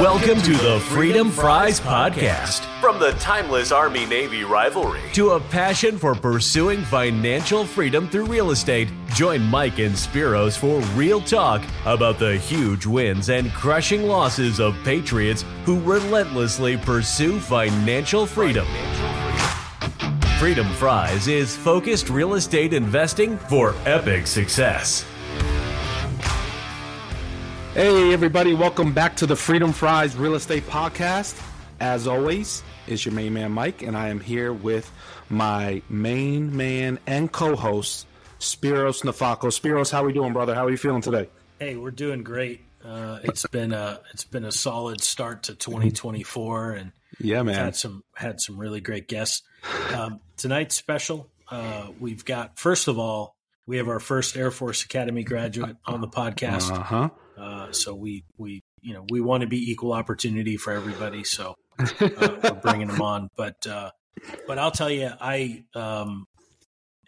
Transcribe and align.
Welcome 0.00 0.42
to 0.42 0.52
the 0.52 0.78
Freedom 0.90 1.30
Fries 1.30 1.80
Podcast. 1.80 2.66
From 2.82 2.98
the 2.98 3.12
timeless 3.12 3.72
Army 3.72 4.04
Navy 4.04 4.44
rivalry 4.44 5.00
to 5.14 5.30
a 5.30 5.40
passion 5.40 5.96
for 5.96 6.14
pursuing 6.14 6.82
financial 6.82 7.64
freedom 7.64 8.06
through 8.06 8.26
real 8.26 8.50
estate, 8.50 8.90
join 9.14 9.40
Mike 9.40 9.78
and 9.78 9.94
Spiros 9.94 10.54
for 10.54 10.80
real 10.94 11.22
talk 11.22 11.64
about 11.86 12.18
the 12.18 12.36
huge 12.36 12.84
wins 12.84 13.30
and 13.30 13.50
crushing 13.54 14.02
losses 14.02 14.60
of 14.60 14.76
patriots 14.84 15.46
who 15.64 15.80
relentlessly 15.80 16.76
pursue 16.76 17.40
financial 17.40 18.26
freedom. 18.26 18.66
Freedom 20.38 20.70
Fries 20.74 21.26
is 21.26 21.56
focused 21.56 22.10
real 22.10 22.34
estate 22.34 22.74
investing 22.74 23.38
for 23.38 23.74
epic 23.86 24.26
success. 24.26 25.06
Hey, 27.76 28.14
everybody, 28.14 28.54
welcome 28.54 28.94
back 28.94 29.16
to 29.16 29.26
the 29.26 29.36
Freedom 29.36 29.70
Fries 29.70 30.16
Real 30.16 30.34
Estate 30.34 30.66
Podcast. 30.66 31.38
As 31.78 32.06
always, 32.06 32.62
is 32.86 33.04
your 33.04 33.12
main 33.12 33.34
man, 33.34 33.52
Mike, 33.52 33.82
and 33.82 33.94
I 33.94 34.08
am 34.08 34.18
here 34.18 34.50
with 34.50 34.90
my 35.28 35.82
main 35.90 36.56
man 36.56 36.98
and 37.06 37.30
co 37.30 37.54
host, 37.54 38.06
Spiros 38.40 39.02
Nafako. 39.02 39.48
Spiros, 39.52 39.92
how 39.92 40.02
are 40.02 40.06
we 40.06 40.14
doing, 40.14 40.32
brother? 40.32 40.54
How 40.54 40.64
are 40.64 40.70
you 40.70 40.78
feeling 40.78 41.02
today? 41.02 41.28
Hey, 41.58 41.76
we're 41.76 41.90
doing 41.90 42.22
great. 42.22 42.62
Uh, 42.82 43.18
it's 43.24 43.46
been 43.48 43.74
a 43.74 44.00
it's 44.14 44.24
been 44.24 44.46
a 44.46 44.52
solid 44.52 45.02
start 45.02 45.42
to 45.42 45.54
2024, 45.54 46.70
and 46.70 46.92
yeah, 47.18 47.42
man, 47.42 47.56
had 47.56 47.76
some 47.76 48.04
had 48.14 48.40
some 48.40 48.56
really 48.56 48.80
great 48.80 49.06
guests. 49.06 49.42
Um, 49.94 50.20
tonight's 50.38 50.76
special. 50.76 51.28
Uh, 51.50 51.88
we've 52.00 52.24
got 52.24 52.58
first 52.58 52.88
of 52.88 52.98
all, 52.98 53.36
we 53.66 53.76
have 53.76 53.88
our 53.88 54.00
first 54.00 54.34
Air 54.34 54.50
Force 54.50 54.82
Academy 54.82 55.24
graduate 55.24 55.76
on 55.84 56.00
the 56.00 56.08
podcast. 56.08 56.70
Uh 56.70 56.82
huh. 56.82 57.10
Uh, 57.36 57.72
so 57.72 57.94
we 57.94 58.24
we 58.38 58.62
you 58.80 58.94
know 58.94 59.04
we 59.10 59.20
want 59.20 59.42
to 59.42 59.46
be 59.46 59.70
equal 59.70 59.92
opportunity 59.92 60.56
for 60.56 60.72
everybody. 60.72 61.24
So 61.24 61.54
uh, 61.78 61.88
we're 62.00 62.52
bringing 62.62 62.88
them 62.88 63.02
on. 63.02 63.28
But 63.36 63.66
uh, 63.66 63.90
but 64.46 64.58
I'll 64.58 64.70
tell 64.70 64.90
you, 64.90 65.10
I 65.20 65.64
um, 65.74 66.26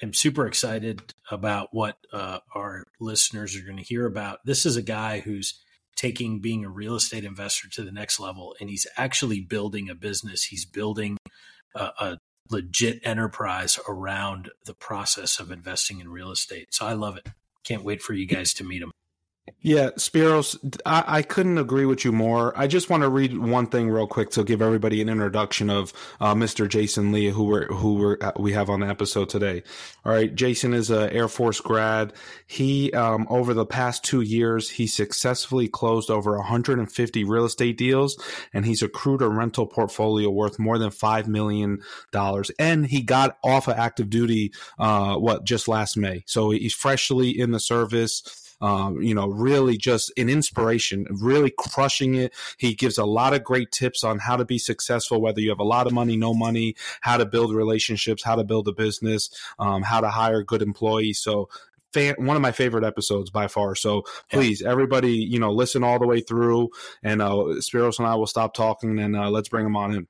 am 0.02 0.12
super 0.12 0.46
excited 0.46 1.14
about 1.30 1.68
what 1.72 1.96
uh, 2.12 2.38
our 2.54 2.84
listeners 3.00 3.56
are 3.56 3.62
going 3.62 3.78
to 3.78 3.82
hear 3.82 4.06
about. 4.06 4.40
This 4.44 4.66
is 4.66 4.76
a 4.76 4.82
guy 4.82 5.20
who's 5.20 5.60
taking 5.96 6.40
being 6.40 6.64
a 6.64 6.70
real 6.70 6.94
estate 6.94 7.24
investor 7.24 7.68
to 7.70 7.82
the 7.82 7.92
next 7.92 8.20
level, 8.20 8.54
and 8.60 8.70
he's 8.70 8.86
actually 8.96 9.40
building 9.40 9.88
a 9.90 9.94
business. 9.94 10.44
He's 10.44 10.64
building 10.64 11.16
a, 11.74 11.90
a 11.98 12.18
legit 12.50 13.00
enterprise 13.04 13.78
around 13.88 14.50
the 14.64 14.74
process 14.74 15.38
of 15.40 15.50
investing 15.50 16.00
in 16.00 16.08
real 16.08 16.30
estate. 16.30 16.72
So 16.72 16.86
I 16.86 16.92
love 16.92 17.16
it. 17.16 17.26
Can't 17.64 17.84
wait 17.84 18.00
for 18.00 18.14
you 18.14 18.26
guys 18.26 18.54
to 18.54 18.64
meet 18.64 18.82
him. 18.82 18.92
Yeah, 19.60 19.90
Spiros, 19.96 20.56
I, 20.86 21.04
I, 21.06 21.22
couldn't 21.22 21.58
agree 21.58 21.84
with 21.84 22.04
you 22.04 22.12
more. 22.12 22.56
I 22.58 22.66
just 22.66 22.90
want 22.90 23.02
to 23.02 23.08
read 23.08 23.36
one 23.36 23.66
thing 23.66 23.90
real 23.90 24.06
quick 24.06 24.30
to 24.30 24.44
give 24.44 24.62
everybody 24.62 25.00
an 25.00 25.08
introduction 25.08 25.68
of 25.70 25.92
uh, 26.20 26.34
Mr. 26.34 26.68
Jason 26.68 27.12
Lee, 27.12 27.28
who 27.28 27.44
we're, 27.44 27.66
who 27.66 27.94
we're, 27.94 28.18
uh, 28.20 28.32
we 28.38 28.52
have 28.52 28.70
on 28.70 28.80
the 28.80 28.86
episode 28.86 29.28
today. 29.28 29.62
All 30.04 30.12
right, 30.12 30.34
Jason 30.34 30.74
is 30.74 30.90
an 30.90 31.10
Air 31.10 31.28
Force 31.28 31.60
grad. 31.60 32.12
He 32.46 32.92
um, 32.92 33.26
over 33.30 33.52
the 33.52 33.66
past 33.66 34.04
two 34.04 34.20
years, 34.20 34.70
he 34.70 34.86
successfully 34.86 35.68
closed 35.68 36.10
over 36.10 36.36
150 36.36 37.24
real 37.24 37.44
estate 37.44 37.76
deals, 37.76 38.16
and 38.52 38.64
he's 38.64 38.82
accrued 38.82 39.22
a 39.22 39.28
rental 39.28 39.66
portfolio 39.66 40.30
worth 40.30 40.58
more 40.58 40.78
than 40.78 40.90
five 40.90 41.28
million 41.28 41.80
dollars. 42.12 42.50
And 42.58 42.86
he 42.86 43.02
got 43.02 43.38
off 43.44 43.68
of 43.68 43.76
active 43.76 44.08
duty, 44.08 44.52
uh, 44.78 45.16
what 45.16 45.44
just 45.44 45.68
last 45.68 45.96
May, 45.96 46.24
so 46.26 46.50
he's 46.50 46.74
freshly 46.74 47.30
in 47.30 47.50
the 47.50 47.60
service 47.60 48.22
um, 48.60 49.02
you 49.02 49.14
know, 49.14 49.28
really 49.28 49.76
just 49.76 50.12
an 50.16 50.28
inspiration, 50.28 51.06
really 51.10 51.52
crushing 51.56 52.14
it. 52.14 52.34
He 52.58 52.74
gives 52.74 52.98
a 52.98 53.04
lot 53.04 53.34
of 53.34 53.44
great 53.44 53.70
tips 53.72 54.04
on 54.04 54.18
how 54.18 54.36
to 54.36 54.44
be 54.44 54.58
successful, 54.58 55.20
whether 55.20 55.40
you 55.40 55.50
have 55.50 55.60
a 55.60 55.64
lot 55.64 55.86
of 55.86 55.92
money, 55.92 56.16
no 56.16 56.34
money, 56.34 56.74
how 57.00 57.16
to 57.16 57.26
build 57.26 57.54
relationships, 57.54 58.22
how 58.22 58.36
to 58.36 58.44
build 58.44 58.68
a 58.68 58.72
business, 58.72 59.30
um, 59.58 59.82
how 59.82 60.00
to 60.00 60.08
hire 60.08 60.42
good 60.42 60.62
employees. 60.62 61.20
So 61.20 61.48
Fan, 61.94 62.16
one 62.18 62.36
of 62.36 62.42
my 62.42 62.52
favorite 62.52 62.84
episodes 62.84 63.30
by 63.30 63.46
far. 63.46 63.74
So 63.74 64.04
please, 64.30 64.60
yeah. 64.60 64.70
everybody, 64.70 65.14
you 65.14 65.38
know, 65.38 65.52
listen 65.52 65.82
all 65.82 65.98
the 65.98 66.06
way 66.06 66.20
through. 66.20 66.68
And 67.02 67.22
uh, 67.22 67.32
Spiros 67.60 67.98
and 67.98 68.06
I 68.06 68.14
will 68.14 68.26
stop 68.26 68.52
talking 68.52 68.98
and 68.98 69.16
uh, 69.16 69.30
let's 69.30 69.48
bring 69.48 69.64
him 69.64 69.74
on 69.74 69.94
in. 69.94 70.06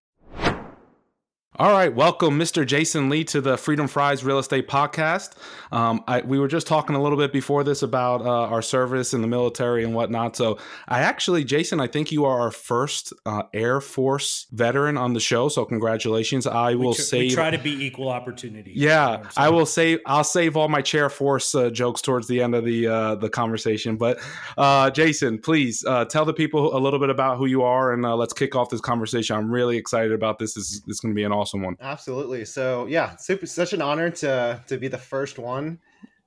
All 1.60 1.72
right, 1.72 1.92
welcome, 1.92 2.38
Mr. 2.38 2.64
Jason 2.64 3.08
Lee, 3.08 3.24
to 3.24 3.40
the 3.40 3.56
Freedom 3.56 3.88
Fries 3.88 4.22
Real 4.22 4.38
Estate 4.38 4.68
Podcast. 4.68 5.32
Um, 5.72 6.04
I, 6.06 6.20
we 6.20 6.38
were 6.38 6.46
just 6.46 6.68
talking 6.68 6.94
a 6.94 7.02
little 7.02 7.18
bit 7.18 7.32
before 7.32 7.64
this 7.64 7.82
about 7.82 8.20
uh, 8.20 8.28
our 8.28 8.62
service 8.62 9.12
in 9.12 9.22
the 9.22 9.26
military 9.26 9.82
and 9.82 9.92
whatnot. 9.92 10.36
So, 10.36 10.58
I 10.86 11.00
actually, 11.00 11.42
Jason, 11.42 11.80
I 11.80 11.88
think 11.88 12.12
you 12.12 12.24
are 12.26 12.38
our 12.42 12.52
first 12.52 13.12
uh, 13.26 13.42
Air 13.52 13.80
Force 13.80 14.46
veteran 14.52 14.96
on 14.96 15.14
the 15.14 15.20
show. 15.20 15.48
So, 15.48 15.64
congratulations! 15.64 16.46
I 16.46 16.76
will 16.76 16.94
tr- 16.94 17.02
save. 17.02 17.32
try 17.32 17.50
to 17.50 17.58
be 17.58 17.72
equal 17.84 18.08
opportunity. 18.08 18.72
Yeah, 18.76 19.24
I 19.36 19.48
will 19.48 19.66
save. 19.66 19.98
I'll 20.06 20.22
save 20.22 20.56
all 20.56 20.68
my 20.68 20.80
Chair 20.80 21.10
Force 21.10 21.56
uh, 21.56 21.70
jokes 21.70 22.00
towards 22.00 22.28
the 22.28 22.40
end 22.40 22.54
of 22.54 22.64
the 22.64 22.86
uh, 22.86 23.14
the 23.16 23.28
conversation. 23.28 23.96
But, 23.96 24.20
uh, 24.56 24.90
Jason, 24.90 25.40
please 25.40 25.84
uh, 25.84 26.04
tell 26.04 26.24
the 26.24 26.34
people 26.34 26.76
a 26.76 26.78
little 26.78 27.00
bit 27.00 27.10
about 27.10 27.36
who 27.36 27.46
you 27.46 27.64
are, 27.64 27.92
and 27.92 28.02
let's 28.02 28.32
kick 28.32 28.54
off 28.54 28.70
this 28.70 28.80
conversation. 28.80 29.34
I'm 29.34 29.50
really 29.50 29.76
excited 29.76 30.12
about 30.12 30.38
this. 30.38 30.54
This, 30.54 30.78
this 30.82 30.94
is 30.94 31.00
going 31.00 31.12
to 31.12 31.16
be 31.16 31.24
an 31.24 31.32
awesome 31.32 31.47
awesome 31.48 31.62
one. 31.62 31.76
Absolutely. 31.80 32.44
So 32.44 32.86
yeah, 32.86 33.16
super, 33.16 33.46
such 33.46 33.72
an 33.72 33.82
honor 33.82 34.10
to 34.10 34.62
to 34.66 34.78
be 34.78 34.88
the 34.88 34.98
first 34.98 35.38
one 35.38 35.78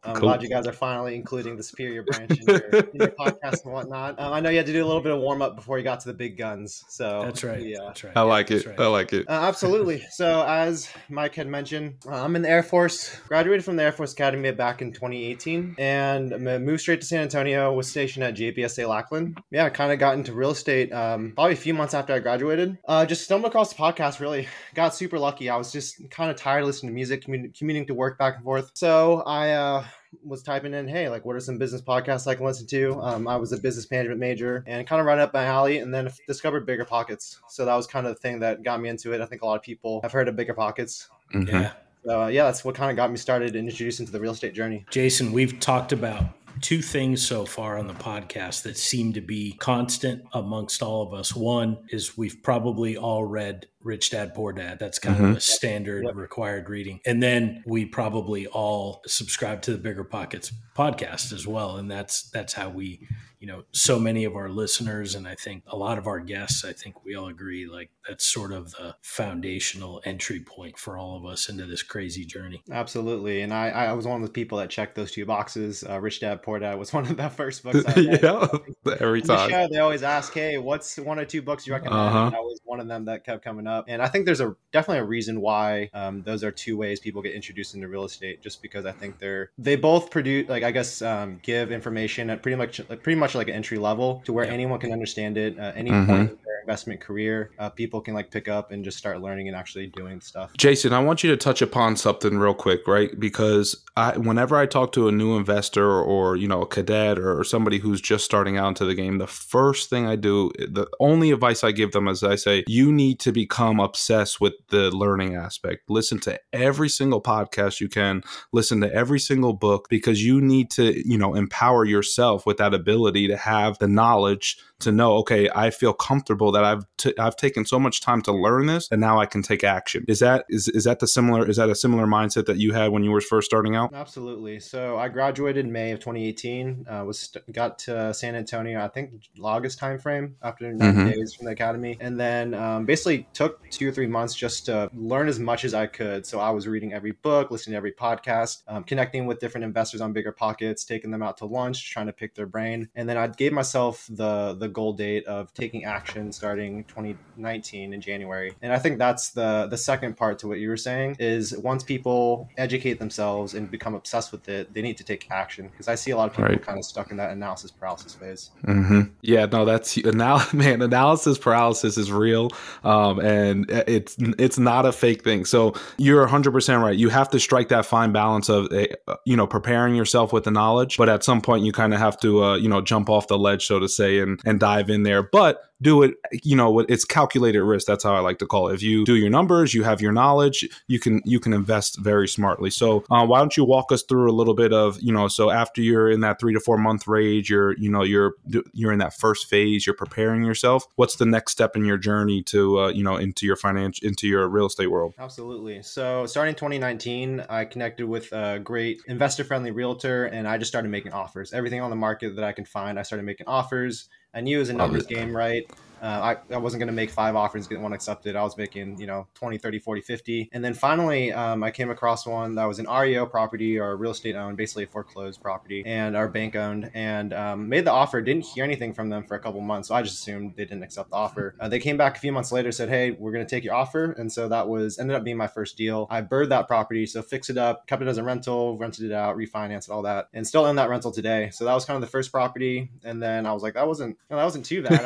I'm 0.03 0.15
cool. 0.15 0.29
glad 0.29 0.41
you 0.41 0.49
guys 0.49 0.65
are 0.65 0.73
finally 0.73 1.15
including 1.15 1.57
the 1.57 1.63
Superior 1.63 2.03
branch 2.07 2.39
in 2.39 2.47
your, 2.47 2.57
in 2.57 2.89
your 2.93 3.07
podcast 3.09 3.63
and 3.63 3.73
whatnot. 3.73 4.19
Um, 4.19 4.33
I 4.33 4.39
know 4.39 4.49
you 4.49 4.57
had 4.57 4.65
to 4.65 4.73
do 4.73 4.83
a 4.83 4.87
little 4.87 5.01
bit 5.01 5.11
of 5.11 5.19
warm 5.19 5.41
up 5.41 5.55
before 5.55 5.77
you 5.77 5.83
got 5.83 5.99
to 6.01 6.07
the 6.07 6.13
big 6.13 6.37
guns. 6.37 6.83
So 6.87 7.21
that's 7.23 7.43
right. 7.43 7.61
Yeah, 7.61 7.79
that's 7.85 8.03
right. 8.03 8.13
I 8.15 8.21
like 8.21 8.49
it. 8.49 8.65
Right. 8.65 8.79
I 8.79 8.87
like 8.87 9.13
it. 9.13 9.29
Uh, 9.29 9.33
absolutely. 9.33 10.05
So 10.21 10.45
as 10.45 10.89
Mike 11.09 11.35
had 11.35 11.47
mentioned, 11.47 11.95
uh, 12.05 12.23
I'm 12.23 12.35
in 12.35 12.43
the 12.43 12.49
Air 12.49 12.61
Force. 12.61 13.15
Graduated 13.27 13.65
from 13.65 13.75
the 13.75 13.83
Air 13.83 13.91
Force 13.91 14.13
Academy 14.13 14.51
back 14.51 14.81
in 14.81 14.91
2018, 14.91 15.75
and 15.79 16.29
moved 16.63 16.81
straight 16.81 17.01
to 17.01 17.07
San 17.07 17.21
Antonio. 17.21 17.73
Was 17.73 17.89
stationed 17.89 18.23
at 18.23 18.35
JBSA 18.35 18.87
Lackland. 18.87 19.41
Yeah, 19.49 19.69
kind 19.69 19.91
of 19.91 19.99
got 19.99 20.15
into 20.15 20.33
real 20.33 20.51
estate 20.51 20.91
um, 20.91 21.31
probably 21.33 21.53
a 21.53 21.57
few 21.57 21.73
months 21.73 21.93
after 21.93 22.13
I 22.13 22.19
graduated. 22.19 22.77
Uh, 22.87 23.05
just 23.05 23.23
stumbled 23.23 23.49
across 23.49 23.73
the 23.73 23.81
podcast. 23.81 24.19
Really 24.19 24.47
got 24.75 24.93
super 24.93 25.17
lucky. 25.17 25.49
I 25.49 25.55
was 25.55 25.71
just 25.71 26.09
kind 26.11 26.29
of 26.29 26.35
tired 26.35 26.65
listening 26.65 26.91
to 26.91 26.95
music, 26.95 27.23
commuting 27.23 27.87
to 27.87 27.93
work 27.93 28.19
back 28.19 28.35
and 28.35 28.43
forth. 28.43 28.71
So 28.75 29.21
I 29.21 29.51
uh, 29.51 29.85
was 30.23 30.43
typing 30.43 30.73
in, 30.73 30.87
hey, 30.87 31.09
like, 31.09 31.25
what 31.25 31.35
are 31.35 31.39
some 31.39 31.57
business 31.57 31.81
podcasts 31.81 32.27
I 32.27 32.35
can 32.35 32.45
listen 32.45 32.67
to? 32.67 32.99
Um, 33.01 33.27
I 33.27 33.37
was 33.37 33.51
a 33.51 33.57
business 33.57 33.89
management 33.89 34.19
major 34.19 34.63
and 34.67 34.85
kind 34.85 34.99
of 34.99 35.05
right 35.05 35.19
up 35.19 35.33
my 35.33 35.45
alley, 35.45 35.79
and 35.79 35.93
then 35.93 36.11
discovered 36.27 36.65
Bigger 36.65 36.85
Pockets. 36.85 37.39
So 37.47 37.65
that 37.65 37.75
was 37.75 37.87
kind 37.87 38.05
of 38.05 38.15
the 38.15 38.19
thing 38.19 38.39
that 38.39 38.63
got 38.63 38.81
me 38.81 38.89
into 38.89 39.13
it. 39.13 39.21
I 39.21 39.25
think 39.25 39.41
a 39.41 39.45
lot 39.45 39.55
of 39.55 39.61
people 39.61 40.01
have 40.01 40.11
heard 40.11 40.27
of 40.27 40.35
Bigger 40.35 40.53
Pockets. 40.53 41.07
Mm-hmm. 41.33 41.55
Yeah. 41.55 41.71
So, 42.05 42.23
uh, 42.23 42.27
yeah, 42.27 42.45
that's 42.45 42.65
what 42.65 42.73
kind 42.73 42.89
of 42.89 42.97
got 42.97 43.11
me 43.11 43.17
started 43.17 43.55
and 43.55 43.69
introduced 43.69 43.99
into 43.99 44.11
the 44.11 44.19
real 44.19 44.31
estate 44.31 44.53
journey. 44.53 44.85
Jason, 44.89 45.31
we've 45.31 45.59
talked 45.59 45.91
about 45.91 46.23
two 46.59 46.81
things 46.81 47.25
so 47.25 47.45
far 47.45 47.77
on 47.77 47.87
the 47.87 47.93
podcast 47.93 48.63
that 48.63 48.77
seem 48.77 49.13
to 49.13 49.21
be 49.21 49.53
constant 49.53 50.23
amongst 50.33 50.83
all 50.83 51.01
of 51.01 51.13
us. 51.13 51.35
One 51.35 51.77
is 51.89 52.17
we've 52.17 52.41
probably 52.43 52.97
all 52.97 53.25
read 53.25 53.67
Rich 53.83 54.11
Dad 54.11 54.33
Poor 54.33 54.53
Dad. 54.53 54.79
That's 54.79 54.99
kind 54.99 55.17
mm-hmm. 55.17 55.25
of 55.31 55.37
a 55.37 55.41
standard 55.41 56.05
yep. 56.05 56.15
required 56.15 56.69
reading. 56.69 56.99
And 57.05 57.21
then 57.21 57.63
we 57.65 57.85
probably 57.85 58.47
all 58.47 59.01
subscribe 59.07 59.61
to 59.63 59.71
the 59.71 59.77
Bigger 59.77 60.03
Pockets 60.03 60.51
podcast 60.75 61.33
as 61.33 61.47
well. 61.47 61.77
And 61.77 61.89
that's 61.89 62.29
that's 62.29 62.53
how 62.53 62.69
we 62.69 63.07
you 63.41 63.47
know 63.47 63.63
so 63.71 63.99
many 63.99 64.23
of 64.23 64.35
our 64.35 64.49
listeners 64.49 65.15
and 65.15 65.27
i 65.27 65.35
think 65.35 65.63
a 65.67 65.75
lot 65.75 65.97
of 65.97 66.07
our 66.07 66.19
guests 66.19 66.63
i 66.63 66.71
think 66.71 67.03
we 67.03 67.15
all 67.15 67.27
agree 67.27 67.67
like 67.67 67.89
that's 68.07 68.25
sort 68.25 68.51
of 68.51 68.71
the 68.71 68.95
foundational 69.01 70.01
entry 70.05 70.39
point 70.39 70.77
for 70.77 70.97
all 70.97 71.17
of 71.17 71.25
us 71.25 71.49
into 71.49 71.65
this 71.65 71.83
crazy 71.83 72.25
journey. 72.25 72.63
Absolutely. 72.71 73.41
And 73.41 73.53
i 73.53 73.69
i 73.69 73.93
was 73.93 74.07
one 74.07 74.21
of 74.21 74.27
the 74.27 74.33
people 74.33 74.57
that 74.57 74.69
checked 74.69 74.95
those 74.95 75.11
two 75.11 75.25
boxes 75.25 75.83
uh, 75.87 75.99
rich 75.99 76.19
dad 76.19 76.41
poor 76.41 76.59
dad 76.59 76.75
was 76.79 76.93
one 76.93 77.05
of 77.05 77.15
the 77.15 77.29
first 77.29 77.63
books 77.63 77.83
I 77.87 77.99
yeah 78.21 78.47
every 78.99 79.21
time 79.21 79.49
the 79.49 79.49
show, 79.49 79.67
they 79.71 79.79
always 79.79 80.03
ask 80.03 80.33
hey 80.33 80.57
what's 80.57 80.97
one 80.97 81.19
or 81.19 81.25
two 81.25 81.41
books 81.41 81.67
you 81.67 81.73
recommend? 81.73 81.99
Uh-huh. 81.99 82.29
that 82.29 82.41
was 82.41 82.59
one 82.63 82.79
of 82.79 82.87
them 82.87 83.05
that 83.05 83.25
kept 83.25 83.43
coming 83.43 83.67
up. 83.67 83.85
And 83.87 84.01
i 84.01 84.07
think 84.07 84.25
there's 84.25 84.41
a 84.41 84.55
definitely 84.71 84.99
a 84.99 85.05
reason 85.05 85.41
why 85.41 85.89
um, 85.93 86.23
those 86.23 86.43
are 86.43 86.51
two 86.51 86.77
ways 86.77 86.99
people 86.99 87.21
get 87.21 87.33
introduced 87.33 87.75
into 87.75 87.87
real 87.87 88.05
estate 88.05 88.41
just 88.41 88.61
because 88.61 88.85
i 88.85 88.91
think 88.91 89.19
they're 89.19 89.51
they 89.57 89.75
both 89.75 90.09
produce 90.09 90.49
like 90.49 90.63
i 90.63 90.71
guess 90.71 91.01
um, 91.01 91.39
give 91.43 91.71
information 91.71 92.29
at 92.29 92.41
pretty 92.41 92.55
much 92.55 92.81
pretty 92.87 93.15
much 93.15 93.30
much 93.31 93.39
like 93.39 93.47
an 93.47 93.55
entry 93.55 93.77
level 93.77 94.21
to 94.25 94.33
where 94.33 94.45
anyone 94.45 94.79
can 94.79 94.91
understand 94.91 95.37
it. 95.37 95.57
Uh, 95.57 95.71
any 95.75 95.91
mm-hmm. 95.91 96.05
point 96.05 96.39
investment 96.61 97.01
career, 97.01 97.51
uh, 97.59 97.69
people 97.69 98.01
can 98.01 98.13
like 98.13 98.31
pick 98.31 98.47
up 98.47 98.71
and 98.71 98.83
just 98.83 98.97
start 98.97 99.21
learning 99.21 99.47
and 99.47 99.57
actually 99.57 99.87
doing 99.87 100.21
stuff. 100.21 100.51
Jason, 100.57 100.93
I 100.93 100.99
want 100.99 101.23
you 101.23 101.29
to 101.31 101.37
touch 101.37 101.61
upon 101.61 101.95
something 101.95 102.37
real 102.37 102.53
quick, 102.53 102.87
right? 102.87 103.17
Because 103.19 103.83
I, 103.97 104.17
whenever 104.17 104.55
I 104.55 104.65
talk 104.65 104.91
to 104.93 105.07
a 105.07 105.11
new 105.11 105.35
investor 105.35 105.85
or 106.01 106.35
you 106.35 106.47
know 106.47 106.61
a 106.61 106.67
cadet 106.67 107.19
or, 107.19 107.39
or 107.39 107.43
somebody 107.43 107.79
who's 107.79 108.01
just 108.01 108.25
starting 108.25 108.57
out 108.57 108.69
into 108.69 108.85
the 108.85 108.95
game, 108.95 109.17
the 109.17 109.27
first 109.27 109.89
thing 109.89 110.07
I 110.07 110.15
do, 110.15 110.51
the 110.57 110.87
only 110.99 111.31
advice 111.31 111.63
I 111.63 111.71
give 111.71 111.91
them 111.91 112.07
is 112.07 112.23
I 112.23 112.35
say 112.35 112.63
you 112.67 112.91
need 112.91 113.19
to 113.21 113.31
become 113.31 113.79
obsessed 113.79 114.39
with 114.39 114.53
the 114.69 114.91
learning 114.91 115.35
aspect. 115.35 115.89
Listen 115.89 116.19
to 116.19 116.39
every 116.53 116.89
single 116.89 117.21
podcast 117.21 117.79
you 117.79 117.89
can, 117.89 118.23
listen 118.51 118.81
to 118.81 118.93
every 118.93 119.19
single 119.19 119.53
book 119.53 119.87
because 119.89 120.23
you 120.23 120.39
need 120.39 120.71
to 120.71 121.07
you 121.07 121.17
know 121.17 121.35
empower 121.35 121.85
yourself 121.85 122.45
with 122.45 122.57
that 122.57 122.73
ability 122.73 123.27
to 123.27 123.37
have 123.37 123.77
the 123.79 123.87
knowledge 123.87 124.57
to 124.81 124.91
know, 124.91 125.13
okay, 125.17 125.49
I 125.53 125.69
feel 125.69 125.93
comfortable 125.93 126.50
that 126.51 126.63
I've 126.63 126.85
t- 126.97 127.13
I've 127.17 127.35
taken 127.35 127.65
so 127.65 127.79
much 127.79 128.01
time 128.01 128.21
to 128.23 128.31
learn 128.31 128.67
this, 128.67 128.87
and 128.91 129.01
now 129.01 129.19
I 129.19 129.25
can 129.25 129.41
take 129.41 129.63
action. 129.63 130.05
Is 130.07 130.19
that 130.19 130.45
is 130.49 130.67
is 130.67 130.83
that 130.85 130.99
the 130.99 131.07
similar 131.07 131.47
is 131.47 131.57
that 131.57 131.69
a 131.69 131.75
similar 131.75 132.05
mindset 132.05 132.45
that 132.45 132.57
you 132.57 132.73
had 132.73 132.91
when 132.91 133.03
you 133.03 133.11
were 133.11 133.21
first 133.21 133.45
starting 133.45 133.75
out? 133.75 133.93
Absolutely. 133.93 134.59
So 134.59 134.97
I 134.97 135.09
graduated 135.09 135.65
in 135.65 135.71
May 135.71 135.91
of 135.91 135.99
2018. 135.99 136.85
Uh, 136.89 137.03
was 137.05 137.35
got 137.51 137.79
to 137.79 138.13
San 138.13 138.35
Antonio, 138.35 138.83
I 138.83 138.87
think 138.87 139.11
August 139.41 139.79
timeframe 139.79 140.33
after 140.41 140.71
90 140.71 140.85
mm-hmm. 140.85 141.09
days 141.09 141.33
from 141.33 141.45
the 141.45 141.51
academy, 141.51 141.97
and 141.99 142.19
then 142.19 142.53
um, 142.53 142.85
basically 142.85 143.27
took 143.33 143.69
two 143.69 143.89
or 143.89 143.91
three 143.91 144.07
months 144.07 144.35
just 144.35 144.65
to 144.65 144.89
learn 144.93 145.27
as 145.27 145.39
much 145.39 145.65
as 145.65 145.73
I 145.73 145.87
could. 145.87 146.25
So 146.25 146.39
I 146.39 146.49
was 146.49 146.67
reading 146.67 146.93
every 146.93 147.11
book, 147.11 147.51
listening 147.51 147.73
to 147.73 147.77
every 147.77 147.93
podcast, 147.93 148.63
um, 148.67 148.83
connecting 148.83 149.25
with 149.25 149.39
different 149.39 149.65
investors 149.65 150.01
on 150.01 150.13
bigger 150.13 150.31
pockets, 150.31 150.83
taking 150.83 151.11
them 151.11 151.23
out 151.23 151.37
to 151.37 151.45
lunch, 151.45 151.91
trying 151.91 152.07
to 152.07 152.13
pick 152.13 152.35
their 152.35 152.45
brain, 152.45 152.89
and 152.95 153.07
then 153.07 153.17
I 153.17 153.27
gave 153.27 153.53
myself 153.53 154.07
the 154.09 154.53
the 154.53 154.67
goal 154.67 154.93
date 154.93 155.25
of 155.25 155.53
taking 155.53 155.85
action 155.85 156.31
starting 156.41 156.83
2019 156.85 157.93
in 157.93 158.01
January. 158.01 158.51
And 158.63 158.73
I 158.73 158.79
think 158.79 158.97
that's 158.97 159.29
the 159.29 159.67
the 159.69 159.77
second 159.77 160.17
part 160.17 160.39
to 160.39 160.47
what 160.47 160.57
you 160.57 160.69
were 160.69 160.83
saying 160.89 161.17
is 161.19 161.55
once 161.55 161.83
people 161.83 162.49
educate 162.57 162.97
themselves 162.97 163.53
and 163.53 163.69
become 163.69 163.93
obsessed 163.93 164.31
with 164.31 164.49
it, 164.49 164.73
they 164.73 164.81
need 164.81 164.97
to 164.97 165.03
take 165.03 165.29
action 165.29 165.67
because 165.67 165.87
I 165.87 165.93
see 165.93 166.09
a 166.09 166.17
lot 166.17 166.29
of 166.29 166.31
people 166.35 166.45
right. 166.45 166.59
kind 166.59 166.79
of 166.79 166.85
stuck 166.85 167.11
in 167.11 167.17
that 167.17 167.29
analysis 167.29 167.69
paralysis 167.69 168.15
phase. 168.15 168.49
Mm-hmm. 168.65 169.01
Yeah, 169.21 169.45
no, 169.45 169.65
that's 169.65 169.95
now 170.03 170.43
man, 170.53 170.81
analysis 170.81 171.37
paralysis 171.37 171.95
is 171.95 172.11
real, 172.11 172.49
um, 172.83 173.19
and 173.19 173.69
it's 173.69 174.15
it's 174.39 174.57
not 174.57 174.87
a 174.87 174.91
fake 174.91 175.23
thing. 175.23 175.45
So 175.45 175.75
you're 175.99 176.21
100 176.21 176.51
percent 176.51 176.81
right. 176.81 176.97
You 176.97 177.09
have 177.09 177.29
to 177.29 177.39
strike 177.39 177.69
that 177.69 177.85
fine 177.85 178.11
balance 178.11 178.49
of 178.49 178.73
eh, 178.73 178.87
you 179.27 179.37
know 179.37 179.45
preparing 179.45 179.93
yourself 179.93 180.33
with 180.33 180.45
the 180.45 180.51
knowledge, 180.51 180.97
but 180.97 181.07
at 181.07 181.23
some 181.23 181.39
point 181.39 181.65
you 181.65 181.71
kind 181.71 181.93
of 181.93 181.99
have 181.99 182.19
to 182.21 182.43
uh, 182.43 182.55
you 182.55 182.67
know 182.67 182.81
jump 182.81 183.11
off 183.11 183.27
the 183.27 183.37
ledge, 183.37 183.67
so 183.67 183.77
to 183.79 183.87
say, 183.87 184.17
and 184.17 184.41
and 184.43 184.59
dive 184.59 184.89
in 184.89 185.03
there. 185.03 185.21
But 185.21 185.61
do 185.81 186.03
it 186.03 186.15
you 186.43 186.55
know 186.55 186.79
it's 186.79 187.05
calculated 187.05 187.63
risk. 187.63 187.87
That's 187.87 188.03
how 188.03 188.13
i 188.13 188.19
like 188.19 188.39
to 188.39 188.45
call 188.45 188.69
it. 188.69 188.75
If 188.75 188.83
you 188.83 189.05
do 189.05 189.15
your 189.15 189.29
numbers 189.29 189.73
you 189.73 189.83
have 189.83 190.01
your 190.01 190.11
knowledge 190.11 190.67
you 190.87 190.99
can 190.99 191.21
you 191.25 191.39
can 191.39 191.53
invest 191.53 191.99
very 191.99 192.27
smartly. 192.27 192.69
So 192.69 193.03
uh, 193.09 193.25
why 193.25 193.39
don't 193.39 193.55
you 193.57 193.63
walk 193.63 193.91
us 193.91 194.03
through 194.03 194.29
a 194.29 194.33
little 194.33 194.53
bit 194.53 194.73
of 194.73 194.99
you 195.01 195.13
know 195.13 195.27
so 195.27 195.49
after 195.49 195.81
you're 195.81 196.09
in 196.09 196.21
that 196.21 196.39
three 196.39 196.53
to 196.53 196.59
four 196.59 196.77
month 196.77 197.07
range 197.07 197.49
you're 197.49 197.77
you 197.77 197.89
know 197.89 198.03
you're 198.03 198.33
you're 198.73 198.91
in 198.91 198.99
that 198.99 199.13
first 199.13 199.47
phase 199.47 199.85
you're 199.85 199.95
preparing 199.95 200.43
yourself. 200.43 200.85
What's 200.95 201.15
the 201.15 201.25
next 201.25 201.51
step 201.51 201.75
in 201.75 201.85
your 201.85 201.97
journey 201.97 202.43
to 202.43 202.79
uh, 202.79 202.87
you 202.89 203.03
know 203.03 203.17
into 203.17 203.45
your 203.45 203.55
financial 203.55 204.07
into 204.07 204.27
your 204.27 204.47
real 204.47 204.67
estate 204.67 204.87
world? 204.87 205.13
Absolutely. 205.19 205.81
So 205.81 206.25
starting 206.25 206.55
2019 206.55 207.45
i 207.49 207.65
connected 207.65 208.07
with 208.07 208.31
a 208.31 208.59
great 208.59 209.01
investor 209.07 209.43
friendly 209.43 209.71
realtor 209.71 210.25
and 210.25 210.47
i 210.47 210.57
just 210.57 210.71
started 210.71 210.89
making 210.89 211.13
offers. 211.13 211.53
Everything 211.53 211.81
on 211.81 211.89
the 211.89 211.95
market 211.95 212.35
that 212.35 212.43
i 212.43 212.51
can 212.51 212.65
find 212.65 212.99
i 212.99 213.01
started 213.01 213.23
making 213.23 213.47
offers 213.47 214.09
I 214.33 214.41
knew 214.41 214.57
it 214.57 214.59
was 214.59 214.69
a 214.69 214.73
numbers 214.73 215.05
game, 215.05 215.35
right? 215.35 215.63
Uh, 216.01 216.35
I, 216.51 216.55
I 216.55 216.57
wasn't 216.57 216.79
going 216.79 216.87
to 216.87 216.93
make 216.93 217.11
five 217.11 217.35
offers, 217.35 217.67
get 217.67 217.79
one 217.79 217.93
accepted. 217.93 218.35
I 218.35 218.43
was 218.43 218.57
making, 218.57 218.99
you 218.99 219.07
know, 219.07 219.27
20, 219.35 219.57
30, 219.57 219.79
40, 219.79 220.01
50. 220.01 220.49
And 220.51 220.63
then 220.63 220.73
finally, 220.73 221.31
um, 221.31 221.63
I 221.63 221.71
came 221.71 221.89
across 221.89 222.25
one 222.25 222.55
that 222.55 222.65
was 222.65 222.79
an 222.79 222.87
REO 222.87 223.25
property 223.25 223.79
or 223.79 223.95
real 223.97 224.11
estate 224.11 224.35
owned, 224.35 224.57
basically 224.57 224.83
a 224.83 224.87
foreclosed 224.87 225.41
property 225.41 225.83
and 225.85 226.17
our 226.17 226.27
bank 226.27 226.55
owned 226.55 226.89
and 226.93 227.33
um, 227.33 227.69
made 227.69 227.85
the 227.85 227.91
offer. 227.91 228.21
Didn't 228.21 228.45
hear 228.45 228.63
anything 228.63 228.93
from 228.93 229.09
them 229.09 229.23
for 229.23 229.35
a 229.35 229.39
couple 229.39 229.61
months. 229.61 229.89
So 229.89 229.95
I 229.95 230.01
just 230.01 230.19
assumed 230.19 230.55
they 230.55 230.65
didn't 230.65 230.83
accept 230.83 231.11
the 231.11 231.15
offer. 231.15 231.55
Uh, 231.59 231.69
they 231.69 231.79
came 231.79 231.97
back 231.97 232.17
a 232.17 232.19
few 232.19 232.31
months 232.31 232.51
later, 232.51 232.71
said, 232.71 232.89
Hey, 232.89 233.11
we're 233.11 233.31
going 233.31 233.45
to 233.45 233.49
take 233.49 233.63
your 233.63 233.75
offer. 233.75 234.11
And 234.13 234.31
so 234.31 234.47
that 234.49 234.67
was 234.67 234.97
ended 234.97 235.15
up 235.15 235.23
being 235.23 235.37
my 235.37 235.47
first 235.47 235.77
deal. 235.77 236.07
I 236.09 236.21
BRRRR'd 236.21 236.49
that 236.49 236.67
property. 236.67 237.05
So 237.05 237.21
fix 237.21 237.49
it 237.49 237.57
up, 237.57 237.85
kept 237.87 238.01
it 238.01 238.07
as 238.07 238.17
a 238.17 238.23
rental, 238.23 238.77
rented 238.77 239.05
it 239.05 239.11
out, 239.11 239.37
refinanced 239.37 239.89
all 239.89 240.01
that, 240.03 240.29
and 240.33 240.47
still 240.47 240.65
own 240.65 240.77
that 240.77 240.89
rental 240.89 241.11
today. 241.11 241.49
So 241.51 241.65
that 241.65 241.73
was 241.73 241.85
kind 241.85 241.95
of 241.95 242.01
the 242.01 242.07
first 242.07 242.31
property. 242.31 242.89
And 243.03 243.21
then 243.21 243.45
I 243.45 243.53
was 243.53 243.61
like, 243.61 243.75
that 243.75 243.87
wasn't, 243.87 244.17
know, 244.29 244.37
that 244.37 244.43
wasn't 244.45 244.65
too 244.65 244.81
bad. 244.81 245.05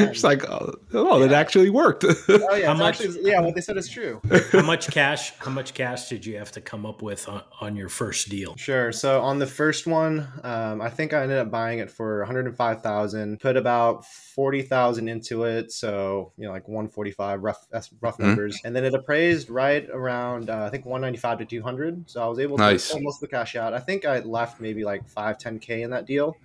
I 0.06 0.10
it's 0.10 0.24
like, 0.24 0.48
oh, 0.48 0.74
oh, 0.94 1.22
it 1.22 1.32
actually 1.32 1.70
worked. 1.70 2.04
oh 2.28 2.54
yeah, 2.54 2.66
how 2.66 2.74
much? 2.74 3.00
Actually, 3.00 3.28
yeah, 3.28 3.40
what 3.40 3.54
they 3.54 3.60
said 3.60 3.76
is 3.76 3.88
true. 3.88 4.20
how 4.52 4.62
much 4.62 4.90
cash? 4.90 5.32
How 5.38 5.50
much 5.50 5.74
cash 5.74 6.08
did 6.08 6.24
you 6.26 6.38
have 6.38 6.52
to 6.52 6.60
come 6.60 6.86
up 6.86 7.02
with 7.02 7.28
on, 7.28 7.42
on 7.60 7.76
your 7.76 7.88
first 7.88 8.28
deal? 8.28 8.56
Sure. 8.56 8.92
So 8.92 9.20
on 9.20 9.38
the 9.38 9.46
first 9.46 9.86
one, 9.86 10.26
um, 10.42 10.80
I 10.80 10.90
think 10.90 11.12
I 11.12 11.22
ended 11.22 11.38
up 11.38 11.50
buying 11.50 11.78
it 11.78 11.90
for 11.90 12.18
one 12.18 12.26
hundred 12.26 12.46
and 12.46 12.56
five 12.56 12.82
thousand. 12.82 13.40
Put 13.40 13.56
about 13.56 14.06
forty 14.06 14.62
thousand 14.62 15.08
into 15.08 15.44
it, 15.44 15.72
so 15.72 16.32
you 16.36 16.46
know, 16.46 16.52
like 16.52 16.68
one 16.68 16.88
forty 16.88 17.10
five, 17.10 17.42
rough 17.42 17.66
rough 17.72 18.16
mm-hmm. 18.16 18.26
numbers, 18.26 18.60
and 18.64 18.74
then 18.74 18.84
it 18.84 18.94
appraised 18.94 19.50
right 19.50 19.88
around 19.90 20.50
uh, 20.50 20.64
I 20.64 20.70
think 20.70 20.86
one 20.86 21.00
ninety 21.00 21.18
five 21.18 21.38
to 21.38 21.44
two 21.44 21.62
hundred. 21.62 22.08
So 22.10 22.22
I 22.22 22.26
was 22.26 22.38
able 22.38 22.56
to 22.56 22.62
nice. 22.62 22.90
pull 22.90 23.00
most 23.02 23.22
of 23.22 23.28
the 23.28 23.36
cash 23.36 23.56
out. 23.56 23.74
I 23.74 23.80
think 23.80 24.04
I 24.04 24.20
left 24.20 24.60
maybe 24.60 24.84
like 24.84 25.08
five 25.08 25.38
ten 25.38 25.58
k 25.58 25.82
in 25.82 25.90
that 25.90 26.06
deal. 26.06 26.36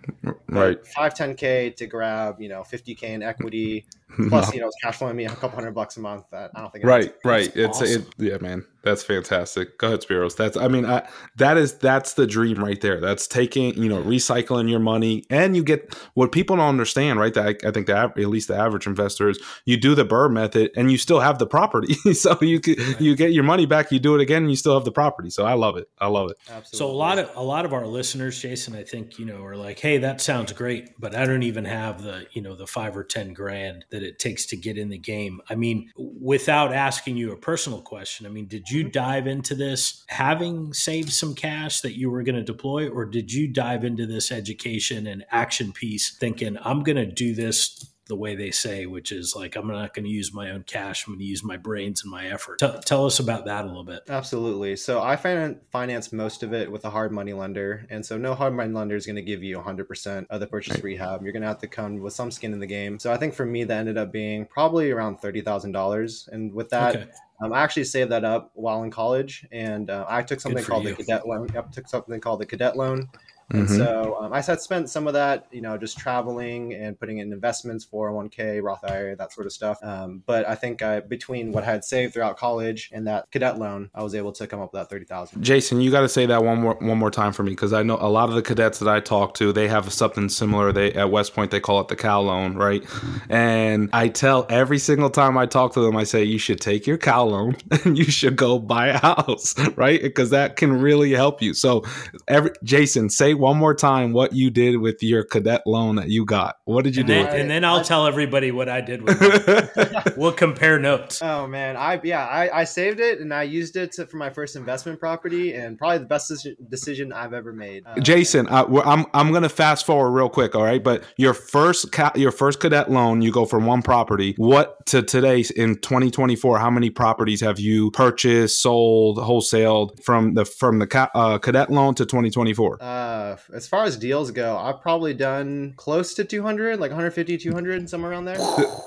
Right. 0.48 0.86
Five 0.88 1.14
ten 1.14 1.36
k 1.36 1.70
to 1.72 1.88
grab 1.88 2.42
you 2.42 2.50
know 2.50 2.64
fifty 2.64 2.96
k 2.96 3.14
in 3.14 3.24
equity 3.24 3.45
equity 3.46 3.86
Plus, 4.30 4.54
you 4.54 4.62
know, 4.62 4.68
it's 4.68 4.78
cash 4.82 4.98
flowing 4.98 5.16
me 5.16 5.26
a 5.26 5.30
couple 5.30 5.52
hundred 5.52 5.72
bucks 5.72 5.98
a 5.98 6.00
month. 6.00 6.26
That 6.32 6.52
I 6.56 6.62
don't 6.62 6.72
think. 6.72 6.86
Right, 6.86 7.14
right. 7.24 7.52
It's 7.56 7.82
awesome. 7.82 8.04
it, 8.04 8.08
yeah, 8.18 8.38
man. 8.40 8.66
That's 8.86 9.04
fantastic. 9.04 9.80
Go 9.80 9.88
ahead, 9.88 10.02
Spiros. 10.02 10.38
That's 10.38 10.56
I 10.56 10.68
mean, 10.68 10.86
I, 10.86 11.08
that 11.38 11.58
is 11.58 11.74
that's 11.74 12.14
the 12.14 12.28
dream 12.28 12.64
right 12.64 12.80
there. 12.80 13.02
That's 13.02 13.26
taking 13.26 13.74
you 13.82 13.90
know 13.90 14.02
recycling 14.04 14.70
your 14.70 14.80
money, 14.80 15.26
and 15.32 15.56
you 15.56 15.64
get 15.64 15.98
what 16.14 16.32
people 16.32 16.56
don't 16.58 16.68
understand, 16.70 17.20
right? 17.20 17.34
That 17.34 17.48
I, 17.48 17.68
I 17.68 17.72
think 17.72 17.88
that 17.88 18.18
at 18.18 18.28
least 18.28 18.48
the 18.48 18.56
average 18.56 18.86
investor 18.86 19.28
is 19.28 19.40
you 19.66 19.76
do 19.76 19.96
the 19.96 20.06
BRRRR 20.06 20.32
method, 20.32 20.72
and 20.78 20.92
you 20.92 21.00
still 21.00 21.20
have 21.20 21.40
the 21.40 21.48
property, 21.48 21.94
so 22.14 22.38
you 22.42 22.60
can, 22.60 22.76
right. 22.76 23.02
you 23.02 23.16
get 23.16 23.34
your 23.34 23.44
money 23.44 23.66
back. 23.66 23.92
You 23.92 23.98
do 23.98 24.14
it 24.14 24.22
again, 24.22 24.44
and 24.44 24.52
you 24.52 24.56
still 24.56 24.76
have 24.76 24.86
the 24.86 24.92
property. 24.92 25.32
So 25.32 25.46
I 25.48 25.54
love 25.54 25.78
it. 25.78 25.90
I 25.98 26.06
love 26.06 26.30
it. 26.30 26.38
Absolutely. 26.48 26.78
So 26.78 26.86
a 26.86 26.96
lot 26.96 27.18
of 27.18 27.36
a 27.36 27.44
lot 27.44 27.66
of 27.66 27.74
our 27.74 27.88
listeners, 27.88 28.40
Jason, 28.40 28.76
I 28.76 28.84
think 28.84 29.18
you 29.18 29.26
know 29.26 29.44
are 29.44 29.58
like, 29.58 29.80
hey, 29.80 29.98
that 29.98 30.22
sounds 30.22 30.54
great, 30.54 30.92
but 31.00 31.16
I 31.16 31.26
don't 31.26 31.44
even 31.44 31.66
have 31.66 32.04
the 32.04 32.28
you 32.34 32.44
know 32.44 32.56
the 32.56 32.68
five 32.68 32.96
or 32.96 33.04
ten 33.04 33.34
grand 33.34 33.84
that 33.96 34.04
it 34.04 34.20
takes 34.20 34.46
to 34.48 34.58
get 34.58 34.78
in 34.78 34.90
the 34.90 34.98
game. 34.98 35.40
I 35.50 35.56
mean, 35.56 35.90
without 35.96 36.74
asking 36.74 37.16
you 37.16 37.32
a 37.32 37.38
personal 37.38 37.82
question, 37.82 38.26
I 38.26 38.30
mean, 38.30 38.48
did 38.48 38.70
you 38.70 38.82
mm-hmm. 38.82 38.92
dive 38.92 39.26
into 39.26 39.56
this 39.56 40.04
having 40.08 40.74
saved 40.74 41.14
some 41.14 41.34
cash 41.34 41.80
that 41.80 41.98
you 41.98 42.12
were 42.12 42.24
going 42.24 42.36
to 42.36 42.44
deploy, 42.44 42.90
or 42.90 43.06
did 43.06 43.32
you 43.32 43.48
dive 43.48 43.86
into 43.86 44.06
this 44.06 44.32
education 44.32 45.08
and 45.08 45.26
action 45.32 45.72
piece 45.72 46.18
thinking, 46.18 46.58
I'm 46.62 46.84
going 46.84 46.98
to 46.98 47.06
do 47.06 47.34
this 47.34 47.95
the 48.08 48.16
way 48.16 48.36
they 48.36 48.52
say, 48.52 48.86
which 48.86 49.12
is 49.12 49.36
like, 49.36 49.56
I'm 49.56 49.68
not 49.68 49.94
going 49.94 50.06
to 50.06 50.12
use 50.12 50.34
my 50.34 50.52
own 50.52 50.64
cash. 50.64 51.08
I'm 51.08 51.14
going 51.14 51.20
to 51.20 51.26
use 51.26 51.44
my 51.44 51.58
brains 51.58 52.04
and 52.04 52.12
my 52.12 52.28
effort. 52.28 52.60
T- 52.60 52.70
tell 52.86 53.06
us 53.06 53.20
about 53.20 53.46
that 53.46 53.66
a 53.66 53.68
little 53.68 53.84
bit. 53.84 54.04
Absolutely. 54.08 54.76
So 54.76 55.02
I 55.02 55.16
finance 55.16 56.14
most 56.14 56.44
of 56.44 56.54
it 56.54 56.72
with 56.72 56.86
a 56.86 56.90
hard 56.90 57.12
money 57.12 57.34
lender. 57.34 57.86
And 57.90 58.06
so 58.06 58.18
no 58.18 58.36
hard 58.36 58.54
money 58.54 58.72
lender 58.72 58.96
is 58.96 59.06
going 59.06 59.16
to 59.16 59.24
give 59.24 59.44
you 59.44 59.58
100% 59.58 60.28
of 60.30 60.40
the 60.40 60.48
purchase 60.48 60.76
right. 60.76 60.84
rehab. 60.84 61.24
You're 61.24 61.34
going 61.34 61.42
to 61.42 61.48
have 61.48 61.60
to 61.60 61.68
come 61.68 62.00
with 62.00 62.14
some 62.14 62.30
skin 62.30 62.54
in 62.54 62.60
the 62.60 62.68
game. 62.68 63.00
So 63.00 63.12
I 63.12 63.18
think 63.18 63.34
for 63.34 63.46
me, 63.46 63.64
that 63.64 63.80
ended 63.80 63.98
up 63.98 64.12
being 64.12 64.46
probably 64.46 64.92
around 64.92 65.20
$30,000. 65.20 66.28
And 66.28 66.54
with 66.54 66.70
that, 66.70 66.96
okay. 66.96 67.08
Um, 67.42 67.52
I 67.52 67.62
actually 67.62 67.84
saved 67.84 68.12
that 68.12 68.24
up 68.24 68.52
while 68.54 68.84
in 68.84 68.92
college, 68.92 69.46
and 69.52 69.90
uh, 69.90 70.06
I 70.08 70.22
took 70.22 70.40
something 70.40 70.64
called 70.64 70.86
you. 70.86 70.92
the 70.92 71.04
cadet 71.04 71.28
loan. 71.28 71.50
I 71.56 71.62
took 71.64 71.88
something 71.88 72.22
called 72.22 72.40
the 72.40 72.46
cadet 72.46 72.78
loan, 72.78 73.10
and 73.52 73.68
mm-hmm. 73.68 73.78
so 73.78 74.18
um, 74.22 74.34
I 74.34 74.42
had 74.42 74.60
spent 74.60 74.90
some 74.90 75.06
of 75.06 75.14
that, 75.14 75.46
you 75.52 75.62
know, 75.62 75.78
just 75.78 76.00
traveling 76.00 76.74
and 76.74 77.00
putting 77.00 77.20
in 77.20 77.32
investments, 77.32 77.86
401k, 77.86 78.64
Roth 78.64 78.84
IRA, 78.84 79.16
that 79.16 79.32
sort 79.32 79.46
of 79.46 79.54
stuff. 79.54 79.78
Um, 79.84 80.24
but 80.26 80.48
I 80.48 80.56
think 80.56 80.82
I, 80.82 81.02
between 81.02 81.52
what 81.52 81.64
I 81.64 81.68
had 81.68 81.84
saved 81.84 82.14
throughout 82.14 82.38
college 82.38 82.90
and 82.92 83.06
that 83.06 83.30
cadet 83.32 83.60
loan, 83.60 83.92
I 83.94 84.02
was 84.02 84.16
able 84.16 84.32
to 84.32 84.48
come 84.48 84.62
up 84.62 84.74
with 84.74 84.82
that 84.82 84.90
30,000. 84.90 85.44
Jason, 85.44 85.80
you 85.80 85.92
got 85.92 86.02
to 86.02 86.10
say 86.10 86.26
that 86.26 86.44
one 86.44 86.62
more, 86.62 86.76
one 86.80 86.98
more 86.98 87.12
time 87.12 87.34
for 87.34 87.44
me. 87.44 87.56
Cause 87.56 87.72
I 87.72 87.84
know 87.84 87.98
a 88.02 88.10
lot 88.10 88.30
of 88.30 88.36
the 88.36 88.42
cadets 88.42 88.80
that 88.80 88.90
I 88.90 89.00
talk 89.00 89.36
to, 89.36 89.54
they 89.54 89.68
have 89.68 89.94
something 89.94 90.28
similar. 90.28 90.72
They 90.72 90.94
at 90.94 91.12
West 91.12 91.36
Point, 91.36 91.52
they 91.52 91.60
call 91.60 91.80
it 91.82 91.88
the 91.88 91.96
Cow 91.96 92.22
loan. 92.22 92.56
Right. 92.56 92.84
And 93.30 93.90
I 93.94 94.08
tell 94.08 94.48
every 94.50 94.80
single 94.80 95.12
time 95.12 95.38
I 95.38 95.46
talk 95.46 95.74
to 95.74 95.82
them, 95.82 95.96
I 95.96 96.04
say, 96.04 96.24
you 96.24 96.40
should 96.40 96.62
take 96.62 96.88
your 96.88 96.98
Cow 96.98 97.26
loan 97.26 97.58
and 97.86 97.96
you 97.96 98.06
should 98.06 98.38
go 98.38 98.58
buy 98.58 98.88
a 98.88 98.98
house. 98.98 99.54
Right. 99.76 100.14
Cause 100.16 100.30
that 100.30 100.56
can 100.56 100.80
really 100.80 101.12
help 101.12 101.42
you. 101.42 101.54
So 101.54 101.84
every 102.28 102.52
Jason, 102.64 103.10
say 103.10 103.35
one 103.36 103.58
more 103.58 103.76
time 103.76 104.14
what 104.14 104.34
you 104.34 104.50
did 104.50 104.78
with 104.78 105.02
your 105.04 105.24
cadet 105.24 105.64
loan 105.66 105.96
that 105.96 106.10
you 106.10 106.26
got. 106.26 106.58
What 106.66 106.84
did 106.84 106.96
you 106.96 107.02
and 107.02 107.08
do? 107.08 107.14
Then, 107.14 107.40
and 107.42 107.50
then 107.50 107.66
I'll 107.66 107.84
tell 107.84 108.08
everybody 108.08 108.52
what 108.52 108.70
I 108.70 108.82
did 108.82 109.02
with 109.02 109.18
it. 109.22 110.14
we'll 110.18 110.32
compare 110.32 110.80
notes. 110.80 111.22
Oh 111.22 111.48
man, 111.48 111.76
I 111.78 112.00
yeah, 112.04 112.26
I, 112.26 112.62
I 112.62 112.64
saved 112.64 113.00
it 113.00 113.20
and 113.20 113.34
I 113.34 113.44
used 113.44 113.76
it 113.76 113.94
to, 113.94 114.06
for 114.06 114.18
my 114.18 114.30
first 114.30 114.56
investment 114.56 115.00
property, 115.00 115.54
and 115.54 115.78
probably 115.78 116.00
the 116.00 116.06
best 116.06 116.48
decision 116.70 117.14
I've 117.14 117.34
ever 117.34 117.54
made. 117.54 117.84
Uh, 117.86 118.00
Jason, 118.00 118.48
uh, 118.50 118.66
I'm 118.86 119.06
I'm 119.14 119.32
gonna 119.32 119.50
fast 119.50 119.86
forward 119.86 120.12
real 120.12 120.30
quick, 120.30 120.56
all 120.56 120.64
right? 120.64 120.84
But 120.84 121.04
your 121.18 121.34
first 121.34 121.92
ca- 121.92 122.14
your 122.16 122.32
first 122.32 122.60
cadet 122.60 122.90
loan, 122.92 123.22
you 123.22 123.32
go 123.32 123.46
from 123.46 123.66
one 123.66 123.82
property. 123.82 124.34
What 124.38 124.86
to 124.88 125.02
today 125.02 125.44
in 125.56 125.76
2024? 125.76 126.60
How 126.60 126.70
many 126.70 126.90
properties 126.90 127.42
have 127.42 127.60
you 127.60 127.92
purchased, 127.92 128.62
sold, 128.62 129.18
wholesaled 129.18 130.04
from 130.04 130.34
the 130.34 130.46
from 130.46 130.80
the 130.80 130.88
ca- 130.88 131.12
uh, 131.14 131.38
cadet 131.38 131.72
loan 131.72 131.96
to 131.96 132.06
2024? 132.06 132.78
Uh, 132.82 133.25
as 133.54 133.68
far 133.68 133.84
as 133.84 133.98
deals 133.98 134.32
go, 134.32 134.58
I've 134.58 134.82
probably 134.82 135.14
done 135.14 135.74
close 135.78 136.14
to 136.16 136.24
200, 136.24 136.80
like 136.80 136.92
150, 136.92 137.38
200, 137.38 137.90
somewhere 137.90 138.12
around 138.12 138.26
there. 138.26 138.38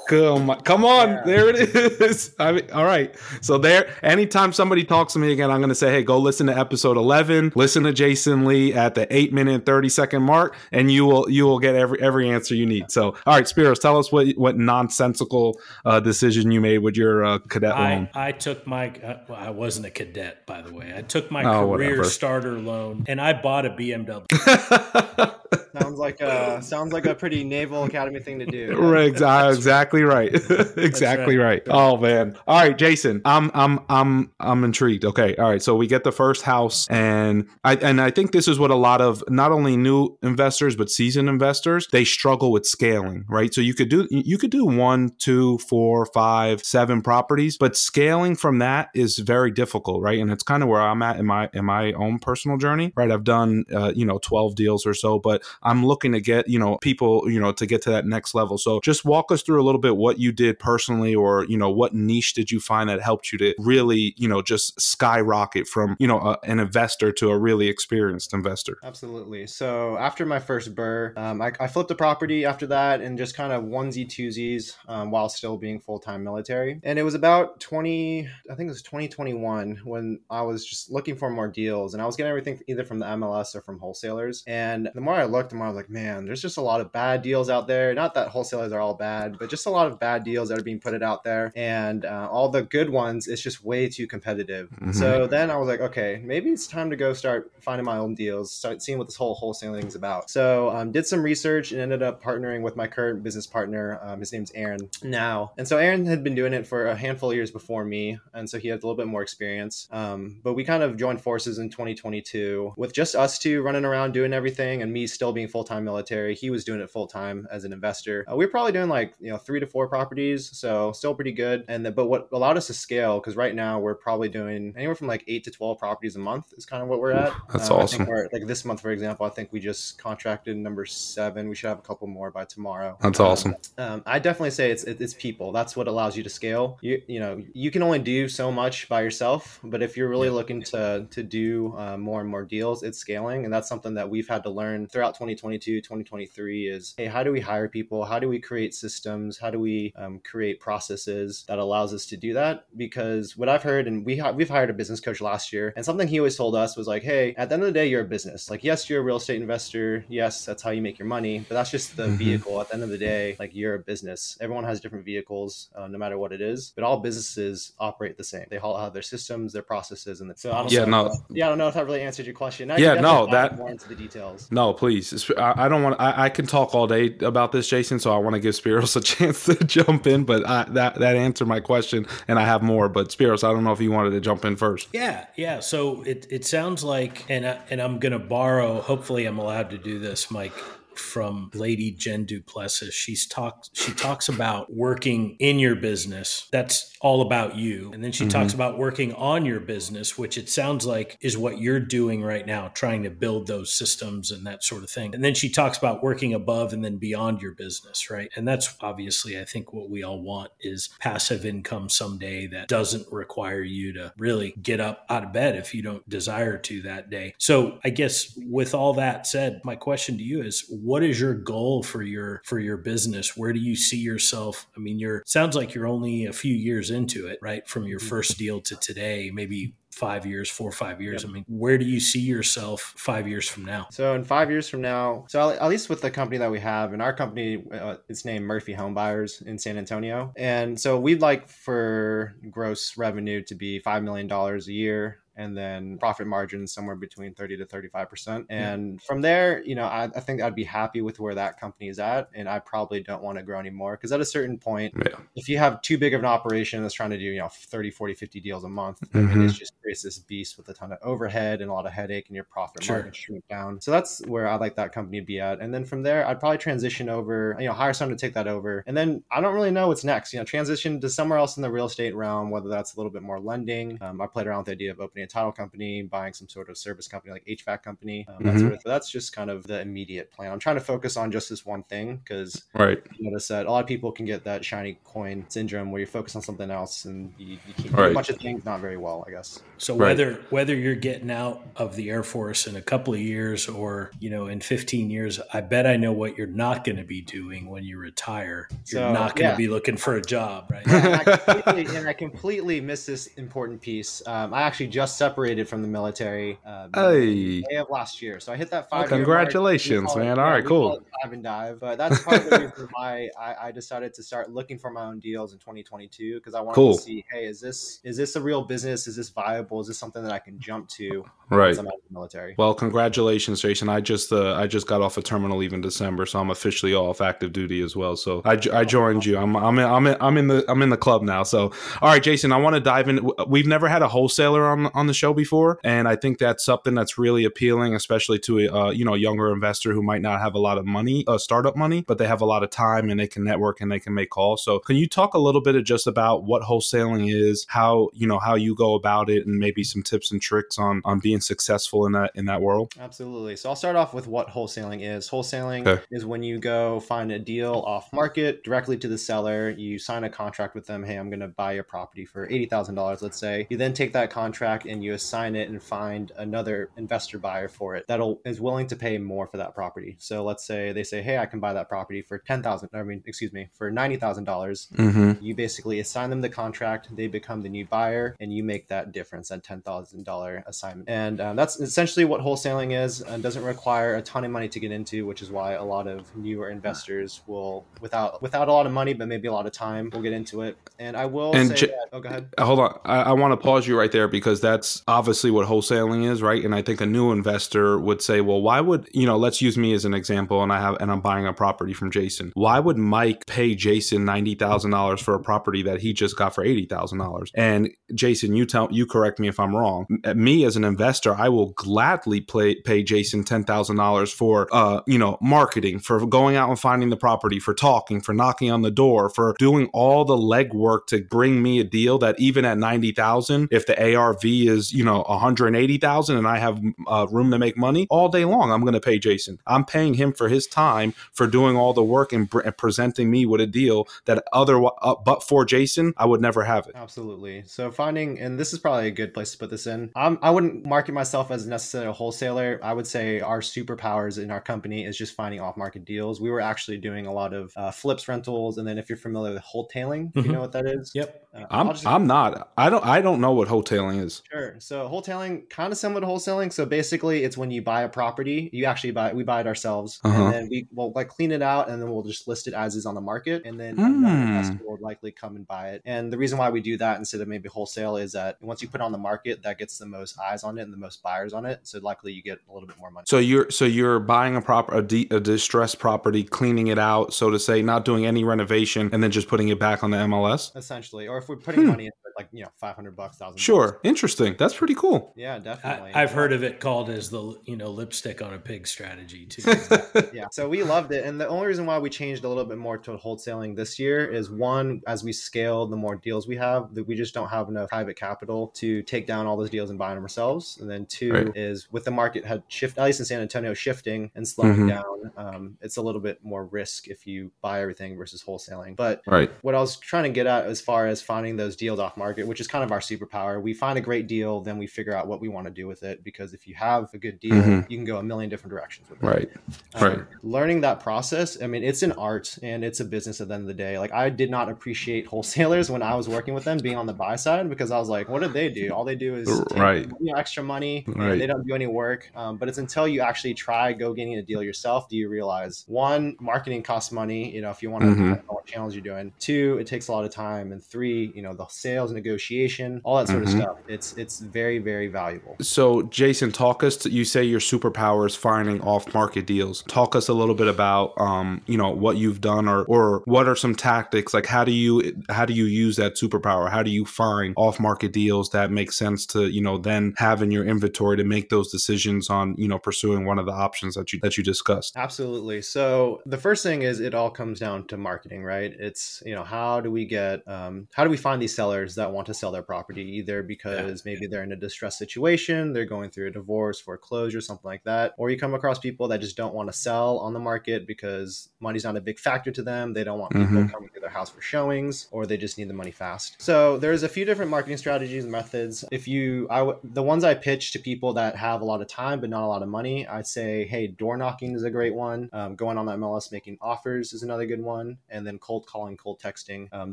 Come 0.09 0.49
on, 0.51 0.61
come 0.63 0.85
on, 0.85 1.09
yeah. 1.09 1.23
there 1.25 1.49
it 1.51 1.57
is. 1.57 2.35
I 2.39 2.53
mean, 2.53 2.71
all 2.73 2.85
right. 2.85 3.15
So 3.41 3.59
there, 3.59 3.95
anytime 4.03 4.53
somebody 4.53 4.85
talks 4.85 5.13
to 5.15 5.19
me 5.19 5.33
again, 5.33 5.51
I'm 5.51 5.61
going 5.61 5.69
to 5.69 5.75
say, 5.75 5.91
hey, 5.91 6.03
go 6.03 6.19
listen 6.19 6.47
to 6.47 6.57
episode 6.57 6.97
11. 6.97 7.53
Listen 7.55 7.83
to 7.85 7.93
Jason 7.93 8.45
Lee 8.45 8.73
at 8.73 8.95
the 8.95 9.13
eight 9.15 9.33
minute 9.33 9.67
30 9.67 9.89
second 9.89 10.23
mark, 10.23 10.57
and 10.73 10.91
you 10.91 11.05
will 11.05 11.29
you 11.31 11.45
will 11.45 11.59
get 11.59 11.75
every 11.75 12.01
every 12.01 12.31
answer 12.31 12.55
you 12.55 12.67
need. 12.67 12.91
So, 12.91 13.17
all 13.27 13.35
right, 13.35 13.45
Spiros, 13.45 13.81
tell 13.81 13.99
us 13.99 14.11
what 14.11 14.29
what 14.37 14.57
nonsensical 14.57 15.61
uh, 15.85 16.01
decision 16.01 16.51
you 16.51 16.61
made 16.61 16.79
with 16.79 16.97
your 16.97 17.25
uh, 17.25 17.39
cadet 17.39 17.75
I, 17.75 17.95
loan. 17.95 18.09
I 18.15 18.33
took 18.33 18.67
my 18.67 18.89
uh, 18.89 19.19
well, 19.29 19.39
I 19.39 19.51
wasn't 19.51 19.87
a 19.87 19.91
cadet, 19.91 20.47
by 20.47 20.63
the 20.63 20.73
way. 20.73 20.93
I 20.95 21.03
took 21.03 21.31
my 21.31 21.45
oh, 21.45 21.69
career 21.69 21.91
whatever. 21.91 22.05
starter 22.05 22.59
loan, 22.59 23.05
and 23.09 23.21
I 23.21 23.33
bought 23.33 23.67
a 23.67 23.71
BMW. 23.71 24.28
sounds 25.73 25.99
like 25.99 26.21
a 26.21 26.63
sounds 26.63 26.93
like 26.93 27.07
a 27.07 27.15
pretty 27.15 27.45
Naval 27.45 27.85
Academy 27.85 28.21
thing 28.21 28.39
to 28.39 28.47
do. 28.47 28.77
Right, 28.89 29.09
exactly 29.09 30.03
right. 30.03 30.35
exactly 30.77 31.37
right. 31.37 31.63
right. 31.67 31.75
Oh 31.75 31.97
man. 31.97 32.37
All 32.47 32.59
right, 32.59 32.77
Jason. 32.77 33.21
I'm 33.25 33.51
I'm 33.55 33.81
I'm 33.89 34.31
I'm 34.41 34.65
intrigued. 34.65 35.05
Okay. 35.05 35.37
All 35.37 35.49
right. 35.49 35.63
So 35.63 35.77
we 35.77 35.87
get 35.87 36.05
the 36.05 36.13
first 36.13 36.43
house, 36.43 36.89
and 36.89 37.47
I 37.65 37.77
and 37.77 38.01
I 38.01 38.11
think 38.11 38.33
this 38.33 38.49
is 38.49 38.59
what 38.59 38.71
a 38.71 38.75
lot 38.77 39.01
of 39.01 39.23
not 39.29 39.53
only 39.53 39.77
new 39.77 40.17
investors 40.23 40.75
but 40.75 40.91
seasoned 40.91 41.29
investors 41.29 41.87
they 41.93 42.05
struggle 42.05 42.51
with 42.51 42.67
scaling. 42.67 43.25
Right. 43.29 43.53
So 43.53 43.61
you 43.61 43.75
could 43.75 43.89
do 43.89 44.07
you 44.11 44.39
could 44.39 44.51
do 44.51 44.65
one, 44.65 45.11
two, 45.19 45.59
four, 45.59 46.07
five, 46.07 46.65
seven 46.65 47.03
properties, 47.03 47.57
but 47.57 47.77
scaling 47.77 48.37
from 48.37 48.59
that 48.59 48.89
is 48.95 49.19
very 49.19 49.51
difficult. 49.51 50.03
Right. 50.03 50.19
And 50.19 50.31
it's 50.31 50.43
kind 50.43 50.63
of 50.63 50.69
where 50.69 50.81
I'm 50.81 51.03
at 51.03 51.19
in 51.19 51.27
my 51.27 51.51
in 51.53 51.65
my 51.65 51.93
own 51.93 52.19
personal 52.19 52.57
journey. 52.57 52.93
Right. 52.97 53.11
I've 53.11 53.25
done 53.25 53.65
uh, 53.73 53.93
you 53.95 54.05
know 54.05 54.18
12 54.19 54.55
deals 54.55 54.87
or 54.87 54.95
so, 54.95 55.19
but 55.19 55.43
I'm 55.63 55.85
looking 55.85 56.13
to 56.13 56.21
get, 56.21 56.49
you 56.49 56.59
know, 56.59 56.79
people, 56.81 57.31
you 57.31 57.41
know, 57.41 57.53
to 57.53 57.67
get 57.67 57.83
to 57.83 57.91
that 57.91 58.07
next 58.07 58.35
level. 58.35 58.59
So 58.59 58.81
just 58.81 59.05
walk 59.05 59.31
us 59.33 59.43
through 59.43 59.63
a 59.63 59.65
little 59.65 59.81
bit 59.81 59.97
what 59.97 60.19
you 60.19 60.33
did 60.33 60.59
personally 60.59 61.15
or, 61.15 61.45
you 61.47 61.57
know, 61.57 61.71
what 61.71 61.95
niche 61.95 62.35
did 62.35 62.51
you 62.51 62.61
find 62.61 62.89
that 62.89 63.01
helped 63.01 63.33
you 63.33 63.39
to 63.39 63.55
really, 63.59 64.15
you 64.17 64.29
know, 64.29 64.43
just 64.43 64.81
skyrocket 64.81 65.67
from, 65.67 65.97
you 65.99 66.07
know, 66.07 66.19
a, 66.21 66.39
an 66.45 66.59
investor 66.59 67.13
to 67.13 67.31
a 67.31 67.39
really 67.39 67.69
experienced 67.69 68.33
investor? 68.33 68.79
Absolutely. 68.83 69.47
So 69.47 69.97
after 69.99 70.27
my 70.27 70.39
first 70.39 70.75
BRRRR, 70.75 71.17
um, 71.17 71.43
I, 71.43 71.53
I, 71.61 71.67
flipped 71.67 71.91
a 71.91 71.95
property 71.95 72.45
after 72.45 72.67
that 72.69 73.01
and 73.01 73.19
just 73.19 73.37
kind 73.37 73.53
of 73.53 73.65
onesie 73.65 74.07
twosies 74.07 74.75
um, 74.89 75.11
while 75.11 75.29
still 75.29 75.57
being 75.57 75.81
full 75.81 75.99
time 75.99 76.25
military. 76.25 76.81
And 76.83 76.99
it 76.99 77.03
was 77.03 77.15
about 77.15 77.61
20, 77.61 78.29
I 78.51 78.55
think 78.55 78.67
it 78.69 78.71
was 78.71 78.83
2021 78.83 79.81
when 79.85 80.21
I 80.31 80.43
was 80.43 80.65
just 80.65 80.91
looking 80.91 81.17
for 81.17 81.31
more 81.31 81.49
deals 81.49 81.95
and 81.95 82.03
I 82.03 82.07
was 82.07 82.17
getting 82.17 82.31
everything 82.31 82.61
either 82.67 82.85
from 82.85 82.99
the 82.99 83.07
MLS 83.07 83.55
or 83.55 83.63
from 83.63 83.79
wholesalers. 84.09 84.43
And 84.47 84.91
the 84.95 85.01
more 85.01 85.15
I 85.15 85.25
looked, 85.25 85.51
the 85.51 85.57
more 85.57 85.67
I 85.67 85.71
was 85.71 85.77
like, 85.77 85.91
man, 85.91 86.25
there's 86.25 86.43
just 86.43 86.57
a 86.57 86.63
lot 86.63 86.81
of 86.81 86.93
bad 86.93 87.23
deals 87.23 87.51
out 87.51 87.67
there. 87.67 87.95
Not 87.95 88.15
that 88.15 88.29
wholesalers 88.29 88.73
are 88.73 88.81
all 88.81 88.95
bad, 88.95 89.39
but 89.39 89.51
just 89.51 89.67
a 89.67 89.71
lot 89.71 89.87
of 89.87 89.99
bad 89.99 90.25
deals 90.25 90.49
that 90.49 90.59
are 90.59 90.63
being 90.63 90.81
put 90.81 90.99
out 91.03 91.23
there. 91.23 91.53
And 91.55 92.05
uh, 92.05 92.29
all 92.31 92.49
the 92.49 92.63
good 92.63 92.91
ones, 92.91 93.29
it's 93.29 93.43
just 93.43 93.63
way 93.63 93.89
too 93.89 94.07
competitive. 94.07 94.71
Mm-hmm. 94.71 94.93
So 94.93 95.27
then 95.27 95.51
I 95.51 95.57
was 95.57 95.69
like, 95.69 95.81
okay, 95.81 96.21
maybe 96.25 96.51
it's 96.51 96.67
time 96.67 96.91
to 96.91 96.97
go 96.97 97.13
start 97.13 97.53
finding 97.61 97.85
my 97.85 97.99
own 97.99 98.15
deals, 98.15 98.51
start 98.51 98.83
seeing 98.83 98.99
what 98.99 99.07
this 99.07 99.17
whole 99.17 99.39
wholesaling 99.39 99.87
is 99.87 99.95
about. 99.95 100.31
So 100.31 100.71
um, 100.71 100.91
did 100.91 101.07
some 101.07 101.23
research 101.23 101.73
and 101.73 101.81
ended 101.81 102.03
up 102.03 102.23
partnering 102.23 102.63
with 102.63 102.75
my 102.75 102.87
current 102.87 103.23
business 103.23 103.47
partner. 103.47 104.01
Um, 104.03 104.21
his 104.21 104.33
name's 104.33 104.51
Aaron 104.55 104.89
now. 105.03 105.53
And 105.59 105.69
so 105.69 105.77
Aaron 105.77 106.07
had 106.07 106.25
been 106.25 106.35
doing 106.35 106.55
it 106.55 106.67
for 106.67 106.87
a 106.87 106.97
handful 106.97 107.31
of 107.31 107.37
years 107.37 107.51
before 107.51 107.85
me. 107.85 108.19
And 108.33 108.49
so 108.49 108.59
he 108.59 108.69
had 108.69 108.77
a 108.77 108.83
little 108.87 108.97
bit 108.97 109.07
more 109.07 109.23
experience. 109.23 109.89
Um, 109.91 110.41
but 110.43 110.55
we 110.55 110.65
kind 110.65 110.83
of 110.83 110.97
joined 110.97 111.21
forces 111.21 111.59
in 111.59 111.69
2022 111.71 112.73
with 112.77 112.93
just 112.93 113.15
us 113.15 113.39
two 113.39 113.63
running 113.63 113.85
around 113.85 113.98
doing 114.07 114.33
everything 114.33 114.83
and 114.83 114.93
me 114.93 115.07
still 115.07 115.33
being 115.33 115.49
full 115.49 115.65
time 115.65 115.85
military. 115.85 116.35
He 116.35 116.51
was 116.51 116.65
doing 116.65 116.81
it 116.81 116.91
full 116.91 117.07
time 117.07 117.47
as 117.51 117.65
an 117.65 117.73
investor. 117.73 118.25
Uh, 118.31 118.37
we 118.37 118.45
were 118.45 118.51
probably 118.51 118.73
doing 118.73 118.89
like 118.89 119.15
you 119.21 119.31
know 119.31 119.37
three 119.37 119.61
to 119.61 119.67
four 119.67 119.89
properties, 119.89 120.57
so 120.57 120.93
still 120.93 121.15
pretty 121.15 121.33
good. 121.33 121.65
And 121.69 121.85
the, 121.85 121.91
but 121.91 122.07
what 122.07 122.29
allowed 122.33 122.57
us 122.57 122.67
to 122.69 122.75
scale 122.75 123.19
because 123.19 123.37
right 123.37 123.55
now 123.55 123.79
we're 123.79 123.95
probably 123.95 124.29
doing 124.29 124.75
anywhere 124.77 124.95
from 124.95 125.07
like 125.07 125.25
eight 125.27 125.45
to 125.45 125.51
twelve 125.51 125.79
properties 125.79 126.17
a 126.17 126.19
month 126.19 126.53
is 126.57 126.65
kind 126.65 126.83
of 126.83 126.89
what 126.89 127.01
we're 127.01 127.13
at. 127.13 127.33
That's 127.53 127.71
um, 127.71 127.81
awesome. 127.81 128.07
like 128.33 128.47
this 128.47 128.65
month, 128.65 128.81
for 128.81 128.91
example, 128.91 129.27
I 129.27 129.31
think 129.31 129.53
we 129.53 129.61
just 129.61 129.99
contracted 129.99 130.57
number 130.57 130.85
seven. 130.85 131.49
We 131.49 131.55
should 131.55 131.69
have 131.69 131.79
a 131.79 131.83
couple 131.83 132.07
more 132.07 132.31
by 132.31 132.45
tomorrow. 132.45 132.97
That's 133.01 133.21
um, 133.21 133.27
awesome. 133.27 133.55
Um, 133.77 134.03
I 134.07 134.19
definitely 134.19 134.51
say 134.51 134.71
it's 134.71 134.85
it's 134.85 135.15
people. 135.15 135.53
That's 135.53 135.77
what 135.77 135.89
allows 135.89 136.17
you 136.17 136.23
to 136.23 136.31
scale. 136.31 136.79
You 136.81 137.03
you 137.07 137.21
know 137.21 137.43
you 137.53 137.71
can 137.71 137.83
only 137.83 137.99
do 137.99 138.29
so 138.29 138.53
much 138.53 138.89
by 138.89 139.03
yourself, 139.03 139.61
but 139.65 139.83
if 139.83 139.97
you're 139.97 140.09
really 140.09 140.31
looking 140.31 140.63
to 140.63 141.07
to 141.11 141.23
do 141.23 141.75
uh, 141.77 141.97
more 141.97 142.21
and 142.21 142.29
more 142.29 142.45
deals, 142.45 142.83
it's 142.83 142.99
scaling, 142.99 143.45
and 143.45 143.53
that's 143.53 143.69
something 143.69 143.88
that 143.95 144.09
we've 144.09 144.29
had 144.29 144.43
to 144.45 144.51
learn 144.51 144.87
throughout 144.87 145.15
2022, 145.15 145.81
2023 145.81 146.69
is 146.69 146.95
hey, 146.97 147.07
how 147.07 147.23
do 147.23 147.33
we 147.33 147.41
hire 147.41 147.69
people? 147.69 148.05
How 148.05 148.19
do 148.19 148.29
we 148.29 148.41
create 148.41 148.75
systems? 148.75 149.39
How 149.39 149.51
do 149.51 149.59
we 149.59 149.93
um, 149.97 150.21
create 150.21 150.61
processes 150.61 151.45
that 151.49 151.59
allows 151.59 151.95
us 151.95 152.07
to 152.07 152.17
do 152.17 152.35
that? 152.35 152.67
Because 152.77 153.37
what 153.37 153.49
I've 153.49 153.63
heard, 153.63 153.87
and 153.87 154.05
we 154.05 154.17
ha- 154.17 154.33
we've 154.33 154.49
hired 154.49 154.71
a 154.71 154.75
business 154.75 155.01
coach 155.01 155.21
last 155.21 155.53
year, 155.53 155.73
and 155.77 155.85
something 155.85 156.09
he 156.09 156.19
always 156.19 156.37
told 156.37 156.55
us 156.55 156.77
was 156.77 156.87
like, 156.87 157.03
hey, 157.03 157.35
at 157.37 157.49
the 157.49 157.55
end 157.55 157.63
of 157.63 157.67
the 157.67 157.73
day, 157.73 157.87
you're 157.87 158.03
a 158.03 158.05
business. 158.05 158.51
Like, 158.51 158.65
yes, 158.65 158.89
you're 158.89 159.01
a 159.01 159.05
real 159.05 159.17
estate 159.17 159.41
investor. 159.41 160.05
Yes, 160.09 160.45
that's 160.45 160.63
how 160.63 160.71
you 160.71 160.83
make 160.83 160.99
your 160.99 161.09
money, 161.09 161.45
but 161.49 161.55
that's 161.55 161.71
just 161.71 161.97
the 161.97 162.05
mm-hmm. 162.05 162.17
vehicle. 162.17 162.61
At 162.61 162.69
the 162.69 162.75
end 162.75 162.83
of 162.83 162.91
the 162.91 162.99
day, 162.99 163.37
like 163.39 163.55
you're 163.55 163.75
a 163.75 163.79
business. 163.79 164.37
Everyone 164.41 164.65
has 164.65 164.81
different 164.81 165.05
vehicles, 165.05 165.71
uh, 165.75 165.87
no 165.89 165.99
matter 165.99 166.19
what 166.19 166.33
it 166.33 166.41
is, 166.41 166.73
but 166.75 166.85
all 166.85 166.99
businesses 166.99 167.73
operate 167.79 168.17
the 168.17 168.25
same. 168.25 168.47
They 168.51 168.59
all 168.59 168.79
have 168.79 168.93
their 168.93 169.03
systems, 169.03 169.53
their 169.53 169.63
processes, 169.63 170.21
and 170.21 170.31
the- 170.31 170.37
so 170.37 170.53
I 170.53 170.59
don't 170.59 170.73
yeah, 170.73 170.85
know, 170.85 171.09
no, 171.09 171.15
yeah, 171.31 171.47
I 171.47 171.49
don't 171.49 171.59
know 171.59 171.69
if 171.69 171.75
that 171.75 171.87
really 171.87 172.03
answered 172.03 172.27
your 172.27 172.35
question. 172.35 172.69
Now 172.69 172.77
yeah, 172.77 172.95
no, 172.95 173.27
that 173.31 173.68
more 173.69 173.73
into 173.73 173.89
the 173.89 173.95
details. 173.95 174.51
No, 174.51 174.73
please. 174.73 175.31
I, 175.37 175.65
I 175.65 175.69
don't 175.69 175.83
want. 175.83 176.01
I, 176.01 176.25
I, 176.25 176.29
can 176.29 176.47
talk 176.47 176.75
all 176.75 176.87
day 176.87 177.17
about 177.21 177.53
this, 177.53 177.69
Jason. 177.69 177.99
So 177.99 178.13
I 178.13 178.19
want 178.19 178.35
to 178.35 178.41
give 178.41 178.55
Spiros 178.55 178.97
a 178.97 179.01
chance 179.03 179.45
to 179.45 179.55
jump 179.65 180.07
in, 180.07 180.25
but 180.25 180.47
I, 180.47 180.65
that 180.71 180.97
that 180.97 181.17
answered 181.17 181.49
my 181.49 181.61
question, 181.61 182.07
and 182.27 182.39
I 182.39 182.45
have 182.45 182.63
more. 182.63 182.89
But 182.89 183.09
Spiros, 183.09 183.45
I 183.45 183.53
don't 183.53 183.65
know 183.65 183.73
if 183.73 183.81
you 183.81 183.91
wanted 183.91 184.11
to 184.11 184.21
jump 184.21 184.45
in 184.45 184.57
first. 184.57 184.89
Yeah, 184.93 185.27
yeah. 185.37 185.61
So 185.61 186.03
it 186.03 186.27
it 186.31 186.45
sounds 186.45 186.85
like, 186.85 187.25
and 187.29 187.47
I, 187.47 187.61
and 187.71 187.81
I'm 187.81 187.99
going 187.99 188.13
to 188.13 188.19
borrow. 188.19 188.81
Hopefully, 188.81 189.27
I'm 189.27 189.39
allowed 189.39 189.71
to 189.71 189.79
do 189.79 189.99
this, 189.99 190.31
Mike 190.31 190.53
from 190.99 191.51
Lady 191.55 191.91
Jen 191.91 192.25
Du 192.25 192.41
Plessis. 192.41 192.95
She's 192.95 193.27
talked 193.27 193.71
she 193.73 193.93
talks 193.93 194.29
about 194.29 194.73
working 194.73 195.37
in 195.39 195.59
your 195.59 195.77
business. 195.77 196.49
That's 196.53 196.93
all 197.01 197.23
about 197.23 197.57
you. 197.57 197.91
And 197.93 198.03
then 198.03 198.13
she 198.13 198.25
mm-hmm. 198.25 198.31
talks 198.31 198.55
about 198.55 198.79
working 198.79 199.15
on 199.15 199.47
your 199.47 199.61
business, 199.61 200.19
which 200.19 200.37
it 200.37 200.49
sounds 200.49 200.85
like 200.85 201.17
is 201.21 201.39
what 201.39 201.61
you're 201.61 201.81
doing 201.81 202.23
right 202.23 202.47
now, 202.47 202.69
trying 202.69 203.05
to 203.05 203.11
build 203.11 203.47
those 203.47 203.73
systems 203.73 204.31
and 204.31 204.47
that 204.47 204.65
sort 204.65 204.83
of 204.83 204.91
thing. 204.91 205.15
And 205.15 205.23
then 205.23 205.35
she 205.35 205.49
talks 205.49 205.79
about 205.79 206.03
working 206.03 206.35
above 206.35 206.73
and 206.73 206.85
then 206.85 206.97
beyond 206.97 207.41
your 207.41 207.53
business, 207.53 208.11
right? 208.11 208.31
And 208.37 208.47
that's 208.47 208.75
obviously 208.81 209.39
I 209.39 209.45
think 209.45 209.73
what 209.73 209.91
we 209.91 210.03
all 210.03 210.21
want 210.21 210.51
is 210.61 210.91
passive 210.99 211.45
income 211.45 211.89
someday 211.89 212.47
that 212.49 212.69
doesn't 212.69 213.11
require 213.13 213.63
you 213.63 213.93
to 213.95 214.13
really 214.19 214.55
get 214.63 214.81
up 214.81 215.07
out 215.09 215.25
of 215.25 215.33
bed 215.33 215.57
if 215.57 215.75
you 215.75 215.83
don't 215.83 216.09
desire 216.09 216.59
to 216.59 216.83
that 216.83 217.11
day. 217.11 217.35
So, 217.39 217.79
I 217.85 217.91
guess 217.91 218.37
with 218.37 218.75
all 218.75 218.95
that 218.95 219.27
said, 219.27 219.61
my 219.65 219.77
question 219.77 220.19
to 220.19 220.25
you 220.25 220.43
is 220.43 220.65
what 220.89 221.03
is 221.03 221.21
your 221.21 221.35
goal 221.35 221.83
for 221.83 222.03
your 222.03 222.41
for 222.45 222.59
your 222.59 222.79
business? 222.79 223.37
Where 223.37 223.53
do 223.53 223.61
you 223.61 223.77
see 223.77 223.99
yourself? 223.99 224.67
I 224.75 224.81
mean, 224.81 224.99
you're 224.99 225.23
sounds 225.27 225.55
like 225.55 225.75
you're 225.75 225.87
only 225.87 226.25
a 226.25 226.33
few 226.33 226.55
years 226.55 226.91
into 226.91 227.27
it, 227.27 227.39
right? 227.43 227.69
From 227.69 227.87
your 227.87 227.99
mm-hmm. 227.99 228.09
first 228.09 228.39
deal 228.39 228.63
to 228.63 228.77
today, 228.77 229.31
maybe 229.33 229.75
five 229.93 230.25
years, 230.25 230.49
four 230.49 230.71
or 230.71 230.73
five 230.73 231.03
years? 231.03 231.25
Yep. 231.25 231.31
I 231.31 231.33
mean, 231.35 231.45
where 231.47 231.77
do 231.77 231.85
you 231.85 232.01
see 232.01 232.21
yourself 232.21 232.95
five 232.97 233.29
years 233.29 233.47
from 233.47 233.67
now? 233.67 233.89
So 233.91 234.15
in 234.15 234.25
five 234.25 234.51
years 234.51 234.67
from 234.69 234.81
now, 234.81 235.27
so 235.29 235.51
at 235.51 235.69
least 235.69 235.91
with 235.91 236.01
the 236.01 236.11
company 236.11 236.39
that 236.39 236.51
we 236.51 236.61
have, 236.61 236.95
and 236.95 237.03
our 237.03 237.13
company, 237.13 237.65
uh, 237.71 237.97
it's 238.09 238.25
named 238.25 238.47
Murphy 238.47 238.73
Home 238.73 238.95
Buyers 238.95 239.43
in 239.43 239.59
San 239.59 239.77
Antonio, 239.77 240.33
and 240.37 240.81
so 240.81 240.99
we'd 240.99 241.21
like 241.21 241.49
for 241.49 242.35
gross 242.51 242.97
revenue 242.97 243.43
to 243.43 243.55
be 243.55 243.79
five 243.81 244.03
million 244.03 244.27
dollars 244.27 244.69
a 244.69 244.73
year 244.73 245.19
and 245.39 245.57
then 245.57 245.97
profit 245.99 246.27
margins 246.27 246.73
somewhere 246.73 246.97
between 246.97 247.33
30 247.33 247.57
to 247.59 247.65
35 247.65 248.11
percent. 248.11 248.47
And 248.51 249.01
from 249.01 249.23
there, 249.23 249.63
you 249.65 249.77
know, 249.77 249.85
I, 249.85 250.05
I, 250.05 250.21
think 250.21 250.43
I'd 250.43 250.57
be 250.57 250.65
happy 250.65 251.01
with 251.01 251.21
where 251.21 251.35
that 251.37 251.59
company 251.61 251.89
is 251.89 252.01
at, 252.01 252.29
and 252.35 252.49
I 252.49 252.59
probably 252.59 253.01
don't 253.03 253.23
want 253.23 253.39
to 253.39 253.45
grow 253.45 253.61
anymore 253.61 253.97
because 253.97 254.11
at 254.11 254.21
a 254.21 254.25
certain 254.25 254.59
point, 254.59 254.93
yeah. 254.97 255.17
if 255.37 255.49
you 255.49 255.57
have 255.57 255.81
too 255.81 255.97
big 255.97 256.13
of 256.13 256.21
an 256.21 256.27
operation 256.27 256.83
that's 256.83 256.93
trying 256.93 257.11
to 257.11 257.19
do 257.19 257.25
you 257.25 257.39
know 257.39 257.49
30, 257.49 257.91
40, 257.91 258.15
50 258.15 258.41
deals 258.41 258.65
a 258.65 258.69
month, 258.69 259.01
mm-hmm. 259.01 259.19
I 259.19 259.35
mean, 259.35 259.45
it's 259.45 259.57
just 259.57 259.73
creates 259.81 260.03
this 260.03 260.19
beast 260.19 260.59
with 260.59 260.69
a 260.69 260.75
ton 260.75 260.93
of 260.93 260.99
overhead 261.03 261.63
and 261.63 261.71
a 261.71 261.73
lot 261.73 261.87
of 261.87 261.93
headache, 261.93 262.27
and 262.29 262.35
your 262.35 262.45
profit 262.45 262.83
sure. 262.83 262.97
margin 262.97 263.13
shrink 263.13 263.49
down. 263.49 263.81
So 263.81 263.93
that's 263.93 264.27
where 264.27 264.49
I'd 264.49 264.61
like 264.61 264.75
that 264.75 264.93
company 264.93 265.21
to 265.21 265.25
be 265.27 265.39
at. 265.39 265.61
And 265.61 265.73
then 265.73 265.85
from 265.85 266.03
there, 266.03 266.27
I'd 266.27 266.41
probably 266.41 266.59
transition 266.59 267.09
over, 267.09 267.57
you 267.61 267.67
know, 267.67 267.73
hire 267.73 267.93
someone 267.93 268.17
to 268.17 268.21
take 268.21 268.35
that 268.35 268.49
over, 268.49 268.83
and 268.89 268.97
then 268.97 269.23
I 269.31 269.41
don't 269.41 269.55
really 269.55 269.71
know 269.71 269.87
what's 269.87 270.05
next. 270.05 270.33
You 270.33 270.41
know, 270.41 270.45
transition 270.45 271.01
to 271.01 271.09
somewhere 271.09 271.39
else 271.39 271.57
in 271.57 271.63
the 271.63 271.71
real 271.71 271.87
estate 271.87 272.17
realm, 272.17 272.51
whether 272.51 272.69
that's 272.69 272.95
a 272.95 272.97
little 272.97 273.13
bit 273.13 273.23
more 273.23 273.39
lending. 273.39 273.99
Um, 274.01 274.21
I 274.21 274.27
played 274.27 274.49
around 274.49 274.59
with 274.59 274.67
the 274.67 274.73
idea 274.73 274.91
of 274.91 274.99
opening 274.99 275.28
title 275.29 275.53
company, 275.53 276.03
buying 276.03 276.33
some 276.33 276.49
sort 276.49 276.69
of 276.69 276.77
service 276.79 277.09
company 277.09 277.33
like 277.33 277.45
HVAC 277.47 277.83
company. 277.83 278.27
Um, 278.29 278.45
mm-hmm. 278.45 278.59
sort 278.59 278.73
of, 278.73 278.81
so 278.83 278.89
that's 278.89 279.11
just 279.11 279.33
kind 279.35 279.51
of 279.51 279.67
the 279.67 279.81
immediate 279.81 280.31
plan. 280.31 280.53
I'm 280.53 280.59
trying 280.59 280.77
to 280.77 280.81
focus 280.81 281.17
on 281.17 281.31
just 281.31 281.49
this 281.49 281.65
one 281.65 281.83
thing 281.85 282.17
because, 282.17 282.65
right, 282.75 283.03
you 283.19 283.31
notice 283.31 283.49
that 283.49 283.67
a 283.67 283.71
lot 283.71 283.83
of 283.83 283.87
people 283.87 284.13
can 284.13 284.27
get 284.27 284.45
that 284.45 284.65
shiny 284.65 284.99
coin 285.05 285.45
syndrome 285.49 285.91
where 285.91 286.01
you 286.01 286.07
focus 286.07 286.37
on 286.37 286.43
something 286.43 286.71
else 286.71 287.05
and 287.05 287.33
you, 287.39 287.59
you 287.67 287.75
keep 287.77 287.97
right. 287.97 288.11
a 288.11 288.15
bunch 288.15 288.31
of 288.31 288.39
things 288.39 288.65
not 288.65 288.81
very 288.81 288.97
well, 288.97 289.25
I 289.27 289.31
guess. 289.31 289.63
So 289.79 289.95
whether 289.95 290.31
right. 290.31 290.53
whether 290.53 290.75
you're 290.75 290.95
getting 290.95 291.31
out 291.31 291.63
of 291.77 291.97
the 291.97 292.11
Air 292.11 292.23
Force 292.23 292.67
in 292.67 292.77
a 292.77 292.83
couple 292.83 293.15
of 293.15 293.21
years 293.21 293.69
or 293.69 294.11
you 294.21 294.31
know 294.31 294.49
in 294.49 294.61
15 294.61 295.11
years, 295.11 295.41
I 295.53 295.61
bet 295.61 295.87
I 295.87 295.97
know 295.97 296.13
what 296.13 296.37
you're 296.37 296.47
not 296.47 296.85
going 296.85 296.97
to 296.97 297.05
be 297.05 297.21
doing 297.21 297.69
when 297.69 297.85
you 297.85 297.99
retire. 297.99 298.69
You're 298.87 299.03
so, 299.03 299.13
not 299.13 299.37
going 299.37 299.47
to 299.47 299.53
yeah. 299.53 299.57
be 299.57 299.69
looking 299.69 299.97
for 299.97 300.17
a 300.17 300.23
job, 300.23 300.71
right? 300.71 300.87
and, 300.87 301.63
I 301.67 301.87
and 301.95 302.09
I 302.09 302.13
completely 302.13 302.81
missed 302.81 303.07
this 303.07 303.29
important 303.39 303.81
piece. 303.81 304.23
Um, 304.27 304.55
I 304.55 304.63
actually 304.63 304.89
just 304.89 305.18
separated 305.19 305.69
from 305.69 305.83
the 305.83 305.89
military 305.89 306.59
uh, 306.65 306.89
hey. 306.95 307.63
May 307.69 307.77
of 307.77 307.91
last 307.91 308.23
year, 308.23 308.39
so 308.41 308.53
I 308.53 308.57
hit 308.57 308.71
that 308.71 308.89
five. 308.89 309.11
Well, 309.11 309.19
congratulations, 309.19 310.15
man! 310.17 310.39
It, 310.39 310.39
All 310.39 310.51
right, 310.51 310.65
cool. 310.65 311.03
Dive 311.23 311.33
and 311.33 311.43
dive, 311.43 311.81
but 311.81 311.99
that's 311.99 312.23
part 312.23 312.45
of 312.45 312.51
the 312.51 312.61
reason 312.61 312.89
why 312.93 313.29
I, 313.39 313.69
I, 313.69 313.73
decided 313.73 314.15
to 314.15 314.23
start 314.23 314.51
looking 314.51 314.79
for 314.79 314.91
my 314.91 315.05
own 315.05 315.19
deals 315.19 315.53
in 315.53 315.59
2022 315.59 316.37
because 316.37 316.55
I 316.55 316.61
wanted 316.61 316.77
cool. 316.77 316.97
to 316.97 317.03
see, 317.03 317.25
hey, 317.31 317.45
is 317.45 317.61
this 317.61 318.01
is 318.05 318.17
this 318.17 318.37
a 318.37 318.41
real 318.41 318.63
business? 318.63 319.07
Is 319.07 319.17
this 319.17 319.29
viable? 319.29 319.81
Is 319.81 319.89
this 319.89 319.99
something 319.99 320.23
that 320.23 320.33
I 320.33 320.39
can 320.39 320.59
jump 320.61 320.89
to? 320.91 321.25
Right. 321.51 321.77
I'm 321.77 321.87
out 321.87 321.95
of 321.95 322.01
the 322.09 322.15
military. 322.15 322.55
Well, 322.57 322.75
congratulations, 322.75 323.61
Jason. 323.61 323.89
I 323.89 324.01
just 324.01 324.33
uh, 324.33 324.55
I 324.55 324.67
just 324.67 324.87
got 324.87 325.03
off 325.03 325.17
a 325.17 325.21
of 325.21 325.25
terminal 325.25 325.59
leave 325.59 325.73
in 325.73 325.81
December, 325.81 326.27
so 326.27 326.39
I'm 326.39 326.51
officially 326.51 326.95
off 326.95 327.21
active 327.21 327.53
duty 327.53 327.83
as 327.83 327.97
well. 327.97 328.17
So 328.17 328.43
I, 328.45 328.61
I 328.73 328.85
joined 328.85 329.27
you. 329.27 329.37
I'm 329.37 329.57
I'm 329.57 329.79
in, 329.79 329.85
I'm 329.85 330.07
in, 330.07 330.17
I'm 330.21 330.37
in 330.37 330.47
the 330.47 330.65
I'm 330.69 330.83
in 330.83 330.91
the 330.91 330.97
club 330.97 331.23
now. 331.23 331.43
So 331.43 331.73
all 332.01 332.09
right, 332.09 332.23
Jason, 332.23 332.53
I 332.53 332.57
want 332.59 332.75
to 332.75 332.81
dive 332.81 333.09
in. 333.09 333.29
We've 333.49 333.67
never 333.67 333.89
had 333.89 334.03
a 334.03 334.09
wholesaler 334.09 334.69
on 334.69 334.87
on 334.95 335.08
the 335.09 335.15
show 335.15 335.35
before, 335.35 335.79
and 335.83 336.07
I 336.07 336.17
think 336.17 336.39
that's 336.39 336.65
something 336.65 336.95
that's 336.95 337.19
really 337.19 337.45
appealing, 337.45 337.95
especially 337.95 338.39
to 338.41 338.59
a 338.61 338.69
uh, 338.69 338.91
you 338.91 339.05
know 339.05 339.15
younger 339.15 339.53
investor 339.53 339.93
who 339.93 340.03
might 340.03 340.23
not 340.23 340.41
have 340.41 340.55
a 340.55 340.59
lot 340.59 340.79
of 340.79 340.87
money, 340.87 341.25
uh, 341.27 341.39
startup 341.39 341.77
money, 341.77 342.05
but 342.07 342.19
they 342.19 342.27
have 342.27 342.41
a 342.41 342.47
lot 342.47 342.63
of 342.63 342.71
time 342.71 343.11
and 343.11 343.19
they 343.19 343.27
can 343.27 343.45
network 343.45 343.81
and 343.81 343.91
they 343.91 344.01
can 344.01 344.15
make 344.15 344.31
calls. 344.31 344.63
So 344.63 344.79
can 344.79 344.97
you 344.97 345.09
talk 345.09 345.35
a 345.35 345.39
little 345.39 345.61
bit 345.61 345.75
of 345.75 345.85
just 345.85 346.07
about 346.07 346.45
what 346.45 346.63
wholesaling 346.63 347.33
is, 347.33 347.67
how 347.69 348.11
you 348.13 348.27
know 348.27 348.39
how 348.39 348.55
you 348.55 348.75
go 348.75 348.95
about 348.95 349.31
it, 349.31 349.47
and 349.47 349.59
maybe 349.59 349.83
some 349.83 350.03
tips 350.03 350.31
and 350.31 350.41
tricks 350.41 350.79
on 350.79 351.03
on 351.05 351.19
being 351.19 351.41
successful 351.41 352.07
in 352.07 352.13
that 352.13 352.31
in 352.35 352.47
that 352.47 352.61
world? 352.61 352.93
Absolutely. 353.01 353.57
So 353.57 353.69
I'll 353.69 353.77
start 353.77 353.97
off 353.97 354.15
with 354.15 354.27
what 354.27 354.49
wholesaling 354.49 355.03
is. 355.03 355.29
Wholesaling 355.29 355.87
okay. 355.87 356.03
is 356.11 356.25
when 356.25 356.43
you 356.43 356.59
go 356.59 357.01
find 357.01 357.33
a 357.33 357.39
deal 357.39 357.75
off 357.87 358.13
market 358.13 358.63
directly 358.65 358.97
to 358.99 359.09
the 359.09 359.19
seller. 359.19 359.71
You 359.71 359.99
sign 359.99 360.25
a 360.25 360.31
contract 360.31 360.75
with 360.75 360.87
them. 360.87 361.03
Hey, 361.03 361.17
I'm 361.17 361.31
going 361.31 361.41
to 361.41 361.49
buy 361.49 361.73
your 361.73 361.85
property 361.85 362.25
for 362.25 362.47
eighty 362.47 362.67
thousand 362.67 362.95
dollars. 362.95 363.23
Let's 363.23 363.39
say 363.39 363.67
you 363.71 363.77
then 363.77 363.93
take 363.93 364.13
that 364.13 364.31
contract 364.31 364.87
and 364.89 365.05
you 365.05 365.15
assign 365.15 365.55
it 365.57 365.69
and 365.69 365.83
find 365.83 366.33
another 366.37 366.91
investor 366.97 367.39
buyer 367.39 367.69
for 367.69 367.97
it 367.97 368.07
that'll 368.09 368.41
is 368.45 368.61
willing 368.61 368.87
to 368.89 368.97
pay 368.97 369.19
more 369.19 369.47
for 369.47 369.57
that 369.59 369.75
property. 369.75 370.17
So 370.19 370.45
let's 370.45 370.67
say 370.67 370.93
they 370.93 371.05
say, 371.05 371.23
hey, 371.23 371.39
I 371.39 371.47
can 371.47 371.61
buy 371.61 371.73
that 371.75 371.89
property 371.89 372.23
for 372.23 372.39
ten 372.39 372.63
thousand. 372.63 372.91
I 372.93 373.03
mean, 373.03 373.23
excuse 373.27 373.53
me, 373.53 373.69
for 373.75 373.91
ninety 373.91 374.17
thousand 374.17 374.45
dollars. 374.45 374.89
Mm-hmm. 374.95 375.43
You 375.45 375.55
basically 375.55 376.01
assign 376.01 376.31
them 376.31 376.41
the 376.41 376.49
contract. 376.49 377.15
They 377.15 377.27
become 377.27 377.63
the 377.63 377.69
new 377.69 377.85
buyer, 377.85 378.37
and 378.41 378.53
you 378.53 378.65
make 378.65 378.89
that 378.89 379.13
difference 379.13 379.51
at 379.51 379.63
ten 379.65 379.83
thousand 379.83 380.25
dollar 380.25 380.65
assignment. 380.67 381.09
And 381.09 381.41
um, 381.41 381.57
that's 381.57 381.79
essentially 381.81 382.25
what 382.25 382.41
wholesaling 382.41 382.99
is, 382.99 383.21
and 383.21 383.43
doesn't 383.43 383.65
require 383.65 384.17
a 384.17 384.23
ton 384.23 384.45
of 384.45 384.51
money 384.51 384.69
to 384.69 384.81
get 384.81 384.93
into, 384.93 385.27
which 385.27 385.43
is 385.43 385.51
why 385.51 385.73
a 385.73 385.85
lot 385.85 386.07
of 386.07 386.35
newer 386.37 386.71
investors 386.71 387.41
will, 387.47 387.85
without 388.01 388.43
without 388.43 388.69
a 388.69 388.73
lot 388.73 388.87
of 388.87 388.93
money, 388.93 389.13
but 389.13 389.29
maybe 389.29 389.49
a 389.49 389.53
lot 389.53 389.67
of 389.67 389.73
time, 389.73 390.11
will 390.11 390.23
get 390.23 390.33
into 390.33 390.63
it. 390.63 390.77
And 390.99 391.17
I 391.17 391.27
will 391.27 391.55
and 391.55 391.69
say, 391.71 391.75
j- 391.75 391.87
that, 391.89 392.09
oh, 392.13 392.21
go 392.21 392.29
ahead. 392.29 392.49
Hold 392.59 392.81
on, 392.81 393.01
I, 393.05 393.23
I 393.23 393.33
want 393.33 393.53
to 393.53 393.57
pause 393.57 393.87
you 393.87 393.99
right 393.99 394.11
there 394.11 394.29
because 394.29 394.61
that's 394.79 395.03
obviously 395.09 395.51
what 395.51 395.67
wholesaling 395.67 396.31
is, 396.31 396.41
right? 396.41 396.65
And 396.65 396.73
I 396.73 396.83
think 396.83 397.01
a 397.01 397.07
new 397.07 397.33
investor 397.33 397.99
would 397.99 398.23
say, 398.23 398.41
well, 398.41 398.63
why 398.63 398.81
would 398.81 399.09
you 399.13 399.27
know? 399.27 399.37
Let's 399.37 399.61
use 399.61 399.77
me 399.77 399.93
as 399.93 400.05
an 400.05 400.15
example, 400.15 400.63
and 400.63 400.73
I 400.73 400.81
have 400.81 400.97
and 401.01 401.11
I'm 401.11 401.21
buying 401.21 401.47
a 401.47 401.53
property 401.53 401.93
from 401.93 402.13
Jason. 402.13 402.53
Why 402.55 402.79
would 402.79 402.97
Mike 402.97 403.45
pay 403.47 403.75
Jason 403.75 404.25
ninety 404.25 404.55
thousand 404.55 404.93
dollars 404.93 405.21
for 405.21 405.35
a 405.35 405.41
property 405.41 405.83
that 405.83 406.01
he 406.01 406.13
just 406.13 406.37
got 406.37 406.55
for 406.55 406.65
eighty 406.65 406.87
thousand 406.87 407.19
dollars? 407.19 407.51
And 407.57 407.91
Jason, 408.15 408.55
you 408.55 408.67
tell 408.67 408.89
you 408.93 409.05
correct 409.05 409.41
me 409.41 409.49
if 409.49 409.59
I'm 409.59 409.75
wrong. 409.75 410.07
Me 410.35 410.65
as 410.65 410.77
an 410.77 410.85
investor, 410.85 411.35
I 411.35 411.49
will 411.49 411.73
gladly 411.73 412.41
play, 412.41 412.77
pay 412.77 413.03
Jason 413.03 413.43
ten 413.43 413.65
thousand 413.65 413.97
dollars 413.97 414.33
for 414.33 414.69
uh 414.71 415.01
you 415.09 415.19
know 415.19 415.39
marketing, 415.41 415.99
for 415.99 416.25
going 416.25 416.55
out 416.55 416.69
and 416.69 416.79
finding 416.79 417.11
the 417.11 417.17
property, 417.17 417.59
for 417.59 417.75
talking, 417.75 418.21
for 418.21 418.33
knocking 418.33 418.71
on 418.71 418.83
the 418.83 418.93
door, 418.93 419.29
for 419.29 419.57
doing 419.59 419.91
all 419.93 420.25
the 420.25 420.37
legwork 420.37 421.07
to 421.09 421.25
bring 421.25 421.63
me 421.63 421.81
a 421.81 421.85
deal 421.85 422.19
that 422.19 422.39
even 422.39 422.65
at 422.65 422.79
ninety 422.79 423.11
thousand, 423.11 423.67
if 423.73 423.87
the 423.87 424.15
ARV 424.15 424.45
is 424.69 424.93
you 424.93 425.05
know 425.05 425.23
one 425.23 425.41
hundred 425.41 425.75
eighty 425.75 425.99
thousand 425.99 426.37
and 426.37 426.47
I 426.47 426.59
have 426.59 426.81
uh, 427.07 427.27
room 427.31 427.51
to 427.51 427.59
make 427.59 427.77
money 427.77 428.07
all 428.11 428.29
day 428.29 428.45
long, 428.45 428.71
I'm 428.71 428.83
going 428.83 428.95
to 428.95 429.01
pay 429.01 429.19
Jason. 429.19 429.59
I'm 429.67 429.85
paying 429.85 430.15
him 430.15 430.33
for 430.33 430.49
his 430.49 430.67
time 430.67 431.15
for 431.33 431.47
doing 431.47 431.77
all 431.77 431.93
the 431.93 432.05
work 432.05 432.33
and, 432.33 432.53
and 432.65 432.77
presenting 432.77 433.31
me 433.31 433.47
with 433.47 433.61
a 433.61 433.67
deal 433.67 434.07
that 434.27 434.45
other 434.53 434.81
uh, 434.85 435.15
but 435.25 435.43
for 435.43 435.65
Jason, 435.65 436.15
I 436.17 436.27
would 436.27 436.41
never 436.41 436.65
have 436.65 436.87
it. 436.87 436.93
Absolutely. 436.95 437.65
So 437.67 437.91
finding, 437.91 438.39
and 438.39 438.59
this 438.59 438.73
is 438.73 438.79
probably 438.79 439.09
a 439.09 439.11
good 439.11 439.35
place 439.35 439.53
to 439.53 439.59
put 439.59 439.71
this 439.71 439.87
in. 439.87 440.11
I'm, 440.15 440.39
I 440.43 440.51
wouldn't 440.51 440.87
market 440.87 441.13
myself 441.13 441.51
as 441.51 441.67
necessarily 441.67 442.11
a 442.11 442.13
wholesaler. 442.13 442.81
I 442.83 442.93
would 442.93 443.07
say 443.07 443.41
our 443.41 443.61
superpowers 443.61 444.43
in 444.43 444.51
our 444.51 444.61
company 444.61 445.05
is 445.05 445.17
just 445.17 445.35
finding 445.35 445.61
off-market 445.61 446.05
deals. 446.05 446.41
We 446.41 446.51
were 446.51 446.61
actually 446.61 446.99
doing 446.99 447.27
a 447.27 447.33
lot 447.33 447.53
of 447.55 447.73
uh, 447.77 447.91
flips 447.91 448.29
rentals, 448.29 448.79
and 448.79 448.87
then 448.87 448.99
if 448.99 449.09
you're 449.09 449.19
familiar 449.19 449.55
with 449.55 449.63
wholetailing, 449.63 450.33
mm-hmm. 450.33 450.41
you 450.41 450.53
know 450.53 450.61
what 450.61 450.73
that 450.73 450.87
is. 450.87 451.13
Yep. 451.15 451.49
Uh, 451.55 451.65
I'm 451.71 451.89
just, 451.89 452.07
I'm 452.07 452.27
not. 452.27 452.71
I 452.77 452.91
don't 452.91 453.05
I 453.05 453.21
don't 453.21 453.41
know 453.41 453.53
what 453.53 453.69
wholetailing 453.69 454.23
is. 454.23 454.43
Sure. 454.51 454.58
So 454.79 455.09
wholetailing 455.09 455.69
kind 455.71 455.93
of 455.93 455.99
similar 455.99 456.21
to 456.21 456.27
wholesaling. 456.27 456.73
So 456.73 456.87
basically, 456.87 457.45
it's 457.45 457.57
when 457.57 457.71
you 457.71 457.83
buy 457.83 458.03
a 458.03 458.09
property, 458.09 458.71
you 458.73 458.85
actually 458.85 459.13
buy 459.13 459.33
we 459.33 459.45
buy 459.45 459.61
it 459.61 459.67
ourselves, 459.67 460.21
uh-huh. 460.25 460.45
and 460.45 460.53
then 460.53 460.69
we 460.71 460.87
will 460.93 461.13
like 461.15 461.29
clean 461.29 461.53
it 461.53 461.63
out, 461.63 461.89
and 461.89 462.01
then 462.01 462.11
we'll 462.11 462.23
just 462.23 462.49
list 462.49 462.67
it 462.67 462.75
as 462.75 462.95
is 462.95 463.07
on 463.07 463.15
the 463.15 463.21
market, 463.21 463.63
and 463.65 463.79
then 463.79 463.97
mm. 463.97 464.81
will 464.85 464.99
likely 465.01 465.31
come 465.31 465.57
and 465.57 465.67
buy 465.67 465.91
it. 465.91 466.03
And 466.05 466.33
the 466.33 466.39
reason 466.39 466.59
why 466.59 466.71
we 466.71 466.81
do 466.81 466.97
that 466.99 467.19
instead 467.19 467.41
of 467.41 467.49
maybe 467.49 467.69
wholesale 467.69 468.17
is 468.17 468.33
that 468.33 468.57
once 468.61 468.83
you 468.83 468.89
put 468.89 469.01
it 469.01 469.05
on 469.05 469.13
the 469.13 469.19
market, 469.19 469.63
that 469.63 469.79
gets 469.79 469.99
the 469.99 470.07
most 470.07 470.39
eyes 470.39 470.65
on 470.65 470.79
it 470.79 470.83
and 470.83 470.93
the 470.93 470.99
most 470.99 471.23
buyers 471.23 471.53
on 471.53 471.65
it. 471.65 471.81
So 471.83 471.99
likely 472.01 472.33
you 472.33 472.43
get 472.43 472.59
a 472.69 472.73
little 472.73 472.87
bit 472.87 472.99
more 472.99 473.11
money. 473.11 473.25
So 473.29 473.39
you're 473.39 473.71
so 473.71 473.85
you're 473.85 474.21
buying 474.21 474.57
a 474.57 474.63
proper 474.63 474.97
a, 474.97 475.03
de- 475.03 475.29
a 475.31 475.41
distressed 475.41 475.99
property, 475.99 476.45
cleaning 476.45 476.89
it 476.89 476.99
out, 476.99 477.33
so 477.33 477.51
to 477.51 477.59
say, 477.59 477.83
not 477.83 478.05
doing 478.05 478.27
any 478.27 478.45
renovation, 478.45 479.11
and 479.13 479.23
then 479.23 479.31
just 479.31 479.49
putting 479.49 479.69
it 479.69 479.79
back 479.79 480.03
on 480.03 480.11
the 480.11 480.19
MLS. 480.19 480.75
Essentially, 480.77 481.29
or 481.29 481.39
if 481.39 481.49
we're 481.49 481.57
putting 481.57 481.83
hmm. 481.83 481.91
money 481.91 482.05
into 482.07 482.17
it, 482.27 482.28
like 482.39 482.49
you 482.53 482.63
know, 482.63 482.71
five 482.77 482.95
hundred 482.95 483.17
bucks, 483.17 483.37
thousand. 483.37 483.59
Sure, 483.59 483.93
bucks. 483.93 484.01
interesting. 484.05 484.57
That's 484.59 484.75
pretty 484.75 484.95
cool. 484.95 485.33
Yeah, 485.37 485.59
definitely. 485.59 486.13
I, 486.15 486.21
have 486.21 486.31
heard 486.31 486.53
of 486.53 486.63
it 486.63 486.81
called 486.81 487.11
as 487.11 487.31
the 487.31 487.59
you 487.65 487.77
know 487.77 487.91
lipstick 487.91 488.41
on 488.41 488.55
a 488.55 488.59
pig 488.59 488.87
strategy 488.87 489.47
too. 489.47 489.63
yeah, 490.33 490.47
so 490.51 490.69
we 490.69 490.83
loved 490.83 491.13
it, 491.13 491.25
and 491.25 491.41
the 491.41 491.49
only 491.49 491.67
reason 491.67 491.85
why 491.85 491.99
we 491.99 492.11
changed 492.11 492.45
a 492.45 492.49
little 492.49 492.65
bit 492.65 492.79
more 492.79 492.97
to 492.99 493.17
wholesaling 493.17 493.77
this 493.77 493.99
year 493.99 494.25
is 494.27 494.51
one, 494.51 495.03
as 495.07 495.25
we 495.25 495.33
scale, 495.33 495.87
the 495.87 495.97
more 495.97 496.17
deals 496.17 496.47
we 496.47 496.57
have, 496.57 496.95
that 496.95 497.07
we 497.07 497.15
just 497.15 497.35
don't 497.35 497.49
have 497.49 497.69
enough 497.69 497.89
private 497.89 498.17
capital 498.17 498.69
to 498.69 499.03
take 499.03 499.27
down 499.27 499.47
all 499.47 499.57
those 499.57 499.71
deals 499.71 499.91
and 499.91 499.99
buy 499.99 500.15
them 500.15 500.23
ourselves. 500.23 500.79
And 500.81 500.91
then 500.91 501.07
two 501.07 501.33
right. 501.33 501.57
is 501.57 501.89
with 501.91 502.05
the 502.05 502.11
market 502.11 502.45
had 502.45 502.63
shift, 502.69 502.99
at 502.99 503.05
least 503.05 503.21
in 503.21 503.27
San 503.27 503.41
Antonio, 503.41 503.75
shifting 503.75 504.31
and 504.35 504.47
slowing 504.47 504.77
mm-hmm. 504.77 504.89
down. 504.89 505.33
Um, 505.37 505.79
it's 505.81 505.97
a 505.97 506.03
little 506.03 506.21
bit 506.21 506.43
more 506.43 506.67
risk 506.67 507.09
if 507.09 507.27
you 507.27 507.51
buy 507.61 507.81
everything 507.81 508.17
versus 508.17 508.43
wholesaling. 508.43 508.97
But 508.97 509.23
right. 509.27 509.51
what 509.63 509.75
I 509.75 509.81
was 509.81 509.97
trying 509.97 510.25
to 510.25 510.31
get 510.31 510.47
at 510.47 510.67
as 510.67 510.81
far 510.81 511.07
as 511.07 511.23
finding 511.23 511.57
those 511.57 511.77
deals 511.77 511.99
off 511.99 512.17
market, 512.17 512.28
which 512.37 512.61
is 512.61 512.67
kind 512.67 512.85
of 512.85 512.93
our 512.93 513.01
superpower, 513.01 513.61
we 513.61 513.75
find 513.75 513.99
a 513.99 514.01
great 514.01 514.27
deal, 514.27 514.61
then 514.61 514.79
we 514.79 514.87
figure 514.87 515.15
out 515.15 515.27
what 515.27 515.41
we 515.41 515.49
want 515.49 515.67
to 515.67 515.73
do 515.73 515.87
with 515.87 516.03
it. 516.03 516.23
Because 516.25 516.55
if 516.55 516.67
you 516.67 516.75
have 516.75 517.13
a 517.15 517.19
good 517.19 517.41
deal, 517.41 517.55
mm-hmm. 517.55 517.91
you 517.91 517.97
can 517.97 518.05
go 518.05 518.19
a 518.19 518.23
million 518.23 518.51
different 518.51 518.71
directions 518.71 519.09
with 519.09 519.23
it. 519.23 519.27
Right. 519.27 519.51
Um, 519.95 520.03
right. 520.03 520.21
Learning 520.43 520.81
that 520.83 521.01
process, 521.01 521.61
I 521.63 521.67
mean, 521.67 521.83
it's 521.83 522.03
an 522.03 522.13
art 522.13 522.59
and 522.63 522.85
it's 522.85 523.01
a 523.01 523.05
business 523.05 523.41
at 523.41 523.49
the 523.49 523.55
end 523.55 523.63
of 523.63 523.69
the 523.69 523.75
day. 523.75 523.99
Like 523.99 524.13
I 524.13 524.31
did 524.31 524.51
not 524.51 524.69
appreciate 524.69 525.27
wholesalers 525.27 525.91
when 525.91 526.03
I 526.03 526.15
was 526.15 526.29
working 526.29 526.55
with 526.55 526.65
them 526.65 526.79
being 526.79 526.97
on 526.97 527.07
the 527.07 527.13
buy 527.13 527.37
side 527.37 527.69
because 527.69 527.91
I 527.91 527.99
was 527.99 528.09
like, 528.09 528.29
what 528.29 528.41
did 528.41 528.53
they 528.53 528.69
do? 528.69 528.91
All 528.91 529.05
they 529.05 529.17
do 529.17 529.35
is 529.35 529.49
right. 529.77 530.09
know, 530.21 530.35
extra 530.37 530.63
money. 530.63 531.05
Right. 531.07 531.39
They 531.39 531.47
don't 531.47 531.67
do 531.67 531.75
any 531.75 531.87
work. 531.87 532.31
Um, 532.35 532.57
but 532.57 532.69
it's 532.69 532.79
until 532.79 533.09
you 533.09 533.21
actually 533.21 533.55
try 533.55 533.93
go 533.93 534.13
getting 534.13 534.37
a 534.37 534.43
deal 534.43 534.63
yourself 534.63 535.09
do 535.09 535.17
you 535.17 535.29
realize 535.29 535.85
one, 535.87 536.37
marketing 536.41 536.83
costs 536.83 537.13
money. 537.13 537.55
You 537.55 537.63
know, 537.63 537.71
if 537.71 537.83
you 537.83 537.91
want 537.91 538.05
to 538.05 538.11
mm-hmm. 538.11 538.31
know 538.31 538.43
what 538.47 538.67
channels 538.67 538.95
you're 538.95 539.03
doing. 539.03 539.33
Two, 539.39 539.79
it 539.81 539.87
takes 539.87 540.09
a 540.09 540.13
lot 540.13 540.25
of 540.25 540.31
time. 540.31 540.73
And 540.73 540.83
three, 540.83 541.33
you 541.35 541.43
know, 541.43 541.55
the 541.55 541.67
sales 541.69 542.13
negotiation, 542.21 543.01
all 543.05 543.17
that 543.19 543.29
sort 543.29 543.45
mm-hmm. 543.45 543.59
of 543.59 543.63
stuff. 543.63 543.77
It's 543.89 544.09
it's 544.17 544.41
very 544.41 544.79
very 544.79 545.09
valuable. 545.09 545.57
So 545.61 546.03
Jason, 546.03 546.53
talk 546.53 546.83
us. 546.83 546.97
To, 546.99 547.11
you 547.11 547.25
say 547.25 547.45
your 547.45 547.61
superpower 547.61 548.27
is 548.27 548.35
finding 548.35 548.81
off 548.83 549.13
market 549.15 549.47
deals. 549.47 549.85
Talk 549.89 550.17
us 550.17 550.29
a 550.29 550.35
little 550.35 550.55
bit 550.55 550.69
about 550.69 551.13
um, 551.19 551.63
you 551.67 551.79
know 551.79 551.91
what 551.91 552.17
you've 552.17 552.41
done 552.41 552.69
or 552.69 552.85
or 552.85 553.23
what 553.25 553.49
are 553.49 553.57
some 553.57 553.75
tactics 553.75 554.35
like 554.35 554.47
how 554.47 554.65
do 554.65 554.73
you 554.73 555.23
how 555.31 555.45
do 555.45 555.53
you 555.53 555.65
use 555.65 555.97
that 555.97 556.15
superpower? 556.15 556.71
How 556.71 556.83
do 556.83 556.91
you 556.91 557.05
find 557.05 557.55
off 557.57 557.79
market 557.81 558.13
deals 558.13 558.51
that 558.51 558.71
make 558.71 558.93
sense 558.93 559.27
to 559.27 559.49
you 559.49 559.63
know 559.63 559.79
then 559.79 560.15
have 560.17 560.43
in 560.43 560.51
your 560.51 560.65
inventory 560.65 561.17
to 561.17 561.25
make 561.25 561.49
those 561.51 561.71
decisions 561.71 562.31
on 562.31 562.55
you 562.59 562.69
know 562.69 562.79
pursuing 562.79 563.25
one 563.25 563.39
of 563.39 563.47
the 563.47 563.53
options 563.53 563.95
that 563.95 564.13
you 564.13 564.19
that 564.23 564.37
you 564.37 564.45
discussed? 564.45 564.97
Absolutely. 564.97 565.63
So 565.63 566.21
the 566.27 566.39
first 566.39 566.63
thing 566.63 566.83
is 566.83 567.01
it 567.01 567.15
all 567.15 567.31
comes 567.31 567.61
down 567.61 567.87
to 567.89 567.97
marketing, 567.97 568.43
right? 568.45 568.73
It's 568.79 569.23
you 569.25 569.35
know 569.35 569.45
how 569.45 569.81
do 569.81 569.91
we 569.91 570.05
get 570.05 570.47
um, 570.47 570.89
how 570.93 571.05
do 571.05 571.11
we 571.11 571.17
find 571.17 571.41
these 571.41 571.55
sellers 571.55 571.95
that 571.99 572.13
want 572.13 572.27
to 572.27 572.35
sell 572.35 572.51
their 572.51 572.63
property 572.63 573.03
either 573.03 573.43
because 573.43 574.03
yeah. 574.05 574.13
maybe 574.13 574.27
they're 574.27 574.43
in 574.43 574.53
a 574.53 574.57
distressed 574.57 574.99
situation, 574.99 575.73
they're 575.73 575.85
going 575.85 576.11
through 576.11 576.29
a 576.29 576.31
divorce, 576.31 576.81
foreclosure, 576.81 577.41
something 577.41 577.69
like 577.69 577.85
that, 577.85 578.15
or 578.17 578.31
you 578.31 578.39
come 578.39 578.55
across 578.55 578.79
people 578.79 579.09
that 579.09 579.21
just 579.21 579.37
don't 579.37 579.55
want 579.55 579.71
to 579.71 579.77
sell 579.77 580.19
on 580.19 580.33
the 580.33 580.41
market 580.41 580.87
because 580.87 581.51
money's 581.61 581.85
not 581.85 581.97
a 581.97 582.01
big 582.01 582.19
factor 582.19 582.51
to 582.51 582.63
them. 582.63 582.93
They 582.93 583.05
don't 583.05 583.19
want 583.19 583.33
people 583.33 583.47
mm-hmm. 583.47 583.69
coming 583.69 583.91
to 583.95 584.01
their 584.01 584.11
house 584.11 584.31
for 584.31 584.41
showings, 584.41 585.09
or 585.11 585.27
they 585.27 585.37
just 585.37 585.59
need 585.59 585.69
the 585.69 585.75
money 585.75 585.91
fast. 585.91 586.41
So 586.41 586.79
there's 586.79 587.03
a 587.03 587.09
few 587.09 587.25
different 587.25 587.51
marketing 587.51 587.77
strategies 587.77 588.25
and 588.25 588.33
methods. 588.33 588.85
If 588.91 589.07
you, 589.07 589.47
I 589.51 589.59
w- 589.59 589.79
the 589.85 590.03
ones 590.03 590.25
I 590.25 590.35
pitch 590.35 590.73
to 590.73 590.79
people 590.79 591.13
that 591.15 591.37
have 591.37 591.61
a 591.61 591.65
lot 591.65 591.81
of 591.81 591.89
time 591.89 592.21
but 592.21 592.31
not 592.31 592.45
a 592.45 592.47
lot 592.47 592.63
of 592.63 592.69
money, 592.69 593.07
I'd 593.07 593.27
say, 593.27 593.67
hey, 593.67 593.87
door 593.87 594.17
knocking 594.17 594.55
is 594.55 594.65
a 594.65 594.71
great 594.71 594.95
one. 594.95 595.29
Um, 595.33 595.57
going 595.57 595.79
on 595.79 595.87
that 595.87 595.99
MLS 595.99 596.33
making 596.33 596.59
offers 596.61 597.13
is 597.13 597.23
another 597.23 597.47
good 597.47 597.63
one, 597.63 597.99
and 598.09 598.27
then 598.27 598.39
cold 598.39 598.67
calling, 598.67 598.97
cold 598.97 599.21
texting. 599.21 599.73
Um, 599.73 599.93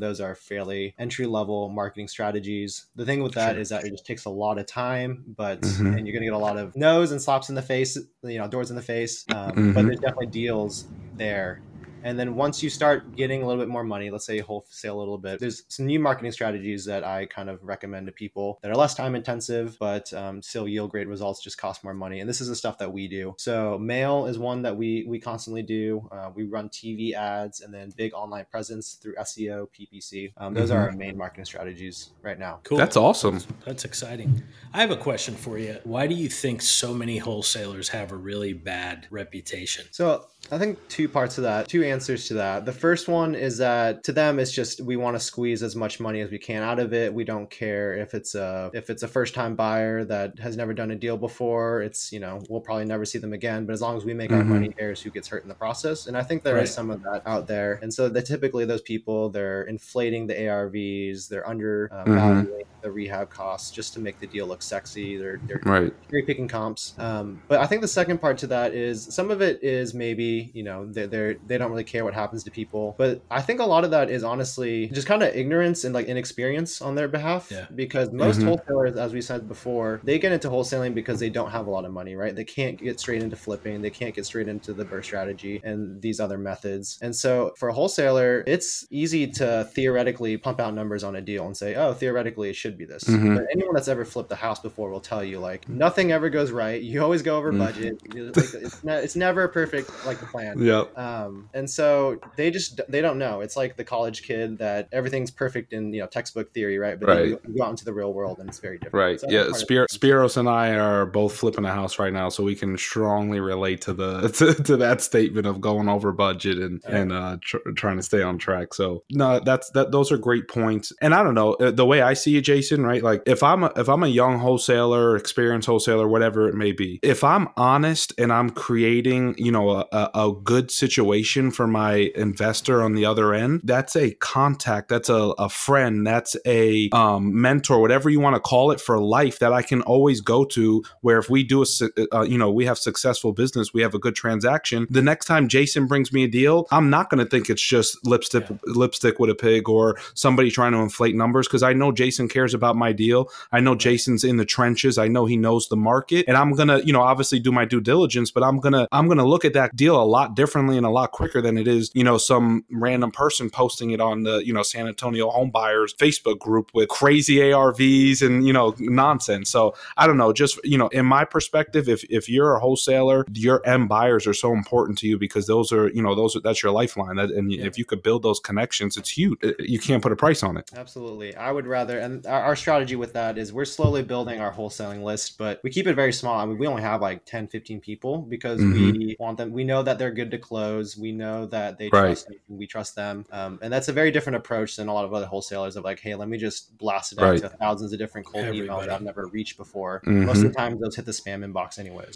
those 0.00 0.20
are 0.20 0.34
fairly 0.34 0.94
entry 0.98 1.26
level 1.26 1.68
marketing 1.68 1.95
strategies. 2.08 2.86
The 2.96 3.04
thing 3.04 3.22
with 3.22 3.34
that 3.34 3.52
sure. 3.52 3.60
is 3.60 3.70
that 3.70 3.84
it 3.84 3.90
just 3.90 4.06
takes 4.06 4.24
a 4.26 4.30
lot 4.30 4.58
of 4.58 4.66
time, 4.66 5.24
but 5.26 5.60
mm-hmm. 5.62 5.86
and 5.86 6.06
you're 6.06 6.14
gonna 6.14 6.26
get 6.26 6.34
a 6.34 6.38
lot 6.38 6.58
of 6.58 6.76
no's 6.76 7.12
and 7.12 7.20
slaps 7.20 7.48
in 7.48 7.54
the 7.54 7.62
face, 7.62 7.96
you 8.22 8.38
know, 8.38 8.46
doors 8.48 8.70
in 8.70 8.76
the 8.76 8.82
face. 8.82 9.24
Um, 9.34 9.50
mm-hmm. 9.50 9.72
But 9.72 9.86
there's 9.86 10.00
definitely 10.00 10.26
deals 10.26 10.84
there 11.16 11.60
and 12.06 12.16
then 12.16 12.36
once 12.36 12.62
you 12.62 12.70
start 12.70 13.16
getting 13.16 13.42
a 13.42 13.46
little 13.46 13.60
bit 13.60 13.68
more 13.68 13.82
money, 13.82 14.10
let's 14.10 14.24
say 14.24 14.38
wholesale 14.38 14.96
a 14.96 15.00
little 15.00 15.18
bit, 15.18 15.40
there's 15.40 15.64
some 15.66 15.86
new 15.86 15.98
marketing 15.98 16.30
strategies 16.30 16.84
that 16.84 17.02
I 17.02 17.26
kind 17.26 17.50
of 17.50 17.58
recommend 17.64 18.06
to 18.06 18.12
people 18.12 18.60
that 18.62 18.70
are 18.70 18.76
less 18.76 18.94
time 18.94 19.16
intensive, 19.16 19.76
but 19.80 20.12
um, 20.14 20.40
still 20.40 20.68
yield 20.68 20.92
great 20.92 21.08
results, 21.08 21.42
just 21.42 21.58
cost 21.58 21.82
more 21.82 21.94
money. 21.94 22.20
And 22.20 22.28
this 22.28 22.40
is 22.40 22.46
the 22.46 22.54
stuff 22.54 22.78
that 22.78 22.92
we 22.92 23.08
do. 23.08 23.34
So 23.38 23.76
mail 23.76 24.26
is 24.26 24.38
one 24.38 24.62
that 24.62 24.76
we 24.76 25.04
we 25.08 25.18
constantly 25.18 25.64
do. 25.64 26.08
Uh, 26.12 26.30
we 26.32 26.44
run 26.44 26.68
TV 26.68 27.12
ads 27.12 27.60
and 27.60 27.74
then 27.74 27.92
big 27.96 28.14
online 28.14 28.46
presence 28.52 28.94
through 28.94 29.16
SEO, 29.16 29.66
PPC. 29.76 30.32
Um, 30.36 30.54
those 30.54 30.70
mm-hmm. 30.70 30.78
are 30.78 30.90
our 30.90 30.92
main 30.92 31.18
marketing 31.18 31.44
strategies 31.44 32.10
right 32.22 32.38
now. 32.38 32.60
Cool. 32.62 32.78
That's 32.78 32.96
awesome. 32.96 33.40
That's, 33.40 33.46
that's 33.64 33.84
exciting. 33.84 34.44
I 34.72 34.80
have 34.80 34.92
a 34.92 34.96
question 34.96 35.34
for 35.34 35.58
you. 35.58 35.80
Why 35.82 36.06
do 36.06 36.14
you 36.14 36.28
think 36.28 36.62
so 36.62 36.94
many 36.94 37.18
wholesalers 37.18 37.88
have 37.88 38.12
a 38.12 38.16
really 38.16 38.52
bad 38.52 39.08
reputation? 39.10 39.86
So 39.90 40.26
I 40.50 40.58
think 40.58 40.78
two 40.88 41.08
parts 41.08 41.38
of 41.38 41.44
that, 41.44 41.68
two 41.68 41.82
answers 41.82 41.95
to 41.98 42.34
that. 42.34 42.64
The 42.64 42.72
first 42.72 43.08
one 43.08 43.34
is 43.34 43.58
that 43.58 44.04
to 44.04 44.12
them 44.12 44.38
it's 44.38 44.52
just 44.52 44.80
we 44.80 44.96
want 44.96 45.16
to 45.16 45.20
squeeze 45.20 45.62
as 45.62 45.74
much 45.74 46.00
money 46.00 46.20
as 46.20 46.30
we 46.30 46.38
can 46.38 46.62
out 46.62 46.78
of 46.78 46.92
it. 46.92 47.12
We 47.12 47.24
don't 47.24 47.50
care 47.50 47.94
if 47.94 48.14
it's 48.14 48.34
a 48.34 48.70
if 48.74 48.90
it's 48.90 49.02
a 49.02 49.08
first 49.08 49.34
time 49.34 49.56
buyer 49.56 50.04
that 50.04 50.38
has 50.38 50.56
never 50.56 50.74
done 50.74 50.90
a 50.90 50.96
deal 50.96 51.16
before. 51.16 51.82
It's 51.82 52.12
you 52.12 52.20
know 52.20 52.42
we'll 52.48 52.60
probably 52.60 52.84
never 52.84 53.04
see 53.04 53.18
them 53.18 53.32
again. 53.32 53.66
But 53.66 53.72
as 53.72 53.80
long 53.80 53.96
as 53.96 54.04
we 54.04 54.14
make 54.14 54.30
mm-hmm. 54.30 54.38
our 54.40 54.44
money, 54.44 54.68
cares 54.68 55.00
who 55.00 55.10
gets 55.10 55.28
hurt 55.28 55.42
in 55.42 55.48
the 55.48 55.54
process. 55.54 56.06
And 56.06 56.16
I 56.16 56.22
think 56.22 56.42
there 56.42 56.54
right. 56.54 56.64
is 56.64 56.72
some 56.72 56.90
of 56.90 57.02
that 57.02 57.22
out 57.26 57.46
there. 57.46 57.78
And 57.82 57.92
so 57.92 58.08
that 58.08 58.26
typically 58.26 58.64
those 58.64 58.82
people 58.82 59.28
they're 59.30 59.62
inflating 59.62 60.26
the 60.26 60.34
ARVs, 60.34 61.28
they're 61.28 61.48
under 61.48 61.88
uh, 61.92 62.04
mm-hmm. 62.04 62.52
the 62.82 62.90
rehab 62.90 63.30
costs 63.30 63.70
just 63.70 63.94
to 63.94 64.00
make 64.00 64.20
the 64.20 64.26
deal 64.26 64.46
look 64.46 64.62
sexy. 64.62 65.16
They're 65.16 65.40
they're 65.46 65.60
right. 65.64 65.92
picking 66.10 66.48
comps. 66.48 66.94
Um, 66.98 67.42
but 67.48 67.60
I 67.60 67.66
think 67.66 67.82
the 67.82 67.88
second 67.88 68.18
part 68.18 68.38
to 68.38 68.46
that 68.48 68.74
is 68.74 69.02
some 69.02 69.30
of 69.30 69.40
it 69.42 69.62
is 69.62 69.94
maybe 69.94 70.50
you 70.54 70.62
know 70.62 70.86
they're, 70.86 71.06
they're 71.06 71.34
they 71.46 71.58
don't 71.58 71.70
really 71.70 71.84
care 71.86 72.04
what 72.04 72.14
happens 72.14 72.44
to 72.44 72.50
people 72.50 72.94
but 72.98 73.20
i 73.30 73.40
think 73.40 73.60
a 73.60 73.64
lot 73.64 73.84
of 73.84 73.90
that 73.90 74.10
is 74.10 74.22
honestly 74.22 74.88
just 74.88 75.06
kind 75.06 75.22
of 75.22 75.34
ignorance 75.34 75.84
and 75.84 75.94
like 75.94 76.06
inexperience 76.06 76.80
on 76.80 76.94
their 76.94 77.08
behalf 77.08 77.48
yeah. 77.50 77.66
because 77.74 78.10
most 78.12 78.38
mm-hmm. 78.38 78.48
wholesalers 78.48 78.96
as 78.96 79.12
we 79.12 79.20
said 79.20 79.48
before 79.48 80.00
they 80.04 80.18
get 80.18 80.32
into 80.32 80.48
wholesaling 80.48 80.94
because 80.94 81.18
they 81.20 81.30
don't 81.30 81.50
have 81.50 81.66
a 81.66 81.70
lot 81.70 81.84
of 81.84 81.92
money 81.92 82.14
right 82.16 82.36
they 82.36 82.44
can't 82.44 82.78
get 82.78 82.98
straight 83.00 83.22
into 83.22 83.36
flipping 83.36 83.82
they 83.82 83.90
can't 83.90 84.14
get 84.14 84.26
straight 84.26 84.48
into 84.48 84.72
the 84.72 84.84
burst 84.84 85.06
strategy 85.06 85.60
and 85.64 86.00
these 86.02 86.20
other 86.20 86.38
methods 86.38 86.98
and 87.02 87.14
so 87.14 87.52
for 87.56 87.68
a 87.68 87.72
wholesaler 87.72 88.44
it's 88.46 88.86
easy 88.90 89.26
to 89.26 89.68
theoretically 89.72 90.36
pump 90.36 90.60
out 90.60 90.74
numbers 90.74 91.04
on 91.04 91.16
a 91.16 91.20
deal 91.20 91.46
and 91.46 91.56
say 91.56 91.74
oh 91.74 91.92
theoretically 91.92 92.50
it 92.50 92.56
should 92.56 92.76
be 92.76 92.84
this 92.84 93.04
mm-hmm. 93.04 93.36
but 93.36 93.44
anyone 93.52 93.74
that's 93.74 93.88
ever 93.88 94.04
flipped 94.04 94.30
a 94.32 94.36
house 94.36 94.60
before 94.60 94.90
will 94.90 95.00
tell 95.00 95.24
you 95.24 95.38
like 95.38 95.68
nothing 95.68 96.12
ever 96.12 96.28
goes 96.28 96.50
right 96.50 96.82
you 96.82 97.02
always 97.02 97.22
go 97.22 97.36
over 97.36 97.50
mm-hmm. 97.50 97.58
budget 97.58 97.96
like, 98.14 98.36
it's, 98.36 98.84
ne- 98.84 99.02
it's 99.02 99.16
never 99.16 99.48
perfect 99.48 99.90
like 100.06 100.20
the 100.20 100.26
plan. 100.26 100.60
Yeah. 100.60 100.84
Um, 100.96 101.48
and 101.54 101.65
so 101.68 102.18
they 102.36 102.50
just 102.50 102.80
they 102.88 103.00
don't 103.00 103.18
know. 103.18 103.40
It's 103.40 103.56
like 103.56 103.76
the 103.76 103.84
college 103.84 104.22
kid 104.22 104.58
that 104.58 104.88
everything's 104.92 105.30
perfect 105.30 105.72
in 105.72 105.92
you 105.92 106.00
know 106.00 106.06
textbook 106.06 106.52
theory, 106.52 106.78
right? 106.78 106.98
But 106.98 107.08
right. 107.08 107.26
you 107.28 107.40
go 107.56 107.64
out 107.64 107.70
into 107.70 107.84
the 107.84 107.92
real 107.92 108.12
world 108.12 108.38
and 108.38 108.48
it's 108.48 108.58
very 108.58 108.78
different. 108.78 108.94
Right. 108.94 109.20
So 109.20 109.26
yeah. 109.28 109.52
Spir- 109.52 109.86
Spiros 109.92 110.36
and 110.36 110.48
I 110.48 110.74
are 110.74 111.06
both 111.06 111.36
flipping 111.36 111.64
a 111.64 111.72
house 111.72 111.98
right 111.98 112.12
now, 112.12 112.28
so 112.28 112.42
we 112.42 112.54
can 112.54 112.76
strongly 112.76 113.40
relate 113.40 113.80
to 113.82 113.94
the 113.94 114.28
to, 114.54 114.62
to 114.62 114.76
that 114.78 115.00
statement 115.00 115.46
of 115.46 115.60
going 115.60 115.88
over 115.88 116.12
budget 116.12 116.58
and 116.58 116.80
yeah. 116.88 116.96
and 116.96 117.12
uh, 117.12 117.36
tr- 117.40 117.70
trying 117.76 117.96
to 117.96 118.02
stay 118.02 118.22
on 118.22 118.38
track. 118.38 118.74
So 118.74 119.04
no, 119.10 119.40
that's 119.40 119.70
that. 119.70 119.92
Those 119.92 120.12
are 120.12 120.18
great 120.18 120.48
points. 120.48 120.92
And 121.00 121.14
I 121.14 121.22
don't 121.22 121.34
know 121.34 121.54
uh, 121.54 121.70
the 121.70 121.86
way 121.86 122.02
I 122.02 122.14
see 122.14 122.36
it, 122.36 122.42
Jason. 122.42 122.84
Right. 122.84 123.02
Like 123.02 123.22
if 123.26 123.42
I'm 123.42 123.64
a, 123.64 123.72
if 123.76 123.88
I'm 123.88 124.02
a 124.02 124.08
young 124.08 124.38
wholesaler, 124.38 125.16
experienced 125.16 125.66
wholesaler, 125.66 126.08
whatever 126.08 126.48
it 126.48 126.54
may 126.54 126.72
be, 126.72 127.00
if 127.02 127.24
I'm 127.24 127.48
honest 127.56 128.12
and 128.18 128.32
I'm 128.32 128.50
creating, 128.50 129.34
you 129.38 129.52
know, 129.52 129.70
a, 129.70 129.86
a, 129.92 130.10
a 130.14 130.32
good 130.32 130.70
situation 130.70 131.50
for 131.56 131.66
my 131.66 132.10
investor 132.14 132.82
on 132.82 132.94
the 132.94 133.04
other 133.04 133.34
end, 133.34 133.62
that's 133.64 133.96
a 133.96 134.12
contact, 134.12 134.88
that's 134.88 135.08
a, 135.08 135.32
a 135.38 135.48
friend, 135.48 136.06
that's 136.06 136.36
a 136.46 136.88
um, 136.92 137.40
mentor, 137.40 137.80
whatever 137.80 138.10
you 138.10 138.20
want 138.20 138.36
to 138.36 138.40
call 138.40 138.70
it 138.70 138.80
for 138.80 138.98
life 139.00 139.38
that 139.40 139.52
I 139.52 139.62
can 139.62 139.82
always 139.82 140.20
go 140.20 140.44
to. 140.44 140.84
Where 141.00 141.18
if 141.18 141.30
we 141.30 141.42
do 141.42 141.62
a, 141.62 141.66
uh, 142.12 142.22
you 142.22 142.38
know, 142.38 142.50
we 142.50 142.66
have 142.66 142.78
successful 142.78 143.32
business, 143.32 143.72
we 143.72 143.82
have 143.82 143.94
a 143.94 143.98
good 143.98 144.14
transaction. 144.14 144.86
The 144.90 145.02
next 145.02 145.26
time 145.26 145.48
Jason 145.48 145.86
brings 145.86 146.12
me 146.12 146.24
a 146.24 146.28
deal, 146.28 146.66
I'm 146.70 146.90
not 146.90 147.10
going 147.10 147.24
to 147.24 147.28
think 147.28 147.48
it's 147.50 147.62
just 147.62 148.04
lipstick, 148.06 148.48
yeah. 148.48 148.56
lipstick 148.64 149.18
with 149.18 149.30
a 149.30 149.34
pig 149.34 149.68
or 149.68 149.98
somebody 150.14 150.50
trying 150.50 150.72
to 150.72 150.78
inflate 150.78 151.16
numbers 151.16 151.48
because 151.48 151.62
I 151.62 151.72
know 151.72 151.92
Jason 151.92 152.28
cares 152.28 152.54
about 152.54 152.76
my 152.76 152.92
deal. 152.92 153.30
I 153.50 153.60
know 153.60 153.74
Jason's 153.74 154.24
in 154.24 154.36
the 154.36 154.44
trenches. 154.44 154.98
I 154.98 155.08
know 155.08 155.24
he 155.24 155.36
knows 155.36 155.68
the 155.68 155.76
market, 155.76 156.26
and 156.28 156.36
I'm 156.36 156.52
gonna, 156.52 156.80
you 156.80 156.92
know, 156.92 157.02
obviously 157.02 157.40
do 157.40 157.50
my 157.50 157.64
due 157.64 157.80
diligence. 157.80 158.30
But 158.30 158.42
I'm 158.42 158.60
gonna, 158.60 158.86
I'm 158.92 159.08
gonna 159.08 159.26
look 159.26 159.44
at 159.44 159.54
that 159.54 159.74
deal 159.74 160.00
a 160.00 160.04
lot 160.04 160.36
differently 160.36 160.76
and 160.76 160.84
a 160.84 160.90
lot 160.90 161.12
quicker 161.12 161.40
than 161.46 161.56
it 161.56 161.68
is, 161.68 161.90
you 161.94 162.02
know, 162.02 162.18
some 162.18 162.64
random 162.70 163.10
person 163.10 163.48
posting 163.48 163.92
it 163.92 164.00
on 164.00 164.24
the, 164.24 164.44
you 164.44 164.52
know, 164.52 164.62
San 164.62 164.88
Antonio 164.88 165.30
home 165.30 165.50
buyers 165.50 165.94
Facebook 165.94 166.38
group 166.38 166.70
with 166.74 166.88
crazy 166.88 167.36
ARVs 167.36 168.20
and, 168.20 168.46
you 168.46 168.52
know, 168.52 168.74
nonsense. 168.78 169.48
So 169.48 169.74
I 169.96 170.06
don't 170.06 170.16
know, 170.16 170.32
just, 170.32 170.58
you 170.64 170.76
know, 170.76 170.88
in 170.88 171.06
my 171.06 171.24
perspective, 171.24 171.88
if, 171.88 172.04
if 172.10 172.28
you're 172.28 172.56
a 172.56 172.60
wholesaler, 172.60 173.24
your 173.32 173.66
end 173.66 173.88
buyers 173.88 174.26
are 174.26 174.34
so 174.34 174.52
important 174.52 174.98
to 174.98 175.06
you 175.06 175.18
because 175.18 175.46
those 175.46 175.72
are, 175.72 175.88
you 175.90 176.02
know, 176.02 176.14
those 176.14 176.34
are, 176.34 176.40
that's 176.40 176.62
your 176.62 176.72
lifeline. 176.72 177.16
That, 177.16 177.30
and 177.30 177.52
yeah. 177.52 177.64
if 177.64 177.78
you 177.78 177.84
could 177.84 178.02
build 178.02 178.22
those 178.22 178.40
connections, 178.40 178.96
it's 178.96 179.10
huge. 179.10 179.38
You 179.60 179.78
can't 179.78 180.02
put 180.02 180.12
a 180.12 180.16
price 180.16 180.42
on 180.42 180.56
it. 180.56 180.70
Absolutely. 180.74 181.36
I 181.36 181.52
would 181.52 181.66
rather, 181.66 182.00
and 182.00 182.26
our, 182.26 182.42
our 182.42 182.56
strategy 182.56 182.96
with 182.96 183.12
that 183.12 183.38
is 183.38 183.52
we're 183.52 183.64
slowly 183.64 184.02
building 184.02 184.40
our 184.40 184.52
wholesaling 184.52 185.02
list, 185.04 185.38
but 185.38 185.60
we 185.62 185.70
keep 185.70 185.86
it 185.86 185.94
very 185.94 186.12
small. 186.12 186.40
I 186.40 186.44
mean, 186.44 186.58
we 186.58 186.66
only 186.66 186.82
have 186.82 187.00
like 187.00 187.24
10, 187.24 187.46
15 187.46 187.80
people 187.80 188.18
because 188.18 188.60
mm-hmm. 188.60 188.98
we 188.98 189.16
want 189.20 189.38
them, 189.38 189.52
we 189.52 189.62
know 189.62 189.82
that 189.84 189.98
they're 189.98 190.10
good 190.10 190.32
to 190.32 190.38
close. 190.38 190.96
We 190.96 191.12
know 191.12 191.35
that 191.44 191.76
they 191.76 191.90
right. 191.92 192.06
trust 192.06 192.28
us, 192.28 192.34
we 192.48 192.66
trust 192.66 192.94
them, 192.94 193.26
um, 193.30 193.58
and 193.60 193.72
that's 193.72 193.88
a 193.88 193.92
very 193.92 194.10
different 194.10 194.36
approach 194.36 194.76
than 194.76 194.88
a 194.88 194.94
lot 194.94 195.04
of 195.04 195.12
other 195.12 195.26
wholesalers 195.26 195.76
of 195.76 195.84
like, 195.84 196.00
hey, 196.00 196.14
let 196.14 196.28
me 196.28 196.38
just 196.38 196.76
blast 196.78 197.12
it 197.12 197.18
out 197.18 197.30
right. 197.30 197.40
to 197.40 197.48
thousands 197.48 197.92
of 197.92 197.98
different 197.98 198.26
cold 198.26 198.44
Everybody. 198.44 198.68
emails 198.68 198.80
that 198.86 198.90
I've 198.90 199.02
never 199.02 199.26
reached 199.26 199.56
before. 199.56 200.00
Mm-hmm. 200.00 200.26
Most 200.26 200.38
of 200.38 200.44
the 200.44 200.54
time, 200.54 200.78
those 200.80 200.96
hit 200.96 201.04
the 201.04 201.12
spam 201.12 201.44
inbox 201.44 201.78
anyways. 201.78 202.14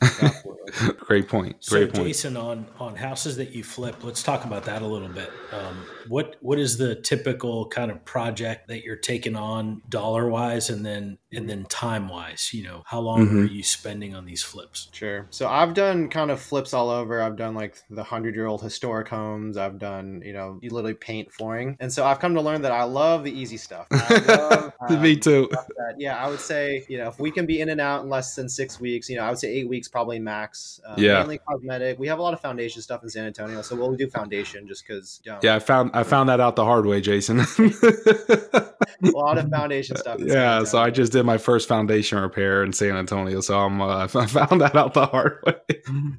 Great 0.98 1.28
point. 1.28 1.56
So, 1.60 1.86
point. 1.86 1.94
Jason, 1.94 2.36
on 2.36 2.66
on 2.78 2.96
houses 2.96 3.36
that 3.36 3.50
you 3.50 3.64
flip, 3.64 4.02
let's 4.04 4.22
talk 4.22 4.44
about 4.44 4.64
that 4.64 4.82
a 4.82 4.86
little 4.86 5.08
bit. 5.08 5.30
Um, 5.52 5.84
what 6.08 6.36
what 6.40 6.58
is 6.58 6.78
the 6.78 6.94
typical 6.94 7.66
kind 7.66 7.90
of 7.90 8.04
project 8.04 8.68
that 8.68 8.84
you're 8.84 8.96
taking 8.96 9.36
on 9.36 9.82
dollar 9.88 10.28
wise, 10.28 10.70
and 10.70 10.84
then 10.84 11.18
and 11.32 11.48
then 11.48 11.64
time 11.66 12.08
wise? 12.08 12.50
You 12.52 12.64
know, 12.64 12.82
how 12.86 13.00
long 13.00 13.26
mm-hmm. 13.26 13.40
are 13.40 13.44
you 13.44 13.62
spending 13.62 14.14
on 14.14 14.24
these 14.24 14.42
flips? 14.42 14.88
Sure. 14.92 15.26
So 15.30 15.48
I've 15.48 15.74
done 15.74 16.08
kind 16.08 16.30
of 16.30 16.40
flips 16.40 16.74
all 16.74 16.90
over. 16.90 17.20
I've 17.20 17.36
done 17.36 17.54
like 17.54 17.76
the 17.90 18.04
hundred 18.04 18.34
year 18.34 18.46
old 18.46 18.62
historic 18.62 19.08
homes. 19.10 19.56
I've 19.56 19.78
done, 19.78 20.22
you 20.24 20.32
know, 20.32 20.58
you 20.62 20.70
literally 20.70 20.94
paint 20.94 21.32
flooring. 21.32 21.76
And 21.80 21.92
so 21.92 22.06
I've 22.06 22.18
come 22.18 22.34
to 22.34 22.40
learn 22.40 22.62
that 22.62 22.72
I 22.72 22.84
love 22.84 23.24
the 23.24 23.32
easy 23.32 23.58
stuff. 23.58 23.86
Love, 24.26 24.72
um, 24.80 25.02
Me 25.02 25.16
too. 25.16 25.50
Yeah, 25.98 26.16
I 26.16 26.28
would 26.28 26.40
say, 26.40 26.84
you 26.88 26.98
know, 26.98 27.08
if 27.08 27.18
we 27.18 27.30
can 27.30 27.46
be 27.46 27.60
in 27.60 27.68
and 27.68 27.80
out 27.80 28.02
in 28.02 28.08
less 28.08 28.34
than 28.34 28.48
six 28.48 28.80
weeks, 28.80 29.08
you 29.08 29.16
know, 29.16 29.24
I 29.24 29.30
would 29.30 29.38
say 29.38 29.48
eight 29.48 29.68
weeks 29.68 29.88
probably 29.88 30.18
max. 30.18 30.80
Um, 30.86 30.94
yeah. 30.98 31.20
Mainly 31.20 31.38
cosmetic. 31.38 31.98
We 31.98 32.08
have 32.08 32.18
a 32.18 32.22
lot 32.22 32.34
of 32.34 32.40
foundation 32.40 32.82
stuff 32.82 33.02
in 33.02 33.08
San 33.08 33.26
Antonio, 33.26 33.62
so 33.62 33.76
we'll 33.76 33.94
do 33.94 34.08
foundation 34.08 34.66
just 34.66 34.86
because. 34.86 35.20
Yeah, 35.24 35.54
I 35.54 35.58
found 35.58 35.90
I 35.94 36.02
found 36.02 36.28
that 36.28 36.40
out 36.40 36.56
the 36.56 36.64
hard 36.64 36.86
way, 36.86 37.00
Jason. 37.00 37.40
a 37.40 39.10
lot 39.12 39.38
of 39.38 39.48
foundation 39.50 39.96
stuff. 39.96 40.20
Yeah, 40.20 40.64
so 40.64 40.78
I 40.78 40.90
just 40.90 41.12
did 41.12 41.24
my 41.24 41.38
first 41.38 41.68
foundation 41.68 42.18
repair 42.18 42.62
in 42.62 42.72
San 42.72 42.96
Antonio, 42.96 43.40
so 43.40 43.58
I'm 43.58 43.80
uh, 43.80 44.04
I 44.14 44.26
found 44.26 44.60
that 44.60 44.76
out 44.76 44.94
the 44.94 45.06
hard 45.06 45.42
way. 45.46 45.54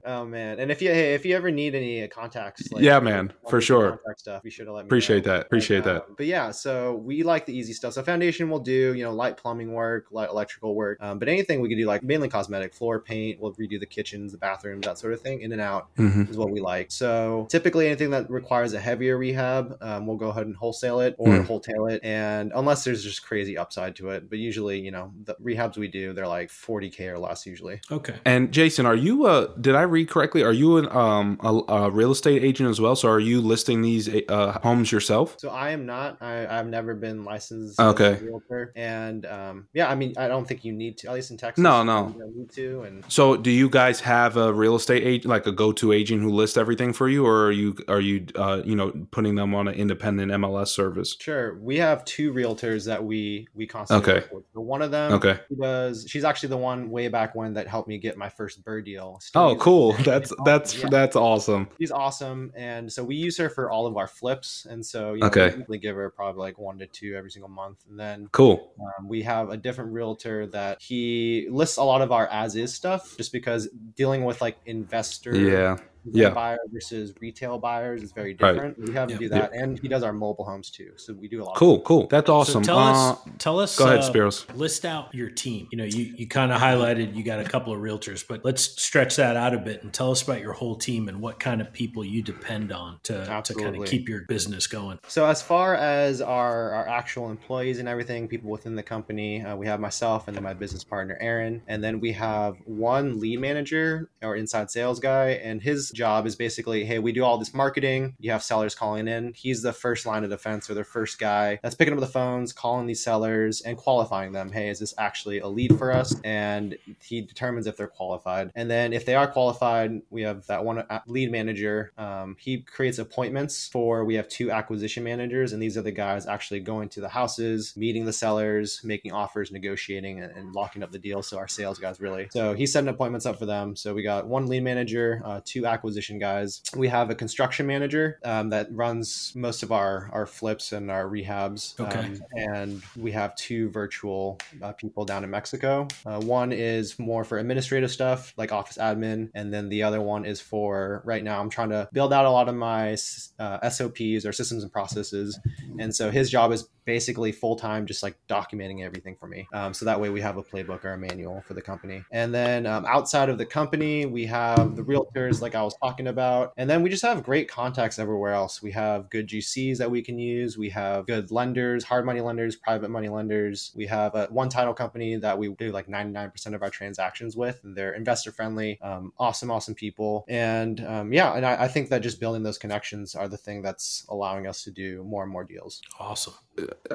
Oh 0.05 0.25
man, 0.25 0.59
and 0.59 0.71
if 0.71 0.81
you 0.81 0.89
hey, 0.89 1.13
if 1.13 1.25
you 1.25 1.35
ever 1.35 1.51
need 1.51 1.75
any 1.75 2.07
contacts, 2.07 2.71
like, 2.71 2.83
yeah, 2.83 2.99
man, 2.99 3.33
for 3.49 3.61
sure. 3.61 4.01
Stuff, 4.17 4.41
you 4.43 4.51
should 4.51 4.67
let 4.67 4.83
me 4.83 4.87
appreciate 4.87 5.25
know. 5.25 5.37
that. 5.37 5.45
Appreciate 5.45 5.83
but, 5.83 5.93
that. 5.93 6.01
Um, 6.03 6.15
but 6.17 6.25
yeah, 6.25 6.51
so 6.51 6.95
we 6.95 7.23
like 7.23 7.45
the 7.45 7.55
easy 7.55 7.73
stuff. 7.73 7.93
So 7.93 8.03
foundation 8.03 8.49
will 8.49 8.59
do, 8.59 8.93
you 8.93 9.03
know, 9.03 9.13
light 9.13 9.37
plumbing 9.37 9.60
work, 9.69 10.07
light 10.11 10.29
electrical 10.29 10.75
work, 10.75 10.97
um, 11.01 11.19
but 11.19 11.27
anything 11.29 11.61
we 11.61 11.69
could 11.69 11.77
do, 11.77 11.85
like 11.85 12.03
mainly 12.03 12.29
cosmetic, 12.29 12.73
floor 12.73 12.99
paint. 12.99 13.39
We'll 13.39 13.53
redo 13.53 13.79
the 13.79 13.85
kitchens, 13.85 14.31
the 14.31 14.37
bathrooms, 14.37 14.85
that 14.85 14.97
sort 14.97 15.13
of 15.13 15.21
thing, 15.21 15.41
in 15.41 15.51
and 15.51 15.61
out 15.61 15.95
mm-hmm. 15.95 16.23
is 16.23 16.37
what 16.37 16.51
we 16.51 16.59
like. 16.59 16.91
So 16.91 17.47
typically, 17.49 17.87
anything 17.87 18.11
that 18.11 18.29
requires 18.29 18.73
a 18.73 18.79
heavier 18.79 19.17
rehab, 19.17 19.77
um, 19.81 20.05
we'll 20.07 20.17
go 20.17 20.29
ahead 20.29 20.47
and 20.47 20.55
wholesale 20.55 21.01
it 21.01 21.15
or 21.17 21.29
mm. 21.29 21.45
wholesale 21.45 21.87
it, 21.87 22.01
and 22.03 22.51
unless 22.55 22.83
there's 22.83 23.03
just 23.03 23.25
crazy 23.25 23.57
upside 23.57 23.95
to 23.97 24.09
it, 24.09 24.29
but 24.29 24.39
usually, 24.39 24.79
you 24.79 24.91
know, 24.91 25.11
the 25.25 25.35
rehabs 25.35 25.77
we 25.77 25.87
do, 25.87 26.13
they're 26.13 26.27
like 26.27 26.49
40k 26.49 27.07
or 27.07 27.19
less 27.19 27.45
usually. 27.45 27.79
Okay. 27.91 28.15
And 28.25 28.51
Jason, 28.51 28.85
are 28.85 28.95
you 28.95 29.25
uh 29.25 29.47
did 29.59 29.75
I 29.75 29.83
read 29.83 30.09
correctly? 30.09 30.43
Are 30.43 30.53
you 30.53 30.77
an 30.77 30.89
um 30.95 31.39
a, 31.41 31.73
a 31.73 31.89
real 31.89 32.11
estate 32.11 32.43
agent 32.43 32.69
as 32.69 32.79
well? 32.81 32.95
So 32.95 33.09
are 33.09 33.19
you 33.19 33.41
listing 33.41 33.81
these 33.81 34.09
uh 34.27 34.59
homes 34.63 34.91
yourself? 34.91 35.37
So 35.39 35.49
I 35.49 35.71
am 35.71 35.85
not. 35.85 36.17
I, 36.21 36.47
I've 36.47 36.67
never 36.67 36.93
been 36.95 37.23
licensed 37.23 37.79
okay. 37.79 38.17
realtor, 38.21 38.71
and 38.75 39.25
um 39.25 39.50
yeah, 39.73 39.89
I 39.89 39.95
mean, 39.95 40.13
I 40.17 40.27
don't 40.27 40.47
think 40.47 40.63
you 40.65 40.73
need 40.73 40.97
to, 40.99 41.07
at 41.07 41.13
least 41.13 41.31
in 41.31 41.37
Texas. 41.37 41.61
No, 41.61 41.83
no, 41.83 42.13
you 42.17 42.31
need 42.35 42.51
to. 42.51 42.81
And 42.81 43.03
so, 43.07 43.37
do 43.37 43.51
you 43.51 43.69
guys 43.69 43.99
have 44.01 44.37
a 44.37 44.53
real 44.53 44.75
estate 44.75 45.03
agent, 45.03 45.29
like 45.29 45.47
a 45.47 45.51
go-to 45.51 45.93
agent 45.93 46.21
who 46.21 46.29
lists 46.29 46.57
everything 46.57 46.93
for 46.93 47.09
you, 47.09 47.25
or 47.25 47.45
are 47.45 47.51
you 47.51 47.75
are 47.87 48.01
you 48.01 48.25
uh 48.35 48.61
you 48.65 48.75
know 48.75 48.91
putting 49.11 49.35
them 49.35 49.53
on 49.55 49.67
an 49.67 49.75
independent 49.75 50.31
MLS 50.31 50.69
service? 50.69 51.15
Sure, 51.19 51.57
we 51.59 51.77
have 51.77 52.03
two 52.05 52.33
realtors 52.33 52.85
that 52.85 53.03
we 53.03 53.47
we 53.53 53.65
constantly 53.67 54.13
okay. 54.13 54.27
So 54.53 54.61
one 54.61 54.81
of 54.81 54.91
them, 54.91 55.13
okay, 55.13 55.39
does. 55.59 56.05
She's 56.07 56.23
actually 56.23 56.49
the 56.49 56.57
one 56.57 56.89
way 56.89 57.07
back 57.07 57.35
when 57.35 57.53
that 57.53 57.67
helped 57.67 57.87
me 57.87 57.97
get 57.97 58.17
my 58.17 58.29
first 58.29 58.63
BRRRR 58.63 58.85
deal. 58.85 59.19
oh, 59.35 59.55
cool! 59.55 59.93
That's 60.11 60.33
that's 60.45 60.77
yeah. 60.77 60.89
that's 60.89 61.15
awesome. 61.15 61.69
She's 61.79 61.91
awesome, 61.91 62.51
and 62.55 62.91
so 62.91 63.03
we 63.03 63.15
use 63.15 63.37
her 63.37 63.49
for 63.49 63.69
all 63.69 63.85
of 63.87 63.97
our 63.97 64.07
flips, 64.07 64.65
and 64.69 64.85
so 64.85 65.13
you 65.13 65.19
know, 65.19 65.27
okay, 65.27 65.55
we 65.67 65.77
give 65.77 65.95
her 65.95 66.09
probably 66.09 66.41
like 66.41 66.57
one 66.57 66.77
to 66.79 66.87
two 66.87 67.15
every 67.15 67.31
single 67.31 67.49
month, 67.49 67.83
and 67.89 67.99
then 67.99 68.27
cool. 68.31 68.73
Um, 68.79 69.07
we 69.07 69.21
have 69.23 69.30
a 69.39 69.57
different 69.57 69.93
realtor 69.93 70.47
that 70.47 70.81
he 70.81 71.47
lists 71.49 71.77
a 71.77 71.83
lot 71.83 72.01
of 72.01 72.11
our 72.11 72.27
as 72.27 72.55
is 72.55 72.73
stuff, 72.73 73.15
just 73.17 73.31
because 73.31 73.69
dealing 73.95 74.23
with 74.25 74.41
like 74.41 74.57
investor, 74.65 75.35
yeah 75.35 75.77
yeah. 76.05 76.29
buyer 76.29 76.57
versus 76.71 77.13
retail 77.19 77.57
buyers 77.57 78.01
is 78.01 78.11
very 78.11 78.33
different. 78.33 78.77
Right. 78.77 78.87
We 78.87 78.93
have 78.93 79.09
to 79.09 79.17
do 79.17 79.29
that, 79.29 79.53
and 79.53 79.79
he 79.79 79.87
does 79.87 80.03
our 80.03 80.13
mobile 80.13 80.45
homes 80.45 80.69
too. 80.69 80.91
So 80.95 81.13
we 81.13 81.27
do 81.27 81.43
a 81.43 81.45
lot. 81.45 81.55
Cool, 81.55 81.81
cool. 81.81 82.07
That's 82.07 82.29
awesome. 82.29 82.63
So 82.63 82.73
tell 82.73 82.79
uh, 82.79 82.91
us, 82.91 83.19
tell 83.37 83.59
us. 83.59 83.77
Go 83.77 83.85
ahead, 83.85 83.99
uh, 83.99 84.11
Spiros. 84.11 84.55
List 84.55 84.85
out 84.85 85.13
your 85.13 85.29
team. 85.29 85.67
You 85.71 85.77
know, 85.77 85.83
you 85.83 86.13
you 86.17 86.27
kind 86.27 86.51
of 86.51 86.59
highlighted 86.59 87.15
you 87.15 87.23
got 87.23 87.39
a 87.39 87.43
couple 87.43 87.73
of 87.73 87.79
realtors, 87.79 88.25
but 88.27 88.43
let's 88.43 88.81
stretch 88.81 89.15
that 89.17 89.35
out 89.35 89.53
a 89.53 89.57
bit 89.57 89.83
and 89.83 89.93
tell 89.93 90.11
us 90.11 90.21
about 90.21 90.41
your 90.41 90.53
whole 90.53 90.75
team 90.75 91.07
and 91.07 91.21
what 91.21 91.39
kind 91.39 91.61
of 91.61 91.71
people 91.71 92.03
you 92.03 92.21
depend 92.21 92.71
on 92.71 92.99
to 93.03 93.41
to 93.43 93.53
kind 93.53 93.75
of 93.75 93.85
keep 93.85 94.09
your 94.09 94.21
business 94.27 94.67
going. 94.67 94.99
So 95.07 95.25
as 95.25 95.41
far 95.41 95.75
as 95.75 96.21
our 96.21 96.71
our 96.71 96.87
actual 96.87 97.29
employees 97.29 97.79
and 97.79 97.87
everything, 97.87 98.27
people 98.27 98.49
within 98.49 98.75
the 98.75 98.83
company, 98.83 99.43
uh, 99.43 99.55
we 99.55 99.67
have 99.67 99.79
myself 99.79 100.27
and 100.27 100.35
then 100.35 100.43
my 100.43 100.53
business 100.53 100.83
partner 100.83 101.17
Aaron, 101.19 101.61
and 101.67 101.83
then 101.83 101.99
we 101.99 102.11
have 102.13 102.57
one 102.65 103.19
lead 103.19 103.39
manager 103.39 104.09
or 104.21 104.35
inside 104.35 104.71
sales 104.71 104.99
guy, 104.99 105.31
and 105.31 105.61
his 105.61 105.90
job 105.91 106.25
is 106.25 106.35
basically 106.35 106.85
hey, 106.85 106.99
we 106.99 107.11
do 107.11 107.23
all 107.23 107.37
this 107.37 107.53
marketing. 107.53 108.15
You 108.19 108.31
have 108.31 108.43
sellers 108.43 108.75
calling 108.75 109.07
in. 109.07 109.33
He's 109.33 109.61
the 109.61 109.73
first 109.73 110.05
line 110.05 110.23
of 110.23 110.29
defense 110.29 110.69
or 110.69 110.73
the 110.73 110.83
first 110.83 111.19
guy 111.19 111.59
that's 111.61 111.75
picking 111.75 111.93
up 111.93 111.99
the 111.99 112.07
phones, 112.07 112.53
calling 112.53 112.87
these 112.87 113.03
sellers 113.03 113.61
and 113.61 113.77
qualifying 113.77 114.31
them. 114.31 114.51
Hey, 114.51 114.69
is 114.69 114.79
this 114.79 114.93
actually 114.97 115.39
a 115.39 115.47
lead 115.47 115.77
for 115.77 115.91
us? 115.91 116.15
And 116.23 116.77
he 117.01 117.21
determines 117.21 117.67
if 117.67 117.77
they're 117.77 117.87
qualified. 117.87 118.51
And 118.55 118.69
then 118.69 118.93
if 118.93 119.05
they 119.05 119.15
are 119.15 119.27
qualified, 119.27 120.01
we 120.09 120.21
have 120.23 120.45
that 120.47 120.63
one 120.63 120.83
lead 121.07 121.31
manager. 121.31 121.91
Um, 121.97 122.35
he 122.39 122.61
creates 122.61 122.99
appointments 122.99 123.67
for, 123.67 124.05
we 124.05 124.15
have 124.15 124.27
two 124.27 124.51
acquisition 124.51 125.03
managers, 125.03 125.53
and 125.53 125.61
these 125.61 125.77
are 125.77 125.81
the 125.81 125.91
guys 125.91 126.25
actually 126.25 126.59
going 126.59 126.89
to 126.89 127.01
the 127.01 127.09
houses, 127.09 127.73
meeting 127.75 128.05
the 128.05 128.13
sellers, 128.13 128.81
making 128.83 129.11
offers, 129.11 129.51
negotiating, 129.51 130.21
and, 130.21 130.31
and 130.35 130.53
locking 130.53 130.83
up 130.83 130.91
the 130.91 130.99
deal. 130.99 131.21
So 131.21 131.37
our 131.37 131.47
sales 131.47 131.79
guys 131.79 131.99
really. 131.99 132.27
So 132.31 132.53
he's 132.53 132.71
setting 132.73 132.89
appointments 132.89 133.25
up 133.25 133.39
for 133.39 133.45
them. 133.45 133.75
So 133.75 133.93
we 133.93 134.03
got 134.03 134.27
one 134.27 134.47
lead 134.47 134.63
manager, 134.63 135.21
uh, 135.23 135.41
two 135.43 135.65
acquisition 135.65 135.80
guys, 136.19 136.61
we 136.75 136.87
have 136.87 137.09
a 137.09 137.15
construction 137.15 137.67
manager 137.67 138.19
um, 138.23 138.49
that 138.49 138.67
runs 138.71 139.33
most 139.35 139.63
of 139.63 139.71
our 139.71 140.09
our 140.13 140.25
flips 140.25 140.71
and 140.71 140.91
our 140.91 141.05
rehabs. 141.05 141.79
Okay. 141.79 141.99
Um, 141.99 142.19
and 142.33 142.83
we 142.95 143.11
have 143.11 143.35
two 143.35 143.69
virtual 143.69 144.39
uh, 144.61 144.73
people 144.73 145.05
down 145.05 145.23
in 145.23 145.29
Mexico. 145.29 145.87
Uh, 146.05 146.19
one 146.19 146.51
is 146.51 146.97
more 146.99 147.23
for 147.23 147.37
administrative 147.37 147.91
stuff 147.91 148.33
like 148.37 148.51
office 148.51 148.77
admin, 148.77 149.29
and 149.33 149.53
then 149.53 149.69
the 149.69 149.83
other 149.83 150.01
one 150.01 150.25
is 150.25 150.41
for 150.41 151.01
right 151.05 151.23
now. 151.23 151.39
I'm 151.39 151.49
trying 151.49 151.69
to 151.69 151.89
build 151.93 152.13
out 152.13 152.25
a 152.25 152.31
lot 152.31 152.49
of 152.49 152.55
my 152.55 152.97
uh, 153.39 153.69
SOPs 153.69 154.25
or 154.25 154.31
systems 154.31 154.63
and 154.63 154.71
processes, 154.71 155.39
and 155.79 155.95
so 155.95 156.11
his 156.11 156.29
job 156.29 156.51
is 156.51 156.67
basically 156.85 157.31
full 157.31 157.55
time, 157.55 157.85
just 157.85 158.03
like 158.03 158.15
documenting 158.27 158.83
everything 158.83 159.15
for 159.15 159.27
me. 159.27 159.47
Um, 159.53 159.73
so 159.73 159.85
that 159.85 159.99
way 159.99 160.09
we 160.09 160.21
have 160.21 160.37
a 160.37 160.43
playbook 160.43 160.83
or 160.83 160.93
a 160.93 160.97
manual 160.97 161.41
for 161.47 161.53
the 161.53 161.61
company. 161.61 162.03
And 162.11 162.33
then 162.33 162.65
um, 162.65 162.85
outside 162.85 163.29
of 163.29 163.37
the 163.37 163.45
company, 163.45 164.05
we 164.05 164.25
have 164.27 164.75
the 164.75 164.83
realtors, 164.83 165.41
like 165.41 165.55
I 165.55 165.63
was 165.63 165.75
talking 165.77 166.07
about. 166.07 166.53
And 166.57 166.69
then 166.69 166.81
we 166.81 166.89
just 166.89 167.03
have 167.03 167.23
great 167.23 167.49
contacts 167.49 167.99
everywhere 167.99 168.33
else. 168.33 168.61
We 168.61 168.71
have 168.71 169.09
good 169.09 169.27
GCs 169.27 169.77
that 169.77 169.89
we 169.89 170.01
can 170.01 170.17
use. 170.17 170.57
We 170.57 170.69
have 170.69 171.05
good 171.05 171.31
lenders, 171.31 171.83
hard 171.83 172.05
money 172.05 172.21
lenders, 172.21 172.55
private 172.55 172.89
money 172.89 173.09
lenders. 173.09 173.71
We 173.75 173.85
have 173.87 174.15
a 174.15 174.27
one 174.27 174.49
title 174.49 174.73
company 174.73 175.15
that 175.17 175.37
we 175.37 175.49
do 175.53 175.71
like 175.71 175.87
99% 175.87 176.53
of 176.53 176.61
our 176.61 176.69
transactions 176.69 177.35
with, 177.35 177.59
and 177.63 177.75
they're 177.75 177.93
investor 177.93 178.31
friendly, 178.31 178.79
um, 178.81 179.13
awesome, 179.19 179.51
awesome 179.51 179.75
people. 179.75 180.25
And 180.27 180.85
um, 180.85 181.13
yeah, 181.13 181.33
and 181.33 181.45
I, 181.45 181.63
I 181.63 181.67
think 181.67 181.89
that 181.89 182.01
just 182.01 182.19
building 182.19 182.43
those 182.43 182.57
connections 182.57 183.15
are 183.15 183.27
the 183.27 183.37
thing 183.37 183.61
that's 183.61 184.05
allowing 184.09 184.47
us 184.47 184.63
to 184.63 184.71
do 184.71 185.03
more 185.03 185.23
and 185.23 185.31
more 185.31 185.43
deals. 185.43 185.81
Awesome. 185.99 186.33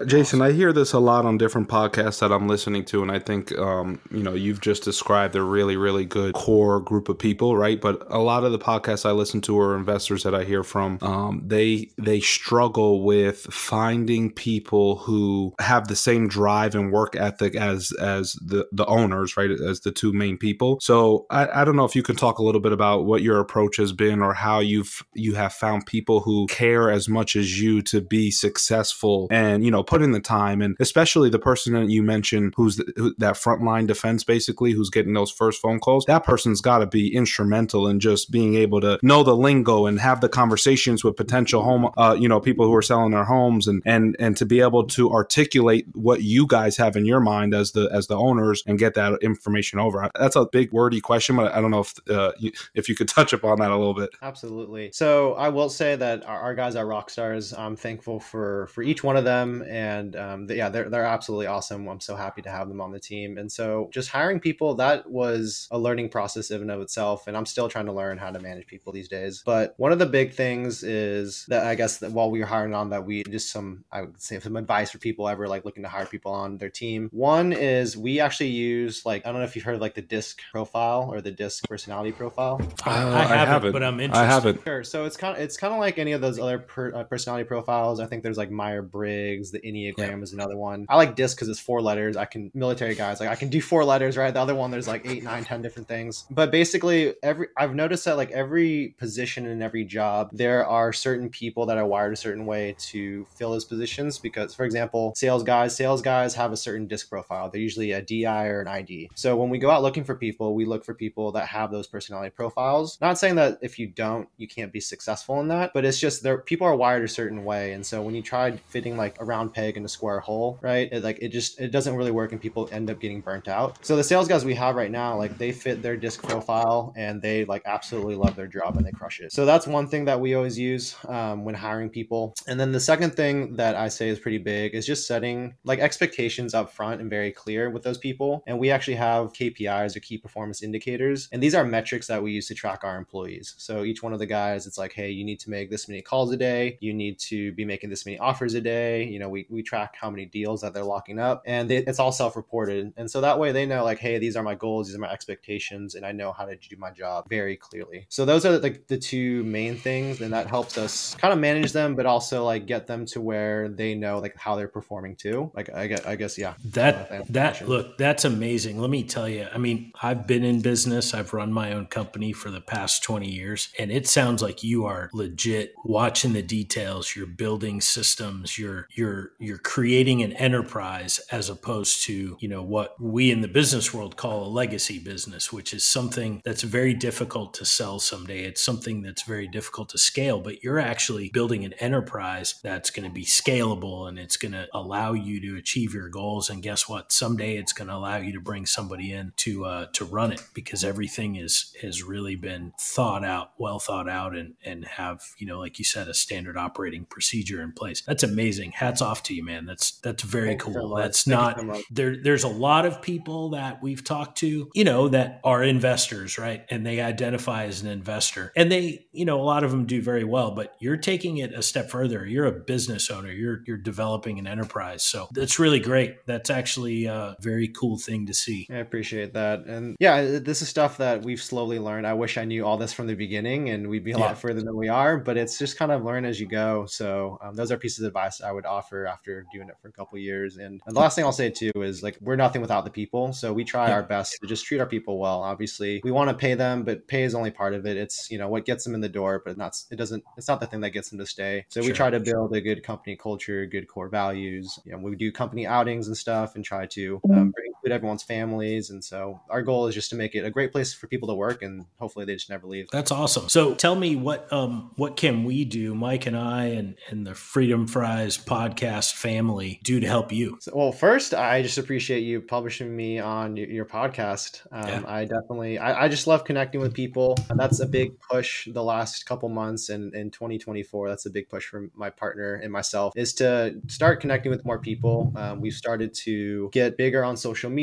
Jason, 0.06 0.42
I 0.42 0.52
hear 0.52 0.72
this 0.72 0.92
a 0.92 0.98
lot 0.98 1.24
on 1.24 1.38
different 1.38 1.68
podcasts 1.68 2.20
that 2.20 2.30
I'm 2.30 2.46
listening 2.46 2.84
to, 2.86 3.02
and 3.02 3.10
I 3.10 3.18
think 3.18 3.56
um, 3.58 4.00
you 4.10 4.22
know 4.22 4.34
you've 4.34 4.60
just 4.60 4.84
described 4.84 5.34
a 5.34 5.42
really, 5.42 5.76
really 5.76 6.04
good 6.04 6.34
core 6.34 6.80
group 6.80 7.08
of 7.08 7.18
people, 7.18 7.56
right? 7.56 7.80
But 7.80 8.06
a 8.10 8.18
lot 8.18 8.44
of 8.44 8.52
the 8.52 8.58
podcasts 8.58 9.06
I 9.06 9.12
listen 9.12 9.40
to 9.42 9.58
or 9.58 9.74
investors 9.74 10.22
that 10.24 10.34
I 10.34 10.44
hear 10.44 10.62
from, 10.62 10.98
um, 11.00 11.42
they 11.44 11.90
they 11.96 12.20
struggle 12.20 13.02
with 13.02 13.38
finding 13.50 14.30
people 14.30 14.96
who 14.96 15.54
have 15.58 15.88
the 15.88 15.96
same 15.96 16.28
drive 16.28 16.74
and 16.74 16.92
work 16.92 17.16
ethic 17.16 17.56
as 17.56 17.92
as 17.92 18.32
the 18.44 18.66
the 18.72 18.84
owners, 18.86 19.36
right? 19.38 19.50
As 19.50 19.80
the 19.80 19.92
two 19.92 20.12
main 20.12 20.36
people. 20.36 20.78
So 20.82 21.26
I, 21.30 21.62
I 21.62 21.64
don't 21.64 21.76
know 21.76 21.86
if 21.86 21.96
you 21.96 22.02
can 22.02 22.16
talk 22.16 22.38
a 22.38 22.42
little 22.42 22.60
bit 22.60 22.72
about 22.72 23.06
what 23.06 23.22
your 23.22 23.40
approach 23.40 23.78
has 23.78 23.92
been 23.92 24.20
or 24.20 24.34
how 24.34 24.60
you've 24.60 25.02
you 25.14 25.34
have 25.34 25.54
found 25.54 25.86
people 25.86 26.20
who 26.20 26.46
care 26.48 26.90
as 26.90 27.08
much 27.08 27.34
as 27.34 27.58
you 27.60 27.80
to 27.82 28.02
be 28.02 28.30
successful 28.30 29.28
and 29.30 29.45
and 29.46 29.64
you 29.64 29.70
know 29.70 29.82
put 29.82 30.02
in 30.02 30.12
the 30.12 30.20
time 30.20 30.60
and 30.60 30.76
especially 30.80 31.30
the 31.30 31.38
person 31.38 31.72
that 31.74 31.88
you 31.88 32.02
mentioned 32.02 32.52
who's 32.56 32.76
the, 32.76 32.92
who, 32.96 33.14
that 33.18 33.34
frontline 33.34 33.86
defense 33.86 34.24
basically 34.24 34.72
who's 34.72 34.90
getting 34.90 35.14
those 35.14 35.30
first 35.30 35.60
phone 35.60 35.78
calls 35.78 36.04
that 36.06 36.24
person's 36.24 36.60
got 36.60 36.78
to 36.78 36.86
be 36.86 37.14
instrumental 37.14 37.88
in 37.88 38.00
just 38.00 38.30
being 38.30 38.54
able 38.54 38.80
to 38.80 38.98
know 39.02 39.22
the 39.22 39.36
lingo 39.36 39.86
and 39.86 40.00
have 40.00 40.20
the 40.20 40.28
conversations 40.28 41.04
with 41.04 41.16
potential 41.16 41.62
home 41.62 41.90
uh, 41.96 42.16
you 42.18 42.28
know 42.28 42.40
people 42.40 42.66
who 42.66 42.74
are 42.74 42.82
selling 42.82 43.12
their 43.12 43.24
homes 43.24 43.66
and 43.66 43.82
and 43.84 44.16
and 44.18 44.36
to 44.36 44.46
be 44.46 44.60
able 44.60 44.84
to 44.84 45.10
articulate 45.10 45.86
what 45.94 46.22
you 46.22 46.46
guys 46.46 46.76
have 46.76 46.96
in 46.96 47.04
your 47.04 47.20
mind 47.20 47.54
as 47.54 47.72
the 47.72 47.88
as 47.92 48.06
the 48.06 48.16
owners 48.16 48.62
and 48.66 48.78
get 48.78 48.94
that 48.94 49.18
information 49.22 49.78
over. 49.78 50.10
That's 50.18 50.36
a 50.36 50.46
big 50.46 50.72
wordy 50.72 51.00
question 51.00 51.36
but 51.36 51.52
i 51.52 51.60
don't 51.60 51.70
know 51.70 51.80
if 51.80 51.94
uh, 52.10 52.32
if 52.74 52.88
you 52.88 52.94
could 52.94 53.08
touch 53.18 53.32
upon 53.32 53.58
that 53.60 53.70
a 53.70 53.76
little 53.76 53.94
bit. 53.94 54.10
Absolutely. 54.22 54.90
So 54.92 55.34
i 55.34 55.48
will 55.48 55.68
say 55.68 55.96
that 55.96 56.26
our, 56.26 56.38
our 56.46 56.54
guys 56.54 56.76
are 56.76 56.86
rock 56.86 57.10
stars. 57.10 57.52
I'm 57.52 57.76
thankful 57.76 58.20
for 58.20 58.66
for 58.68 58.82
each 58.82 59.02
one 59.04 59.16
of 59.16 59.24
them 59.24 59.35
them, 59.40 59.62
and 59.68 60.16
um, 60.16 60.46
yeah, 60.50 60.68
they're 60.68 60.88
they're 60.88 61.04
absolutely 61.04 61.46
awesome. 61.46 61.88
I'm 61.88 62.00
so 62.00 62.16
happy 62.16 62.42
to 62.42 62.50
have 62.50 62.68
them 62.68 62.80
on 62.80 62.92
the 62.92 63.00
team. 63.00 63.38
And 63.38 63.50
so 63.50 63.90
just 63.92 64.08
hiring 64.08 64.40
people 64.40 64.74
that 64.76 65.08
was 65.08 65.68
a 65.70 65.78
learning 65.78 66.08
process 66.08 66.50
in 66.50 66.60
and 66.60 66.70
of 66.70 66.80
itself, 66.80 67.26
and 67.26 67.36
I'm 67.36 67.46
still 67.46 67.68
trying 67.68 67.86
to 67.86 67.92
learn 67.92 68.18
how 68.18 68.30
to 68.30 68.40
manage 68.40 68.66
people 68.66 68.92
these 68.92 69.08
days. 69.08 69.42
But 69.44 69.74
one 69.76 69.92
of 69.92 69.98
the 69.98 70.06
big 70.06 70.32
things 70.32 70.82
is 70.82 71.46
that 71.48 71.66
I 71.66 71.74
guess 71.74 71.98
that 71.98 72.12
while 72.12 72.30
we 72.30 72.40
were 72.40 72.46
hiring 72.46 72.74
on 72.74 72.90
that, 72.90 73.04
we 73.04 73.22
just 73.24 73.50
some 73.50 73.84
I 73.92 74.02
would 74.02 74.20
say 74.20 74.40
some 74.40 74.56
advice 74.56 74.90
for 74.90 74.98
people 74.98 75.28
ever 75.28 75.48
like 75.48 75.64
looking 75.64 75.82
to 75.82 75.88
hire 75.88 76.06
people 76.06 76.32
on 76.32 76.58
their 76.58 76.70
team. 76.70 77.08
One 77.12 77.52
is 77.52 77.96
we 77.96 78.20
actually 78.20 78.50
use 78.50 79.04
like 79.04 79.26
I 79.26 79.30
don't 79.30 79.40
know 79.40 79.46
if 79.46 79.56
you've 79.56 79.64
heard 79.64 79.76
of 79.76 79.80
like 79.80 79.94
the 79.94 80.02
DISC 80.02 80.40
profile 80.50 81.08
or 81.12 81.20
the 81.20 81.30
DISC 81.30 81.68
personality 81.68 82.12
profile. 82.12 82.60
Uh, 82.86 82.90
I, 82.90 82.92
haven't, 82.92 83.16
I 83.16 83.44
haven't, 83.46 83.72
but 83.72 83.82
I'm 83.82 84.00
interested. 84.00 84.24
I 84.24 84.26
haven't. 84.26 84.62
Sure. 84.64 84.84
So 84.84 85.04
it's 85.04 85.16
kind 85.16 85.36
of 85.36 85.42
it's 85.42 85.56
kind 85.56 85.72
of 85.72 85.80
like 85.80 85.98
any 85.98 86.12
of 86.12 86.20
those 86.20 86.38
other 86.38 86.58
per, 86.58 86.94
uh, 86.94 87.04
personality 87.04 87.44
profiles. 87.44 88.00
I 88.00 88.06
think 88.06 88.22
there's 88.22 88.38
like 88.38 88.50
Myers-Briggs. 88.50 89.25
The 89.26 89.60
Enneagram 89.60 89.98
Yeah. 89.98 90.18
is 90.22 90.32
another 90.32 90.56
one. 90.56 90.86
I 90.88 90.96
like 90.96 91.16
DISC 91.16 91.36
because 91.36 91.48
it's 91.48 91.60
four 91.60 91.80
letters. 91.82 92.16
I 92.16 92.24
can 92.24 92.50
military 92.54 92.94
guys 92.94 93.20
like 93.20 93.28
I 93.28 93.34
can 93.36 93.48
do 93.48 93.60
four 93.60 93.84
letters. 93.84 94.16
Right. 94.16 94.32
The 94.32 94.40
other 94.40 94.54
one 94.54 94.70
there's 94.70 94.88
like 94.88 95.06
eight, 95.06 95.22
nine, 95.22 95.44
ten 95.44 95.62
different 95.62 95.88
things. 95.88 96.24
But 96.30 96.50
basically, 96.50 97.14
every 97.22 97.48
I've 97.56 97.74
noticed 97.74 98.04
that 98.04 98.16
like 98.16 98.30
every 98.30 98.94
position 98.98 99.46
in 99.46 99.62
every 99.62 99.84
job, 99.84 100.30
there 100.32 100.66
are 100.66 100.92
certain 100.92 101.28
people 101.28 101.66
that 101.66 101.78
are 101.78 101.86
wired 101.86 102.12
a 102.12 102.16
certain 102.16 102.46
way 102.46 102.76
to 102.90 103.26
fill 103.36 103.50
those 103.50 103.64
positions. 103.64 104.18
Because 104.18 104.54
for 104.54 104.64
example, 104.64 105.12
sales 105.16 105.42
guys, 105.42 105.74
sales 105.74 106.02
guys 106.02 106.34
have 106.34 106.52
a 106.52 106.56
certain 106.56 106.86
DISC 106.86 107.08
profile. 107.10 107.50
They're 107.50 107.60
usually 107.60 107.92
a 107.92 108.02
DI 108.02 108.46
or 108.46 108.60
an 108.60 108.68
ID. 108.68 109.10
So 109.14 109.36
when 109.36 109.50
we 109.50 109.58
go 109.58 109.70
out 109.70 109.82
looking 109.82 110.04
for 110.04 110.14
people, 110.14 110.54
we 110.54 110.64
look 110.64 110.84
for 110.84 110.94
people 110.94 111.32
that 111.32 111.46
have 111.48 111.70
those 111.70 111.86
personality 111.86 112.30
profiles. 112.30 112.98
Not 113.00 113.18
saying 113.18 113.36
that 113.36 113.58
if 113.62 113.78
you 113.78 113.86
don't, 113.86 114.28
you 114.36 114.46
can't 114.48 114.72
be 114.72 114.80
successful 114.80 115.40
in 115.40 115.48
that, 115.48 115.72
but 115.74 115.84
it's 115.84 115.98
just 115.98 116.22
there 116.22 116.38
people 116.38 116.66
are 116.66 116.76
wired 116.76 117.04
a 117.04 117.08
certain 117.08 117.44
way. 117.44 117.72
And 117.72 117.84
so 117.84 118.02
when 118.02 118.14
you 118.14 118.22
try 118.22 118.52
fitting 118.68 118.96
like 118.96 119.15
a 119.18 119.24
round 119.24 119.52
peg 119.52 119.76
in 119.76 119.84
a 119.84 119.88
square 119.88 120.20
hole, 120.20 120.58
right? 120.62 120.88
It 120.92 121.04
like 121.04 121.18
it 121.20 121.28
just 121.28 121.60
it 121.60 121.70
doesn't 121.70 121.94
really 121.94 122.10
work 122.10 122.32
and 122.32 122.40
people 122.40 122.68
end 122.72 122.90
up 122.90 123.00
getting 123.00 123.20
burnt 123.20 123.48
out. 123.48 123.84
So 123.84 123.96
the 123.96 124.04
sales 124.04 124.28
guys 124.28 124.44
we 124.44 124.54
have 124.54 124.76
right 124.76 124.90
now, 124.90 125.16
like 125.16 125.38
they 125.38 125.52
fit 125.52 125.82
their 125.82 125.96
DISC 125.96 126.22
profile 126.22 126.92
and 126.96 127.20
they 127.20 127.44
like 127.44 127.62
absolutely 127.66 128.16
love 128.16 128.36
their 128.36 128.46
job 128.46 128.76
and 128.76 128.86
they 128.86 128.92
crush 128.92 129.20
it. 129.20 129.32
So 129.32 129.44
that's 129.44 129.66
one 129.66 129.86
thing 129.88 130.04
that 130.06 130.20
we 130.20 130.34
always 130.34 130.58
use 130.58 130.96
um, 131.08 131.44
when 131.44 131.54
hiring 131.54 131.90
people. 131.90 132.34
And 132.46 132.58
then 132.58 132.72
the 132.72 132.80
second 132.80 133.14
thing 133.14 133.56
that 133.56 133.76
I 133.76 133.88
say 133.88 134.08
is 134.08 134.18
pretty 134.18 134.38
big 134.38 134.74
is 134.74 134.86
just 134.86 135.06
setting 135.06 135.54
like 135.64 135.78
expectations 135.78 136.54
up 136.54 136.72
front 136.72 137.00
and 137.00 137.10
very 137.10 137.32
clear 137.32 137.70
with 137.70 137.82
those 137.82 137.98
people. 137.98 138.42
And 138.46 138.58
we 138.58 138.70
actually 138.70 138.96
have 138.96 139.32
KPIs 139.32 139.96
or 139.96 140.00
key 140.00 140.18
performance 140.18 140.62
indicators. 140.62 141.28
And 141.32 141.42
these 141.42 141.54
are 141.54 141.64
metrics 141.64 142.06
that 142.08 142.22
we 142.22 142.32
use 142.32 142.48
to 142.48 142.54
track 142.54 142.84
our 142.84 142.96
employees. 142.96 143.54
So 143.58 143.84
each 143.84 144.02
one 144.02 144.12
of 144.12 144.18
the 144.18 144.26
guys, 144.26 144.66
it's 144.66 144.78
like, 144.78 144.92
hey, 144.92 145.10
you 145.10 145.24
need 145.24 145.40
to 145.40 145.50
make 145.50 145.70
this 145.70 145.88
many 145.88 146.02
calls 146.02 146.32
a 146.32 146.36
day. 146.36 146.78
You 146.80 146.92
need 146.92 147.18
to 147.20 147.52
be 147.52 147.64
making 147.64 147.90
this 147.90 148.06
many 148.06 148.18
offers 148.18 148.54
a 148.54 148.60
day. 148.60 149.05
You 149.08 149.18
know, 149.18 149.28
we, 149.28 149.46
we 149.48 149.62
track 149.62 149.94
how 150.00 150.10
many 150.10 150.26
deals 150.26 150.60
that 150.60 150.74
they're 150.74 150.84
locking 150.84 151.18
up 151.18 151.42
and 151.46 151.68
they, 151.70 151.78
it's 151.78 151.98
all 151.98 152.12
self-reported. 152.12 152.92
And 152.96 153.10
so 153.10 153.20
that 153.20 153.38
way 153.38 153.52
they 153.52 153.66
know 153.66 153.84
like, 153.84 153.98
hey, 153.98 154.18
these 154.18 154.36
are 154.36 154.42
my 154.42 154.54
goals, 154.54 154.88
these 154.88 154.96
are 154.96 155.00
my 155.00 155.10
expectations, 155.10 155.94
and 155.94 156.04
I 156.04 156.12
know 156.12 156.32
how 156.32 156.44
to 156.44 156.56
do 156.56 156.76
my 156.78 156.90
job 156.90 157.28
very 157.28 157.56
clearly. 157.56 158.06
So 158.08 158.24
those 158.24 158.44
are 158.44 158.58
like 158.58 158.86
the 158.86 158.98
two 158.98 159.44
main 159.44 159.76
things. 159.76 160.20
And 160.20 160.32
that 160.32 160.46
helps 160.46 160.78
us 160.78 161.14
kind 161.16 161.32
of 161.32 161.38
manage 161.38 161.72
them, 161.72 161.94
but 161.94 162.06
also 162.06 162.44
like 162.44 162.66
get 162.66 162.86
them 162.86 163.06
to 163.06 163.20
where 163.20 163.68
they 163.68 163.94
know 163.94 164.18
like 164.18 164.36
how 164.36 164.56
they're 164.56 164.68
performing 164.68 165.16
too. 165.16 165.50
Like 165.54 165.72
I 165.74 165.86
guess, 165.86 166.04
I 166.04 166.16
guess, 166.16 166.38
yeah. 166.38 166.54
That 166.64 167.06
Uh, 167.10 167.22
that 167.30 167.68
look, 167.68 167.98
that's 167.98 168.24
amazing. 168.24 168.80
Let 168.80 168.90
me 168.90 169.02
tell 169.02 169.28
you. 169.28 169.46
I 169.52 169.58
mean, 169.58 169.92
I've 170.02 170.26
been 170.26 170.44
in 170.44 170.60
business. 170.60 171.14
I've 171.14 171.32
run 171.32 171.52
my 171.52 171.72
own 171.72 171.86
company 171.86 172.32
for 172.32 172.50
the 172.50 172.60
past 172.60 173.02
20 173.02 173.28
years, 173.28 173.68
and 173.78 173.90
it 173.90 174.06
sounds 174.06 174.42
like 174.42 174.62
you 174.62 174.84
are 174.84 175.10
legit 175.12 175.74
watching 175.84 176.32
the 176.32 176.42
details. 176.42 177.14
You're 177.14 177.26
building 177.26 177.80
systems. 177.80 178.58
You're 178.58 178.88
you're 178.96 179.32
you're 179.38 179.58
creating 179.58 180.22
an 180.22 180.32
enterprise 180.32 181.20
as 181.30 181.50
opposed 181.50 182.02
to, 182.04 182.36
you 182.40 182.48
know, 182.48 182.62
what 182.62 183.00
we 183.00 183.30
in 183.30 183.42
the 183.42 183.48
business 183.48 183.92
world 183.92 184.16
call 184.16 184.46
a 184.46 184.48
legacy 184.48 184.98
business, 184.98 185.52
which 185.52 185.74
is 185.74 185.86
something 185.86 186.40
that's 186.44 186.62
very 186.62 186.94
difficult 186.94 187.52
to 187.54 187.64
sell 187.64 187.98
someday. 187.98 188.44
It's 188.44 188.64
something 188.64 189.02
that's 189.02 189.22
very 189.22 189.46
difficult 189.46 189.90
to 189.90 189.98
scale, 189.98 190.40
but 190.40 190.64
you're 190.64 190.78
actually 190.78 191.28
building 191.28 191.64
an 191.64 191.74
enterprise 191.74 192.54
that's 192.62 192.90
going 192.90 193.06
to 193.06 193.12
be 193.12 193.24
scalable 193.24 194.08
and 194.08 194.18
it's 194.18 194.38
going 194.38 194.52
to 194.52 194.66
allow 194.72 195.12
you 195.12 195.40
to 195.42 195.58
achieve 195.58 195.92
your 195.92 196.08
goals. 196.08 196.48
And 196.48 196.62
guess 196.62 196.88
what? 196.88 197.12
Someday 197.12 197.56
it's 197.58 197.74
going 197.74 197.88
to 197.88 197.94
allow 197.94 198.16
you 198.16 198.32
to 198.32 198.40
bring 198.40 198.64
somebody 198.64 199.12
in 199.12 199.32
to 199.36 199.66
uh, 199.66 199.86
to 199.92 200.04
run 200.06 200.32
it 200.32 200.42
because 200.54 200.84
everything 200.84 201.36
is 201.36 201.74
has 201.82 202.02
really 202.02 202.34
been 202.34 202.72
thought 202.80 203.24
out, 203.24 203.50
well 203.58 203.78
thought 203.78 204.08
out, 204.08 204.34
and 204.34 204.54
and 204.64 204.86
have 204.86 205.20
you 205.36 205.46
know, 205.46 205.58
like 205.58 205.78
you 205.78 205.84
said, 205.84 206.08
a 206.08 206.14
standard 206.14 206.56
operating 206.56 207.04
procedure 207.04 207.60
in 207.60 207.72
place. 207.72 208.00
That's 208.06 208.22
amazing. 208.22 208.72
Hats 208.86 209.02
off 209.02 209.22
to 209.24 209.34
you, 209.34 209.44
man. 209.44 209.66
That's 209.66 209.98
that's 210.00 210.22
very 210.22 210.48
Thank 210.48 210.66
you 210.66 210.72
so 210.72 210.80
cool. 210.80 210.96
That's 210.96 211.26
not 211.26 211.60
so 211.60 211.80
there 211.90 212.16
there's 212.22 212.44
a 212.44 212.48
lot 212.48 212.86
of 212.86 213.02
people 213.02 213.50
that 213.50 213.82
we've 213.82 214.04
talked 214.04 214.38
to 214.38 214.70
you 214.74 214.84
know 214.84 215.08
that 215.08 215.40
are 215.44 215.62
investors 215.62 216.38
right 216.38 216.64
and 216.70 216.86
they 216.86 217.00
identify 217.00 217.64
as 217.64 217.82
an 217.82 217.88
investor 217.88 218.52
and 218.56 218.70
they 218.70 219.06
you 219.12 219.24
know 219.24 219.40
a 219.40 219.42
lot 219.42 219.64
of 219.64 219.70
them 219.70 219.86
do 219.86 220.00
very 220.02 220.24
well 220.24 220.50
but 220.52 220.74
you're 220.78 220.96
taking 220.96 221.38
it 221.38 221.52
a 221.52 221.62
step 221.62 221.90
further 221.90 222.24
you're 222.26 222.46
a 222.46 222.52
business 222.52 223.10
owner 223.10 223.30
you're 223.32 223.60
you're 223.66 223.76
developing 223.76 224.38
an 224.38 224.46
enterprise 224.46 225.02
so 225.02 225.28
that's 225.32 225.58
really 225.58 225.80
great 225.80 226.24
that's 226.26 226.50
actually 226.50 227.06
a 227.06 227.36
very 227.40 227.68
cool 227.68 227.98
thing 227.98 228.26
to 228.26 228.34
see 228.34 228.66
I 228.70 228.76
appreciate 228.76 229.34
that. 229.34 229.60
And 229.66 229.96
yeah, 230.00 230.38
this 230.38 230.62
is 230.62 230.68
stuff 230.68 230.98
that 230.98 231.24
we've 231.24 231.42
slowly 231.42 231.78
learned. 231.78 232.06
I 232.06 232.12
wish 232.14 232.36
I 232.38 232.44
knew 232.44 232.64
all 232.66 232.76
this 232.76 232.92
from 232.92 233.06
the 233.06 233.14
beginning 233.14 233.70
and 233.70 233.88
we'd 233.88 234.04
be 234.04 234.12
a 234.12 234.18
Yeah. 234.18 234.26
lot 234.26 234.38
further 234.38 234.60
than 234.60 234.76
we 234.76 234.88
are, 234.88 235.18
but 235.18 235.36
it's 235.36 235.58
just 235.58 235.78
kind 235.78 235.92
of 235.92 236.04
learn 236.04 236.24
as 236.24 236.40
you 236.40 236.46
go. 236.46 236.86
So 236.86 237.38
um, 237.42 237.54
those 237.54 237.70
are 237.72 237.76
pieces 237.78 238.00
of 238.00 238.08
advice 238.08 238.40
I 238.40 238.52
would 238.52 238.64
offer 238.76 239.06
after 239.06 239.46
doing 239.52 239.68
it 239.68 239.76
for 239.80 239.88
a 239.88 239.92
couple 239.92 240.18
years. 240.18 240.56
And, 240.56 240.80
and 240.86 240.96
the 240.96 241.00
last 241.00 241.14
thing 241.14 241.24
I'll 241.24 241.32
say 241.32 241.50
too 241.50 241.72
is 241.76 242.02
like, 242.02 242.16
we're 242.20 242.36
nothing 242.36 242.62
without 242.62 242.84
the 242.84 242.90
people. 242.90 243.32
So 243.32 243.52
we 243.52 243.64
try 243.64 243.90
our 243.90 244.02
best 244.02 244.38
to 244.40 244.46
just 244.46 244.64
treat 244.66 244.80
our 244.80 244.86
people 244.86 245.18
well. 245.18 245.42
Obviously 245.42 246.00
we 246.04 246.10
want 246.10 246.30
to 246.30 246.36
pay 246.36 246.54
them, 246.54 246.82
but 246.84 247.08
pay 247.08 247.22
is 247.22 247.34
only 247.34 247.50
part 247.50 247.74
of 247.74 247.86
it. 247.86 247.96
It's, 247.96 248.30
you 248.30 248.38
know, 248.38 248.48
what 248.48 248.64
gets 248.64 248.84
them 248.84 248.94
in 248.94 249.00
the 249.00 249.08
door, 249.08 249.42
but 249.44 249.56
not, 249.56 249.72
it 249.90 249.96
doesn't, 249.96 250.22
it's 250.36 250.48
not 250.48 250.60
the 250.60 250.66
thing 250.66 250.80
that 250.80 250.90
gets 250.90 251.10
them 251.10 251.18
to 251.18 251.26
stay. 251.26 251.64
So 251.68 251.80
we 251.80 251.92
try 251.92 252.10
to 252.10 252.20
build 252.20 252.54
a 252.54 252.60
good 252.60 252.82
company 252.82 253.16
culture, 253.16 253.64
good 253.66 253.88
core 253.88 254.08
values. 254.08 254.78
You 254.84 254.92
know, 254.92 254.98
we 254.98 255.16
do 255.16 255.32
company 255.32 255.66
outings 255.66 256.06
and 256.08 256.16
stuff 256.16 256.54
and 256.56 256.64
try 256.64 256.86
to 256.86 257.20
um, 257.32 257.50
bring- 257.50 257.72
include 257.86 257.96
everyone's 257.96 258.22
families. 258.22 258.90
And 258.90 259.04
so 259.04 259.40
our 259.48 259.62
goal 259.62 259.86
is 259.86 259.94
just 259.94 260.10
to 260.10 260.16
make 260.16 260.34
it 260.34 260.44
a 260.44 260.50
great 260.50 260.72
place 260.72 260.92
for 260.92 261.06
people 261.06 261.28
to 261.28 261.34
work 261.34 261.62
and 261.62 261.86
hopefully 261.98 262.24
they 262.24 262.34
just 262.34 262.50
never 262.50 262.66
leave. 262.66 262.88
that's 262.90 263.10
awesome 263.10 263.48
so 263.48 263.74
tell 263.74 263.94
me 263.94 264.16
what 264.16 264.50
um 264.52 264.90
what 264.96 265.16
can 265.16 265.44
we 265.44 265.64
do 265.64 265.94
mike 265.94 266.26
and 266.26 266.36
i 266.36 266.64
and 266.66 266.96
and 267.10 267.26
the 267.26 267.34
freedom 267.34 267.86
fries 267.86 268.36
podcast 268.38 269.12
family 269.14 269.80
do 269.84 270.00
to 270.00 270.06
help 270.06 270.32
you 270.32 270.56
So, 270.60 270.72
well, 270.74 270.92
first, 270.92 271.34
I 271.34 271.62
just 271.62 271.78
appreciate 271.78 272.20
you 272.20 272.40
publishing 272.40 272.94
me 272.94 273.18
on 273.18 273.56
your, 273.56 273.68
your 273.68 273.84
podcast. 273.84 274.66
Um, 274.72 274.86
Yeah. 274.88 275.02
I 275.06 275.24
definitely, 275.24 275.78
I, 275.78 276.04
I 276.04 276.08
just 276.08 276.26
love 276.26 276.44
connecting 276.44 276.80
with 276.80 276.94
people, 276.94 277.36
and 277.50 277.58
that's 277.58 277.80
a 277.80 277.86
big 277.86 278.18
push 278.30 278.68
the 278.72 278.82
last 278.82 279.26
couple 279.26 279.48
months 279.48 279.88
and 279.90 280.14
in 280.14 280.30
2024. 280.30 281.08
That's 281.08 281.26
a 281.26 281.30
big 281.30 281.48
push 281.48 281.66
for 281.66 281.88
my 281.94 282.10
partner 282.10 282.54
and 282.62 282.72
myself 282.72 283.12
is 283.16 283.34
to 283.34 283.74
start 283.88 284.20
connecting 284.20 284.50
with 284.50 284.64
more 284.64 284.78
people. 284.78 285.32
Um, 285.36 285.60
we've 285.60 285.74
started 285.74 286.14
to 286.26 286.68
get 286.72 286.96
bigger 286.96 287.24
on 287.24 287.36
social 287.36 287.70
media, 287.70 287.75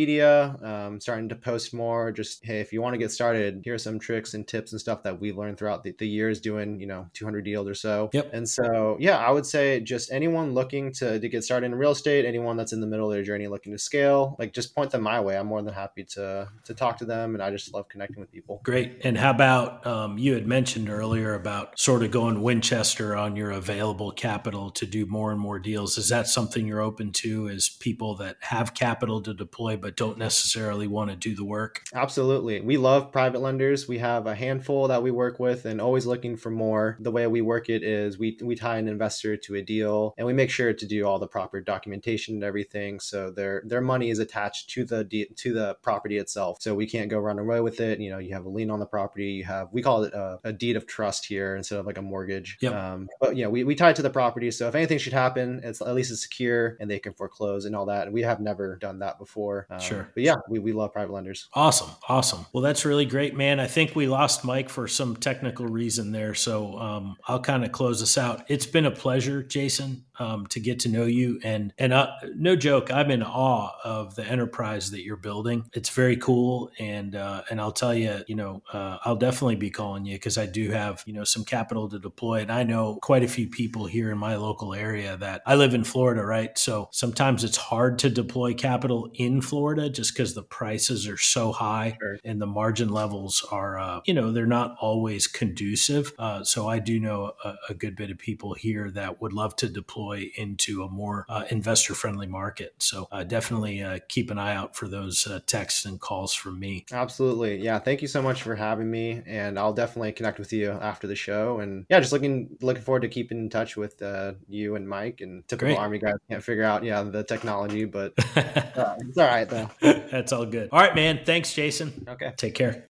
um, 0.63 0.99
starting 0.99 1.29
to 1.29 1.35
post 1.35 1.73
more. 1.73 2.11
Just 2.11 2.43
hey, 2.45 2.59
if 2.59 2.73
you 2.73 2.81
want 2.81 2.93
to 2.93 2.97
get 2.97 3.11
started, 3.11 3.61
here 3.63 3.75
are 3.75 3.77
some 3.77 3.99
tricks 3.99 4.33
and 4.33 4.47
tips 4.47 4.71
and 4.71 4.81
stuff 4.81 5.03
that 5.03 5.19
we've 5.19 5.37
learned 5.37 5.57
throughout 5.57 5.83
the, 5.83 5.93
the 5.97 6.07
years 6.07 6.39
doing, 6.39 6.79
you 6.79 6.87
know, 6.87 7.07
200 7.13 7.43
deals 7.43 7.67
or 7.67 7.75
so. 7.75 8.09
Yep. 8.13 8.31
And 8.33 8.47
so, 8.47 8.97
yeah, 8.99 9.17
I 9.17 9.31
would 9.31 9.45
say 9.45 9.79
just 9.79 10.11
anyone 10.11 10.53
looking 10.53 10.91
to, 10.93 11.19
to 11.19 11.29
get 11.29 11.43
started 11.43 11.67
in 11.67 11.75
real 11.75 11.91
estate, 11.91 12.25
anyone 12.25 12.57
that's 12.57 12.73
in 12.73 12.81
the 12.81 12.87
middle 12.87 13.09
of 13.09 13.13
their 13.13 13.23
journey 13.23 13.47
looking 13.47 13.71
to 13.71 13.77
scale, 13.77 14.35
like 14.39 14.53
just 14.53 14.73
point 14.75 14.91
them 14.91 15.03
my 15.03 15.19
way. 15.19 15.37
I'm 15.37 15.47
more 15.47 15.61
than 15.61 15.73
happy 15.73 16.03
to 16.05 16.49
to 16.65 16.73
talk 16.73 16.97
to 16.97 17.05
them, 17.05 17.35
and 17.35 17.43
I 17.43 17.51
just 17.51 17.73
love 17.73 17.89
connecting 17.89 18.19
with 18.19 18.31
people. 18.31 18.61
Great. 18.63 19.01
And 19.03 19.17
how 19.17 19.31
about 19.31 19.85
um, 19.85 20.17
you 20.17 20.33
had 20.33 20.47
mentioned 20.47 20.89
earlier 20.89 21.35
about 21.35 21.79
sort 21.79 22.03
of 22.03 22.11
going 22.11 22.41
Winchester 22.41 23.15
on 23.15 23.35
your 23.35 23.51
available 23.51 24.11
capital 24.11 24.71
to 24.71 24.85
do 24.85 25.05
more 25.05 25.31
and 25.31 25.39
more 25.39 25.59
deals? 25.59 25.97
Is 25.97 26.09
that 26.09 26.27
something 26.27 26.65
you're 26.65 26.81
open 26.81 27.11
to 27.13 27.49
as 27.49 27.69
people 27.69 28.15
that 28.15 28.37
have 28.41 28.73
capital 28.73 29.21
to 29.21 29.33
deploy 29.33 29.77
but 29.83 29.97
don't 29.97 30.17
necessarily 30.17 30.87
want 30.87 31.11
to 31.11 31.15
do 31.15 31.35
the 31.35 31.43
work? 31.43 31.83
Absolutely. 31.93 32.61
We 32.61 32.77
love 32.77 33.11
private 33.11 33.41
lenders. 33.41 33.87
We 33.87 33.99
have 33.99 34.25
a 34.25 34.33
handful 34.33 34.87
that 34.87 35.03
we 35.03 35.11
work 35.11 35.39
with 35.39 35.65
and 35.65 35.81
always 35.81 36.05
looking 36.05 36.37
for 36.37 36.49
more. 36.49 36.97
The 37.01 37.11
way 37.11 37.27
we 37.27 37.41
work 37.41 37.69
it 37.69 37.83
is 37.83 38.17
we, 38.17 38.37
we 38.41 38.55
tie 38.55 38.77
an 38.77 38.87
investor 38.87 39.35
to 39.35 39.55
a 39.55 39.61
deal 39.61 40.15
and 40.17 40.25
we 40.25 40.33
make 40.33 40.49
sure 40.49 40.73
to 40.73 40.85
do 40.85 41.05
all 41.05 41.19
the 41.19 41.27
proper 41.27 41.59
documentation 41.61 42.35
and 42.35 42.43
everything. 42.43 42.99
So 42.99 43.29
their 43.29 43.61
their 43.65 43.81
money 43.81 44.09
is 44.09 44.19
attached 44.19 44.69
to 44.71 44.85
the 44.85 45.03
de- 45.03 45.29
to 45.35 45.53
the 45.53 45.75
property 45.81 46.17
itself. 46.17 46.61
So 46.61 46.73
we 46.73 46.87
can't 46.87 47.09
go 47.09 47.19
run 47.19 47.37
away 47.37 47.59
with 47.59 47.81
it. 47.81 47.99
You 47.99 48.09
know, 48.09 48.19
you 48.19 48.33
have 48.33 48.45
a 48.45 48.49
lien 48.49 48.71
on 48.71 48.79
the 48.79 48.85
property. 48.85 49.31
You 49.31 49.43
have 49.43 49.67
we 49.73 49.81
call 49.81 50.03
it 50.03 50.13
a, 50.13 50.39
a 50.45 50.53
deed 50.53 50.77
of 50.77 50.87
trust 50.87 51.25
here 51.25 51.55
instead 51.55 51.79
of 51.79 51.85
like 51.85 51.97
a 51.97 52.01
mortgage. 52.01 52.57
Yep. 52.61 52.73
Um, 52.73 53.09
but 53.19 53.35
yeah, 53.35 53.47
we, 53.47 53.65
we 53.65 53.75
tie 53.75 53.89
it 53.89 53.97
to 53.97 54.01
the 54.01 54.09
property. 54.09 54.49
So 54.51 54.67
if 54.69 54.75
anything 54.75 54.97
should 54.97 55.13
happen, 55.13 55.59
it's 55.63 55.81
at 55.81 55.93
least 55.93 56.11
it's 56.11 56.21
secure 56.21 56.77
and 56.79 56.89
they 56.89 56.99
can 56.99 57.13
foreclose 57.13 57.65
and 57.65 57.75
all 57.75 57.87
that. 57.87 58.05
And 58.05 58.13
we 58.13 58.21
have 58.21 58.39
never 58.39 58.77
done 58.77 58.99
that 58.99 59.19
before. 59.19 59.67
Um, 59.73 59.79
Sure. 59.79 60.09
But 60.13 60.23
yeah, 60.23 60.35
we, 60.49 60.59
we 60.59 60.73
love 60.73 60.93
private 60.93 61.11
lenders. 61.13 61.47
Awesome. 61.53 61.89
Awesome. 62.07 62.45
Well, 62.53 62.61
that's 62.61 62.85
really 62.85 63.05
great, 63.05 63.35
man. 63.35 63.59
I 63.59 63.67
think 63.67 63.95
we 63.95 64.07
lost 64.07 64.45
Mike 64.45 64.69
for 64.69 64.87
some 64.87 65.15
technical 65.15 65.67
reason 65.67 66.11
there. 66.11 66.33
So 66.33 66.77
um, 66.77 67.15
I'll 67.27 67.39
kind 67.41 67.63
of 67.65 67.71
close 67.71 68.01
us 68.01 68.17
out. 68.17 68.45
It's 68.47 68.65
been 68.65 68.85
a 68.85 68.91
pleasure, 68.91 69.43
Jason. 69.43 70.05
Um, 70.19 70.47
to 70.47 70.59
get 70.59 70.79
to 70.81 70.89
know 70.89 71.05
you. 71.05 71.39
And 71.43 71.73
and 71.77 71.93
uh, 71.93 72.11
no 72.35 72.55
joke, 72.55 72.91
I'm 72.91 73.11
in 73.11 73.23
awe 73.23 73.71
of 73.83 74.15
the 74.15 74.25
enterprise 74.25 74.91
that 74.91 75.03
you're 75.03 75.17
building. 75.17 75.65
It's 75.73 75.89
very 75.89 76.17
cool, 76.17 76.71
and 76.79 77.15
uh, 77.15 77.43
and 77.49 77.59
I'll 77.59 77.71
tell 77.71 77.93
you, 77.93 78.23
you 78.27 78.35
know, 78.35 78.63
uh, 78.71 78.97
I'll 79.03 79.15
definitely 79.15 79.55
be 79.55 79.69
calling 79.69 80.05
you 80.05 80.15
because 80.15 80.37
I 80.37 80.45
do 80.45 80.71
have 80.71 81.03
you 81.05 81.13
know 81.13 81.23
some 81.23 81.43
capital 81.43 81.89
to 81.89 81.99
deploy, 81.99 82.41
and 82.41 82.51
I 82.51 82.63
know 82.63 82.97
quite 83.01 83.23
a 83.23 83.27
few 83.27 83.47
people 83.47 83.85
here 83.85 84.11
in 84.11 84.17
my 84.17 84.35
local 84.35 84.73
area 84.73 85.17
that 85.17 85.41
I 85.45 85.55
live 85.55 85.73
in 85.73 85.83
Florida, 85.83 86.23
right? 86.23 86.57
So 86.57 86.89
sometimes 86.91 87.43
it's 87.43 87.57
hard 87.57 87.99
to 87.99 88.09
deploy 88.09 88.53
capital 88.53 89.09
in 89.13 89.41
Florida 89.41 89.89
just 89.89 90.13
because 90.13 90.33
the 90.33 90.43
prices 90.43 91.07
are 91.07 91.17
so 91.17 91.51
high 91.51 91.97
sure. 91.99 92.17
and 92.23 92.41
the 92.41 92.47
margin 92.47 92.89
levels 92.89 93.45
are, 93.51 93.79
uh, 93.79 94.01
you 94.05 94.13
know, 94.13 94.31
they're 94.31 94.45
not 94.45 94.75
always 94.79 95.27
conducive. 95.27 96.13
Uh, 96.19 96.43
so 96.43 96.67
I 96.67 96.79
do 96.79 96.99
know 96.99 97.33
a, 97.43 97.55
a, 97.69 97.73
good 97.73 97.95
bit 97.95 98.11
of 98.11 98.17
people 98.17 98.53
here 98.53 98.91
that 98.91 99.21
would 99.21 99.33
love 99.33 99.55
to 99.57 99.67
deploy 99.67 100.02
into 100.11 100.83
a 100.83 100.89
more 100.89 101.25
uh, 101.29 101.45
investor 101.49 101.93
friendly 101.93 102.27
market. 102.27 102.73
So 102.79 103.07
uh, 103.11 103.23
definitely 103.23 103.81
uh, 103.81 103.99
keep 104.07 104.31
an 104.31 104.37
eye 104.37 104.55
out 104.55 104.75
for 104.75 104.87
those 104.87 105.27
uh, 105.27 105.39
texts 105.45 105.85
and 105.85 105.99
calls 105.99 106.33
from 106.33 106.59
me. 106.59 106.85
Absolutely. 106.91 107.57
Yeah. 107.57 107.79
Thank 107.79 108.01
you 108.01 108.07
so 108.07 108.21
much 108.21 108.43
for 108.43 108.55
having 108.55 108.89
me. 108.89 109.21
And 109.25 109.57
I'll 109.57 109.73
definitely 109.73 110.11
connect 110.11 110.39
with 110.39 110.53
you 110.53 110.71
after 110.71 111.07
the 111.07 111.15
show. 111.15 111.59
And 111.59 111.85
yeah, 111.89 111.99
just 111.99 112.11
looking 112.11 112.57
looking 112.61 112.83
forward 112.83 113.01
to 113.01 113.09
keeping 113.09 113.37
in 113.37 113.49
touch 113.49 113.77
with 113.77 114.01
you 114.47 114.75
and 114.75 114.87
Mike 114.87 115.21
and 115.21 115.47
typical 115.47 115.75
Great. 115.75 115.79
Army 115.79 115.99
guys 115.99 116.15
can't 116.29 116.43
figure 116.43 116.63
out, 116.63 116.83
yeah, 116.83 117.01
the 117.03 117.23
technology, 117.23 117.85
but 117.85 118.13
it's 118.35 119.17
all 119.17 119.25
right 119.25 119.49
though. 119.49 119.69
That's 119.81 120.31
all 120.31 120.45
good. 120.45 120.69
All 120.71 120.79
right, 120.79 120.95
man. 120.95 121.21
Thanks, 121.25 121.53
Jason. 121.53 122.05
Okay. 122.07 122.33
Take 122.37 122.55
care. 122.55 122.87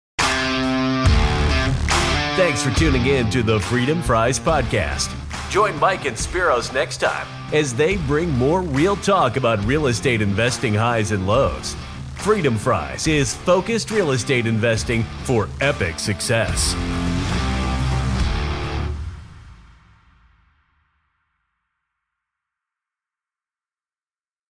Thanks 2.38 2.62
for 2.62 2.70
tuning 2.78 3.06
in 3.06 3.30
to 3.30 3.42
the 3.42 3.58
Freedom 3.58 4.00
Fries 4.00 4.38
podcast. 4.38 5.12
Join 5.48 5.78
Mike 5.80 6.04
and 6.04 6.16
Spiros 6.16 6.74
next 6.74 6.98
time 6.98 7.26
as 7.54 7.74
they 7.74 7.96
bring 7.96 8.30
more 8.32 8.60
real 8.60 8.96
talk 8.96 9.38
about 9.38 9.64
real 9.64 9.86
estate 9.86 10.20
investing 10.20 10.74
highs 10.74 11.10
and 11.10 11.26
lows. 11.26 11.74
Freedom 12.16 12.56
Fries 12.56 13.06
is 13.06 13.34
focused 13.34 13.90
real 13.90 14.10
estate 14.10 14.46
investing 14.46 15.04
for 15.22 15.48
epic 15.62 15.98
success. 15.98 16.74